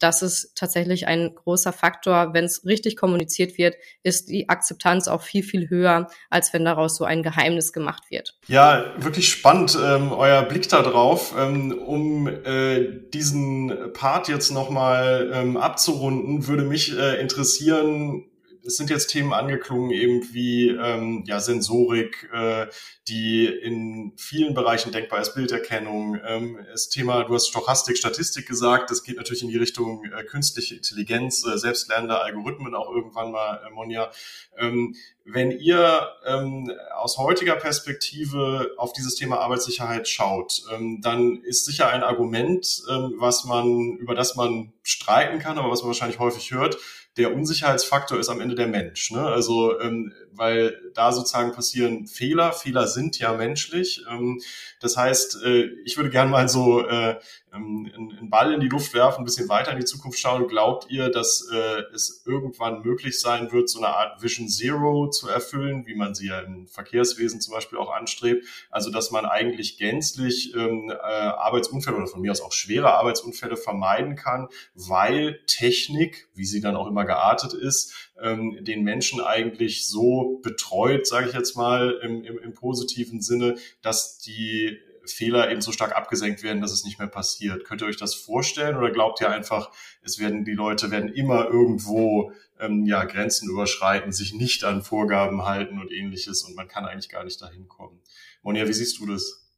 das 0.00 0.22
ist 0.22 0.54
tatsächlich 0.56 1.06
ein 1.06 1.34
großer 1.34 1.72
Faktor. 1.72 2.32
Wenn 2.32 2.44
es 2.44 2.64
richtig 2.64 2.96
kommuniziert 2.96 3.58
wird, 3.58 3.76
ist 4.02 4.28
die 4.28 4.48
Akzeptanz 4.48 5.08
auch 5.08 5.22
viel, 5.22 5.42
viel 5.42 5.70
höher, 5.70 6.08
als 6.30 6.52
wenn 6.52 6.64
daraus 6.64 6.96
so 6.96 7.04
ein 7.04 7.22
Geheimnis 7.22 7.72
gemacht 7.72 8.04
wird. 8.10 8.38
Ja, 8.46 8.86
wirklich 8.96 9.30
spannend, 9.30 9.78
ähm, 9.82 10.12
euer 10.12 10.42
Blick 10.42 10.68
da 10.68 10.82
drauf. 10.82 11.34
Ähm, 11.38 11.72
um 11.72 12.26
äh, 12.26 12.88
diesen 13.12 13.92
Part 13.92 14.28
jetzt 14.28 14.50
nochmal 14.50 15.30
ähm, 15.32 15.56
abzurunden, 15.56 16.46
würde 16.46 16.64
mich 16.64 16.96
äh, 16.96 17.20
interessieren, 17.20 18.24
es 18.70 18.76
sind 18.76 18.88
jetzt 18.88 19.08
Themen 19.08 19.32
angeklungen, 19.32 19.90
eben 19.90 20.32
wie 20.32 20.68
ähm, 20.68 21.24
ja, 21.26 21.40
Sensorik, 21.40 22.30
äh, 22.32 22.68
die 23.08 23.46
in 23.46 24.12
vielen 24.16 24.54
Bereichen 24.54 24.92
denkbar 24.92 25.20
ist, 25.20 25.34
Bilderkennung. 25.34 26.20
Ähm, 26.24 26.58
das 26.70 26.88
Thema, 26.88 27.24
du 27.24 27.34
hast 27.34 27.48
Stochastik, 27.48 27.98
Statistik 27.98 28.46
gesagt, 28.46 28.90
das 28.90 29.02
geht 29.02 29.16
natürlich 29.16 29.42
in 29.42 29.48
die 29.48 29.56
Richtung 29.56 30.04
äh, 30.04 30.22
künstliche 30.22 30.76
Intelligenz, 30.76 31.44
äh, 31.44 31.58
selbstlernende 31.58 32.20
Algorithmen 32.20 32.76
auch 32.76 32.90
irgendwann 32.94 33.32
mal, 33.32 33.60
äh, 33.66 33.70
Monja. 33.70 34.12
Ähm, 34.56 34.94
wenn 35.24 35.50
ihr 35.50 36.08
ähm, 36.26 36.70
aus 36.94 37.18
heutiger 37.18 37.56
Perspektive 37.56 38.70
auf 38.76 38.92
dieses 38.92 39.16
Thema 39.16 39.40
Arbeitssicherheit 39.40 40.08
schaut, 40.08 40.62
ähm, 40.72 41.00
dann 41.02 41.42
ist 41.42 41.64
sicher 41.64 41.88
ein 41.88 42.04
Argument, 42.04 42.82
ähm, 42.88 43.14
was 43.16 43.44
man, 43.44 43.96
über 43.96 44.14
das 44.14 44.36
man 44.36 44.72
streiten 44.82 45.40
kann, 45.40 45.58
aber 45.58 45.70
was 45.70 45.82
man 45.82 45.88
wahrscheinlich 45.88 46.20
häufig 46.20 46.52
hört, 46.52 46.78
der 47.16 47.34
Unsicherheitsfaktor 47.34 48.18
ist 48.18 48.28
am 48.28 48.40
Ende 48.40 48.54
der 48.54 48.68
Mensch. 48.68 49.10
Ne? 49.10 49.20
Also 49.20 49.78
ähm, 49.80 50.12
weil 50.32 50.76
da 50.94 51.12
sozusagen 51.12 51.52
passieren 51.52 52.06
Fehler. 52.06 52.52
Fehler 52.52 52.86
sind 52.86 53.18
ja 53.18 53.32
menschlich. 53.32 54.04
Ähm, 54.10 54.40
das 54.80 54.96
heißt, 54.96 55.42
äh, 55.44 55.66
ich 55.84 55.96
würde 55.96 56.10
gerne 56.10 56.30
mal 56.30 56.48
so 56.48 56.86
äh, 56.86 57.16
ähm, 57.52 57.90
einen 57.96 58.30
Ball 58.30 58.52
in 58.54 58.60
die 58.60 58.68
Luft 58.68 58.94
werfen, 58.94 59.22
ein 59.22 59.24
bisschen 59.24 59.48
weiter 59.48 59.72
in 59.72 59.78
die 59.78 59.84
Zukunft 59.84 60.18
schauen. 60.18 60.48
Glaubt 60.48 60.90
ihr, 60.90 61.10
dass 61.10 61.48
äh, 61.52 61.82
es 61.94 62.22
irgendwann 62.26 62.82
möglich 62.82 63.20
sein 63.20 63.52
wird, 63.52 63.68
so 63.68 63.78
eine 63.78 63.88
Art 63.88 64.22
Vision 64.22 64.48
Zero 64.48 65.08
zu 65.08 65.28
erfüllen, 65.28 65.86
wie 65.86 65.94
man 65.94 66.14
sie 66.14 66.28
ja 66.28 66.40
im 66.40 66.66
Verkehrswesen 66.66 67.40
zum 67.40 67.54
Beispiel 67.54 67.78
auch 67.78 67.90
anstrebt? 67.90 68.46
Also, 68.70 68.90
dass 68.90 69.10
man 69.10 69.26
eigentlich 69.26 69.78
gänzlich 69.78 70.54
ähm, 70.54 70.92
Arbeitsunfälle 71.00 71.96
oder 71.96 72.06
von 72.06 72.20
mir 72.20 72.30
aus 72.30 72.40
auch 72.40 72.52
schwere 72.52 72.94
Arbeitsunfälle 72.94 73.56
vermeiden 73.56 74.16
kann, 74.16 74.48
weil 74.74 75.40
Technik, 75.46 76.28
wie 76.34 76.44
sie 76.44 76.60
dann 76.60 76.76
auch 76.76 76.86
immer 76.86 77.04
geartet 77.04 77.52
ist, 77.52 78.09
ähm, 78.22 78.58
den 78.60 78.82
Menschen 78.82 79.20
eigentlich 79.20 79.86
so 79.86 80.40
betreut, 80.42 81.06
sage 81.06 81.28
ich 81.28 81.34
jetzt 81.34 81.56
mal 81.56 81.98
im, 82.02 82.24
im, 82.24 82.38
im 82.38 82.54
positiven 82.54 83.20
Sinne, 83.20 83.56
dass 83.82 84.18
die 84.18 84.78
Fehler 85.04 85.50
eben 85.50 85.60
so 85.60 85.72
stark 85.72 85.96
abgesenkt 85.96 86.42
werden, 86.42 86.60
dass 86.60 86.72
es 86.72 86.84
nicht 86.84 86.98
mehr 86.98 87.08
passiert. 87.08 87.64
Könnt 87.64 87.82
ihr 87.82 87.86
euch 87.86 87.96
das 87.96 88.14
vorstellen 88.14 88.76
oder 88.76 88.90
glaubt 88.90 89.20
ihr 89.20 89.30
einfach, 89.30 89.70
es 90.02 90.18
werden 90.18 90.44
die 90.44 90.52
Leute 90.52 90.90
werden 90.90 91.12
immer 91.12 91.46
irgendwo 91.46 92.32
ähm, 92.58 92.84
ja 92.86 93.04
Grenzen 93.04 93.48
überschreiten, 93.48 94.12
sich 94.12 94.34
nicht 94.34 94.64
an 94.64 94.82
Vorgaben 94.82 95.44
halten 95.44 95.80
und 95.80 95.90
ähnliches 95.90 96.42
und 96.42 96.56
man 96.56 96.68
kann 96.68 96.84
eigentlich 96.84 97.08
gar 97.08 97.24
nicht 97.24 97.40
dahin 97.40 97.68
kommen. 97.68 98.00
Monja, 98.42 98.66
wie 98.68 98.72
siehst 98.72 98.98
du 98.98 99.06
das? 99.06 99.49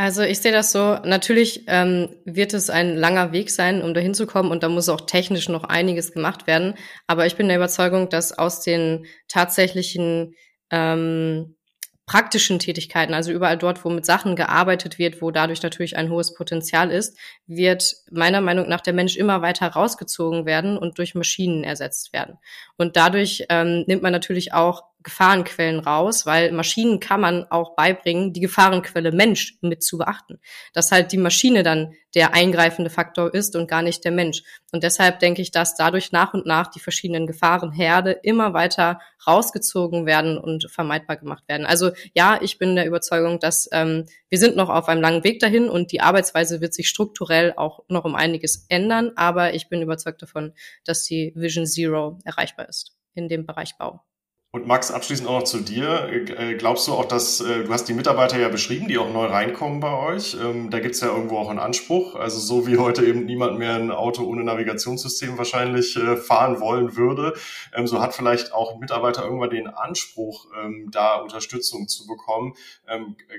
Also 0.00 0.22
ich 0.22 0.38
sehe 0.38 0.52
das 0.52 0.70
so, 0.70 0.96
natürlich 1.02 1.64
ähm, 1.66 2.10
wird 2.24 2.54
es 2.54 2.70
ein 2.70 2.94
langer 2.96 3.32
Weg 3.32 3.50
sein, 3.50 3.82
um 3.82 3.94
dahin 3.94 4.14
zu 4.14 4.28
kommen 4.28 4.52
und 4.52 4.62
da 4.62 4.68
muss 4.68 4.88
auch 4.88 5.00
technisch 5.00 5.48
noch 5.48 5.64
einiges 5.64 6.12
gemacht 6.12 6.46
werden. 6.46 6.74
Aber 7.08 7.26
ich 7.26 7.34
bin 7.34 7.48
der 7.48 7.56
Überzeugung, 7.56 8.08
dass 8.08 8.30
aus 8.30 8.60
den 8.60 9.06
tatsächlichen 9.26 10.36
ähm, 10.70 11.56
praktischen 12.06 12.60
Tätigkeiten, 12.60 13.12
also 13.12 13.32
überall 13.32 13.58
dort, 13.58 13.84
wo 13.84 13.90
mit 13.90 14.06
Sachen 14.06 14.36
gearbeitet 14.36 15.00
wird, 15.00 15.20
wo 15.20 15.32
dadurch 15.32 15.64
natürlich 15.64 15.96
ein 15.96 16.10
hohes 16.10 16.32
Potenzial 16.32 16.92
ist, 16.92 17.18
wird 17.48 17.96
meiner 18.08 18.40
Meinung 18.40 18.68
nach 18.68 18.80
der 18.80 18.94
Mensch 18.94 19.16
immer 19.16 19.42
weiter 19.42 19.66
rausgezogen 19.66 20.46
werden 20.46 20.78
und 20.78 20.98
durch 20.98 21.16
Maschinen 21.16 21.64
ersetzt 21.64 22.12
werden. 22.12 22.38
Und 22.76 22.96
dadurch 22.96 23.46
ähm, 23.48 23.82
nimmt 23.88 24.04
man 24.04 24.12
natürlich 24.12 24.52
auch 24.52 24.84
Gefahrenquellen 25.02 25.78
raus, 25.78 26.26
weil 26.26 26.50
Maschinen 26.52 26.98
kann 26.98 27.20
man 27.20 27.44
auch 27.50 27.76
beibringen, 27.76 28.32
die 28.32 28.40
Gefahrenquelle 28.40 29.12
Mensch 29.12 29.56
mit 29.60 29.82
zu 29.82 29.96
beachten. 29.96 30.40
Dass 30.72 30.90
halt 30.90 31.12
die 31.12 31.18
Maschine 31.18 31.62
dann 31.62 31.94
der 32.14 32.34
eingreifende 32.34 32.90
Faktor 32.90 33.32
ist 33.32 33.54
und 33.54 33.68
gar 33.68 33.82
nicht 33.82 34.04
der 34.04 34.10
Mensch. 34.10 34.42
Und 34.72 34.82
deshalb 34.82 35.20
denke 35.20 35.40
ich, 35.40 35.52
dass 35.52 35.76
dadurch 35.76 36.10
nach 36.10 36.34
und 36.34 36.46
nach 36.46 36.66
die 36.66 36.80
verschiedenen 36.80 37.26
Gefahrenherde 37.26 38.12
immer 38.22 38.54
weiter 38.54 39.00
rausgezogen 39.26 40.04
werden 40.04 40.36
und 40.36 40.68
vermeidbar 40.70 41.16
gemacht 41.16 41.44
werden. 41.48 41.64
Also 41.64 41.90
ja, 42.14 42.40
ich 42.42 42.58
bin 42.58 42.74
der 42.74 42.86
Überzeugung, 42.86 43.38
dass 43.38 43.68
ähm, 43.72 44.06
wir 44.28 44.38
sind 44.38 44.56
noch 44.56 44.68
auf 44.68 44.88
einem 44.88 45.02
langen 45.02 45.22
Weg 45.22 45.38
dahin 45.38 45.68
und 45.68 45.92
die 45.92 46.00
Arbeitsweise 46.00 46.60
wird 46.60 46.74
sich 46.74 46.88
strukturell 46.88 47.54
auch 47.56 47.84
noch 47.88 48.04
um 48.04 48.16
einiges 48.16 48.66
ändern. 48.68 49.12
Aber 49.14 49.54
ich 49.54 49.68
bin 49.68 49.80
überzeugt 49.80 50.22
davon, 50.22 50.54
dass 50.84 51.04
die 51.04 51.32
Vision 51.36 51.66
Zero 51.66 52.18
erreichbar 52.24 52.68
ist 52.68 52.96
in 53.14 53.28
dem 53.28 53.46
Bereich 53.46 53.76
Bau. 53.78 54.00
Und 54.50 54.66
Max, 54.66 54.90
abschließend 54.90 55.28
auch 55.28 55.40
noch 55.40 55.44
zu 55.44 55.60
dir. 55.60 56.08
Äh, 56.08 56.54
glaubst 56.54 56.88
du 56.88 56.94
auch, 56.94 57.04
dass 57.04 57.38
äh, 57.40 57.64
du 57.64 57.70
hast 57.70 57.84
die 57.84 57.92
Mitarbeiter 57.92 58.38
ja 58.38 58.48
beschrieben, 58.48 58.88
die 58.88 58.96
auch 58.96 59.12
neu 59.12 59.26
reinkommen 59.26 59.80
bei 59.80 59.92
euch? 59.92 60.38
Ähm, 60.42 60.70
da 60.70 60.80
gibt's 60.80 61.02
ja 61.02 61.08
irgendwo 61.08 61.36
auch 61.36 61.50
einen 61.50 61.58
Anspruch. 61.58 62.14
Also 62.14 62.38
so 62.38 62.66
wie 62.66 62.78
heute 62.78 63.04
eben 63.04 63.26
niemand 63.26 63.58
mehr 63.58 63.74
ein 63.74 63.90
Auto 63.90 64.24
ohne 64.24 64.44
Navigationssystem 64.44 65.36
wahrscheinlich 65.36 65.96
äh, 65.96 66.16
fahren 66.16 66.60
wollen 66.60 66.96
würde, 66.96 67.34
ähm, 67.74 67.86
so 67.86 68.00
hat 68.00 68.14
vielleicht 68.14 68.54
auch 68.54 68.72
ein 68.72 68.80
Mitarbeiter 68.80 69.22
irgendwann 69.22 69.50
den 69.50 69.68
Anspruch, 69.68 70.46
ähm, 70.58 70.88
da 70.90 71.16
Unterstützung 71.16 71.86
zu 71.86 72.06
bekommen. 72.06 72.54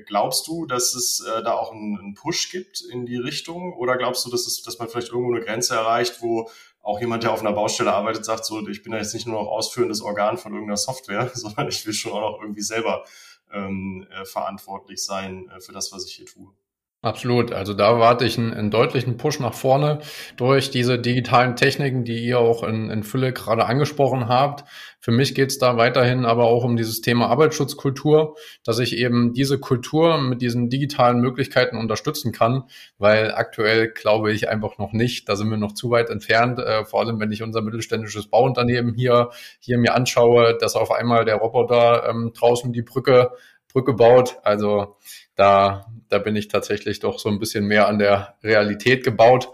Glaubst 0.05 0.47
du, 0.47 0.68
dass 0.68 0.93
es 0.93 1.24
da 1.43 1.53
auch 1.53 1.72
einen 1.72 2.14
Push 2.14 2.51
gibt 2.51 2.82
in 2.82 3.07
die 3.07 3.18
Richtung? 3.18 3.74
Oder 3.74 3.97
glaubst 3.97 4.26
du, 4.26 4.30
dass, 4.30 4.45
es, 4.45 4.62
dass 4.62 4.78
man 4.78 4.88
vielleicht 4.88 5.10
irgendwo 5.10 5.34
eine 5.34 5.43
Grenze 5.43 5.74
erreicht, 5.76 6.22
wo 6.22 6.49
auch 6.82 6.99
jemand, 6.99 7.23
der 7.23 7.34
auf 7.34 7.41
einer 7.41 7.53
Baustelle 7.53 7.93
arbeitet, 7.93 8.25
sagt 8.25 8.45
so, 8.45 8.67
ich 8.67 8.84
bin 8.84 8.93
ja 8.93 8.99
jetzt 8.99 9.13
nicht 9.13 9.27
nur 9.27 9.41
noch 9.41 9.49
ausführendes 9.49 10.01
Organ 10.01 10.38
von 10.38 10.53
irgendeiner 10.53 10.77
Software, 10.77 11.30
sondern 11.34 11.67
ich 11.67 11.86
will 11.86 11.93
schon 11.93 12.13
auch 12.13 12.21
noch 12.21 12.41
irgendwie 12.41 12.61
selber 12.61 13.03
ähm, 13.51 14.07
äh, 14.11 14.25
verantwortlich 14.25 15.03
sein 15.03 15.49
äh, 15.49 15.59
für 15.59 15.71
das, 15.71 15.91
was 15.91 16.05
ich 16.05 16.13
hier 16.13 16.25
tue. 16.25 16.53
Absolut. 17.01 17.53
Also 17.53 17.73
da 17.73 17.97
warte 17.97 18.25
ich 18.25 18.37
einen, 18.37 18.53
einen, 18.53 18.71
deutlichen 18.71 19.15
Push 19.15 19.39
nach 19.39 19.53
vorne 19.53 19.99
durch 20.35 20.69
diese 20.69 20.99
digitalen 20.99 21.55
Techniken, 21.55 22.03
die 22.03 22.19
ihr 22.25 22.39
auch 22.39 22.61
in, 22.61 22.89
in 22.89 23.03
Fülle 23.03 23.31
gerade 23.31 23.65
angesprochen 23.67 24.27
habt. 24.27 24.65
Für 24.99 25.11
mich 25.11 25.33
geht 25.33 25.49
es 25.49 25.59
da 25.59 25.77
weiterhin 25.77 26.25
aber 26.25 26.43
auch 26.43 26.65
um 26.65 26.75
dieses 26.75 26.99
Thema 26.99 27.27
Arbeitsschutzkultur, 27.27 28.35
dass 28.65 28.79
ich 28.79 28.97
eben 28.97 29.31
diese 29.31 29.61
Kultur 29.61 30.17
mit 30.17 30.41
diesen 30.41 30.69
digitalen 30.69 31.21
Möglichkeiten 31.21 31.77
unterstützen 31.77 32.33
kann, 32.33 32.65
weil 32.97 33.31
aktuell 33.33 33.87
glaube 33.93 34.33
ich 34.33 34.49
einfach 34.49 34.77
noch 34.77 34.91
nicht, 34.91 35.29
da 35.29 35.37
sind 35.37 35.49
wir 35.49 35.55
noch 35.57 35.75
zu 35.75 35.91
weit 35.91 36.09
entfernt, 36.09 36.59
äh, 36.59 36.83
vor 36.83 36.99
allem 36.99 37.17
wenn 37.21 37.31
ich 37.31 37.43
unser 37.43 37.61
mittelständisches 37.61 38.27
Bauunternehmen 38.27 38.93
hier, 38.93 39.29
hier 39.61 39.77
mir 39.77 39.95
anschaue, 39.95 40.57
dass 40.59 40.75
auf 40.75 40.91
einmal 40.91 41.23
der 41.23 41.35
Roboter 41.35 42.09
ähm, 42.09 42.33
draußen 42.35 42.73
die 42.73 42.81
Brücke 42.81 43.31
Brücke 43.71 43.93
baut. 43.93 44.37
Also 44.43 44.97
da, 45.39 45.85
da 46.09 46.17
bin 46.17 46.35
ich 46.35 46.49
tatsächlich 46.49 46.99
doch 46.99 47.17
so 47.17 47.29
ein 47.29 47.39
bisschen 47.39 47.65
mehr 47.65 47.87
an 47.87 47.97
der 47.97 48.35
Realität 48.43 49.05
gebaut. 49.05 49.49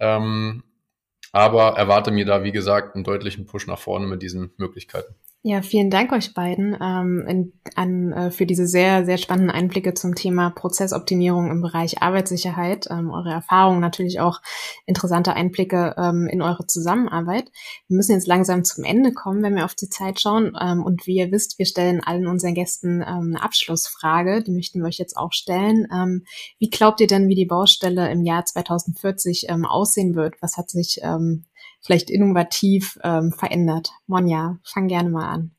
Ähm, 0.00 0.64
aber 1.32 1.76
erwarte 1.76 2.10
mir 2.10 2.24
da, 2.24 2.44
wie 2.44 2.52
gesagt, 2.52 2.94
einen 2.94 3.04
deutlichen 3.04 3.44
Push 3.44 3.66
nach 3.66 3.78
vorne 3.78 4.06
mit 4.06 4.22
diesen 4.22 4.52
Möglichkeiten. 4.56 5.14
Ja, 5.42 5.62
vielen 5.62 5.88
Dank 5.88 6.10
euch 6.10 6.34
beiden 6.34 6.76
ähm, 6.80 7.24
in, 7.28 7.52
an, 7.76 8.12
äh, 8.12 8.30
für 8.32 8.44
diese 8.44 8.66
sehr, 8.66 9.04
sehr 9.04 9.18
spannenden 9.18 9.52
Einblicke 9.52 9.94
zum 9.94 10.16
Thema 10.16 10.50
Prozessoptimierung 10.50 11.48
im 11.52 11.62
Bereich 11.62 12.02
Arbeitssicherheit. 12.02 12.88
Ähm, 12.90 13.12
eure 13.12 13.30
Erfahrungen 13.30 13.78
natürlich 13.80 14.18
auch 14.18 14.40
interessante 14.84 15.34
Einblicke 15.34 15.94
ähm, 15.96 16.26
in 16.26 16.42
eure 16.42 16.66
Zusammenarbeit. 16.66 17.52
Wir 17.86 17.96
müssen 17.96 18.12
jetzt 18.12 18.26
langsam 18.26 18.64
zum 18.64 18.82
Ende 18.82 19.12
kommen, 19.12 19.40
wenn 19.44 19.54
wir 19.54 19.64
auf 19.64 19.76
die 19.76 19.88
Zeit 19.88 20.20
schauen. 20.20 20.58
Ähm, 20.60 20.82
und 20.82 21.06
wie 21.06 21.18
ihr 21.18 21.30
wisst, 21.30 21.60
wir 21.60 21.66
stellen 21.66 22.02
allen 22.02 22.26
unseren 22.26 22.54
Gästen 22.54 23.00
ähm, 23.00 23.34
eine 23.36 23.42
Abschlussfrage. 23.42 24.42
Die 24.42 24.50
möchten 24.50 24.80
wir 24.80 24.88
euch 24.88 24.98
jetzt 24.98 25.16
auch 25.16 25.32
stellen. 25.32 25.86
Ähm, 25.94 26.24
wie 26.58 26.68
glaubt 26.68 27.00
ihr 27.00 27.06
denn, 27.06 27.28
wie 27.28 27.36
die 27.36 27.46
Baustelle 27.46 28.10
im 28.10 28.22
Jahr 28.22 28.44
2040 28.44 29.46
ähm, 29.50 29.64
aussehen 29.64 30.16
wird? 30.16 30.34
Was 30.42 30.56
hat 30.56 30.68
sich 30.68 30.98
ähm, 31.04 31.44
vielleicht 31.80 32.10
innovativ 32.10 32.98
ähm, 33.02 33.32
verändert? 33.32 33.90
Monja, 34.06 34.58
fang 34.64 34.88
gerne 34.88 35.10
mal 35.10 35.28
an. 35.28 35.58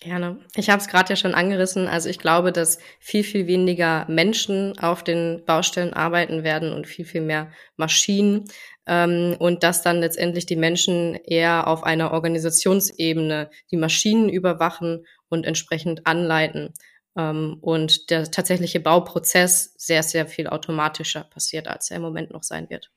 Gerne. 0.00 0.38
Ich 0.56 0.70
habe 0.70 0.80
es 0.80 0.88
gerade 0.88 1.10
ja 1.10 1.16
schon 1.16 1.34
angerissen. 1.34 1.86
Also 1.86 2.08
ich 2.08 2.18
glaube, 2.18 2.52
dass 2.52 2.78
viel, 3.00 3.22
viel 3.22 3.46
weniger 3.46 4.06
Menschen 4.08 4.78
auf 4.78 5.04
den 5.04 5.44
Baustellen 5.44 5.92
arbeiten 5.92 6.42
werden 6.42 6.72
und 6.72 6.86
viel, 6.86 7.04
viel 7.04 7.20
mehr 7.20 7.52
Maschinen. 7.76 8.46
Ähm, 8.86 9.36
und 9.38 9.62
dass 9.62 9.82
dann 9.82 10.00
letztendlich 10.00 10.46
die 10.46 10.56
Menschen 10.56 11.16
eher 11.16 11.68
auf 11.68 11.84
einer 11.84 12.12
Organisationsebene 12.12 13.50
die 13.70 13.76
Maschinen 13.76 14.30
überwachen 14.30 15.04
und 15.28 15.44
entsprechend 15.44 16.06
anleiten. 16.06 16.72
Ähm, 17.14 17.58
und 17.60 18.08
der 18.08 18.30
tatsächliche 18.30 18.80
Bauprozess 18.80 19.74
sehr, 19.76 20.02
sehr 20.02 20.26
viel 20.26 20.46
automatischer 20.46 21.24
passiert, 21.24 21.68
als 21.68 21.90
er 21.90 21.98
im 21.98 22.02
Moment 22.02 22.30
noch 22.30 22.42
sein 22.42 22.70
wird. 22.70 22.90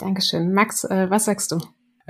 Dankeschön. 0.00 0.52
Max, 0.52 0.84
äh, 0.84 1.08
was 1.10 1.26
sagst 1.26 1.52
du? 1.52 1.60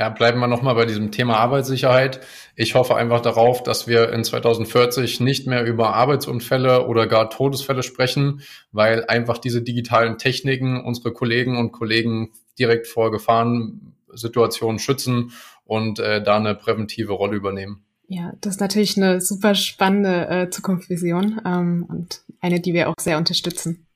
Ja, 0.01 0.09
bleiben 0.09 0.41
wir 0.41 0.47
nochmal 0.47 0.77
bei 0.77 0.87
diesem 0.87 1.11
Thema 1.11 1.37
Arbeitssicherheit. 1.37 2.21
Ich 2.57 2.75
hoffe 2.75 2.97
einfach 2.97 3.21
darauf, 3.21 3.63
dass 3.63 3.87
wir 3.87 4.13
in 4.13 4.25
2040 4.25 5.21
nicht 5.21 5.47
mehr 5.47 5.67
über 5.67 5.95
Arbeitsunfälle 5.95 6.87
oder 6.87 7.07
gar 7.07 7.29
Todesfälle 7.29 7.83
sprechen, 7.83 8.41
weil 8.73 9.05
einfach 9.05 9.37
diese 9.37 9.61
digitalen 9.61 10.17
Techniken 10.17 10.83
unsere 10.83 11.13
Kollegen 11.13 11.59
und 11.59 11.73
Kollegen 11.73 12.31
direkt 12.59 12.87
vor 12.87 13.11
Gefahrensituationen 13.11 14.79
schützen 14.79 15.33
und 15.65 15.99
äh, 15.99 16.23
da 16.23 16.37
eine 16.37 16.55
präventive 16.55 17.13
Rolle 17.13 17.37
übernehmen. 17.37 17.85
Ja, 18.09 18.33
das 18.41 18.55
ist 18.55 18.61
natürlich 18.61 18.97
eine 18.97 19.21
super 19.21 19.55
spannende 19.55 20.29
äh, 20.29 20.51
Zukunftsvision 20.51 21.43
ähm, 21.45 21.85
und 21.89 22.23
eine, 22.41 22.61
die 22.61 22.73
wir 22.73 22.89
auch 22.89 22.95
sehr 22.99 23.19
unterstützen. 23.19 23.87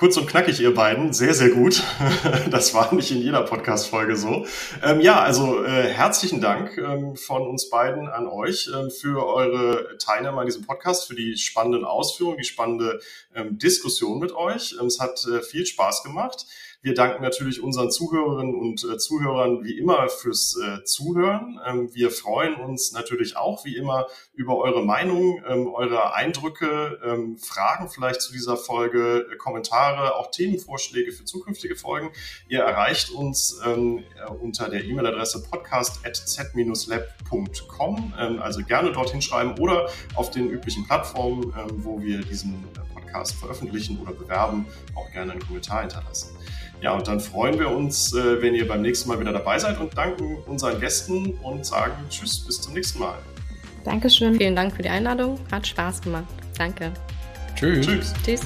Kurz 0.00 0.16
und 0.16 0.26
knackig, 0.26 0.58
ihr 0.60 0.72
beiden. 0.72 1.12
Sehr, 1.12 1.34
sehr 1.34 1.50
gut. 1.50 1.82
Das 2.50 2.72
war 2.72 2.92
nicht 2.94 3.10
in 3.10 3.18
jeder 3.18 3.42
Podcast-Folge 3.42 4.16
so. 4.16 4.46
Ähm, 4.82 5.02
ja, 5.02 5.20
also 5.20 5.62
äh, 5.62 5.88
herzlichen 5.88 6.40
Dank 6.40 6.78
ähm, 6.78 7.16
von 7.16 7.42
uns 7.42 7.68
beiden 7.68 8.08
an 8.08 8.26
euch 8.26 8.70
ähm, 8.74 8.90
für 8.90 9.26
eure 9.26 9.98
Teilnahme 9.98 10.40
an 10.40 10.46
diesem 10.46 10.64
Podcast, 10.64 11.06
für 11.06 11.14
die 11.14 11.36
spannenden 11.36 11.84
Ausführungen, 11.84 12.38
die 12.38 12.44
spannende 12.44 13.00
ähm, 13.34 13.58
Diskussion 13.58 14.18
mit 14.18 14.32
euch. 14.32 14.74
Ähm, 14.80 14.86
es 14.86 15.00
hat 15.00 15.22
äh, 15.26 15.42
viel 15.42 15.66
Spaß 15.66 16.02
gemacht. 16.02 16.46
Wir 16.82 16.94
danken 16.94 17.22
natürlich 17.22 17.62
unseren 17.62 17.90
Zuhörerinnen 17.90 18.54
und 18.54 18.82
äh, 18.84 18.96
Zuhörern 18.96 19.62
wie 19.62 19.78
immer 19.78 20.08
fürs 20.08 20.56
äh, 20.56 20.82
Zuhören. 20.84 21.60
Ähm, 21.66 21.90
wir 21.92 22.10
freuen 22.10 22.54
uns 22.54 22.92
natürlich 22.92 23.36
auch 23.36 23.66
wie 23.66 23.76
immer 23.76 24.06
über 24.32 24.56
eure 24.56 24.82
Meinung, 24.82 25.42
ähm, 25.46 25.68
eure 25.68 26.14
Eindrücke, 26.14 26.98
ähm, 27.04 27.36
Fragen 27.36 27.90
vielleicht 27.90 28.22
zu 28.22 28.32
dieser 28.32 28.56
Folge, 28.56 29.26
äh, 29.30 29.36
Kommentare, 29.36 30.16
auch 30.16 30.30
Themenvorschläge 30.30 31.12
für 31.12 31.26
zukünftige 31.26 31.76
Folgen. 31.76 32.12
Ihr 32.48 32.60
erreicht 32.60 33.10
uns 33.10 33.60
ähm, 33.66 34.02
äh, 34.16 34.24
unter 34.30 34.70
der 34.70 34.82
E-Mail-Adresse 34.82 35.42
podcast.z-lab.com. 35.50 38.14
Ähm, 38.18 38.40
also 38.40 38.64
gerne 38.64 38.92
dorthin 38.92 39.20
schreiben 39.20 39.58
oder 39.58 39.90
auf 40.14 40.30
den 40.30 40.48
üblichen 40.48 40.86
Plattformen, 40.86 41.52
ähm, 41.58 41.84
wo 41.84 42.00
wir 42.00 42.22
diesen 42.22 42.54
äh, 42.54 42.80
Podcast 42.94 43.34
veröffentlichen 43.34 44.00
oder 44.00 44.12
bewerben, 44.12 44.64
auch 44.94 45.12
gerne 45.12 45.32
einen 45.32 45.46
Kommentar 45.46 45.82
hinterlassen. 45.82 46.39
Ja, 46.80 46.94
und 46.94 47.06
dann 47.06 47.20
freuen 47.20 47.58
wir 47.58 47.70
uns, 47.70 48.14
äh, 48.14 48.40
wenn 48.40 48.54
ihr 48.54 48.66
beim 48.66 48.82
nächsten 48.82 49.08
Mal 49.08 49.20
wieder 49.20 49.32
dabei 49.32 49.58
seid 49.58 49.78
und 49.78 49.96
danken 49.96 50.38
unseren 50.46 50.80
Gästen 50.80 51.34
und 51.42 51.66
sagen 51.66 51.92
Tschüss, 52.08 52.40
bis 52.40 52.60
zum 52.60 52.74
nächsten 52.74 52.98
Mal. 52.98 53.18
Dankeschön. 53.84 54.36
Vielen 54.36 54.56
Dank 54.56 54.74
für 54.74 54.82
die 54.82 54.88
Einladung. 54.88 55.38
Hat 55.50 55.66
Spaß 55.66 56.00
gemacht. 56.02 56.24
Danke. 56.56 56.92
Tschüss. 57.56 57.86
Tschüss. 57.86 58.14
Tschüss. 58.24 58.40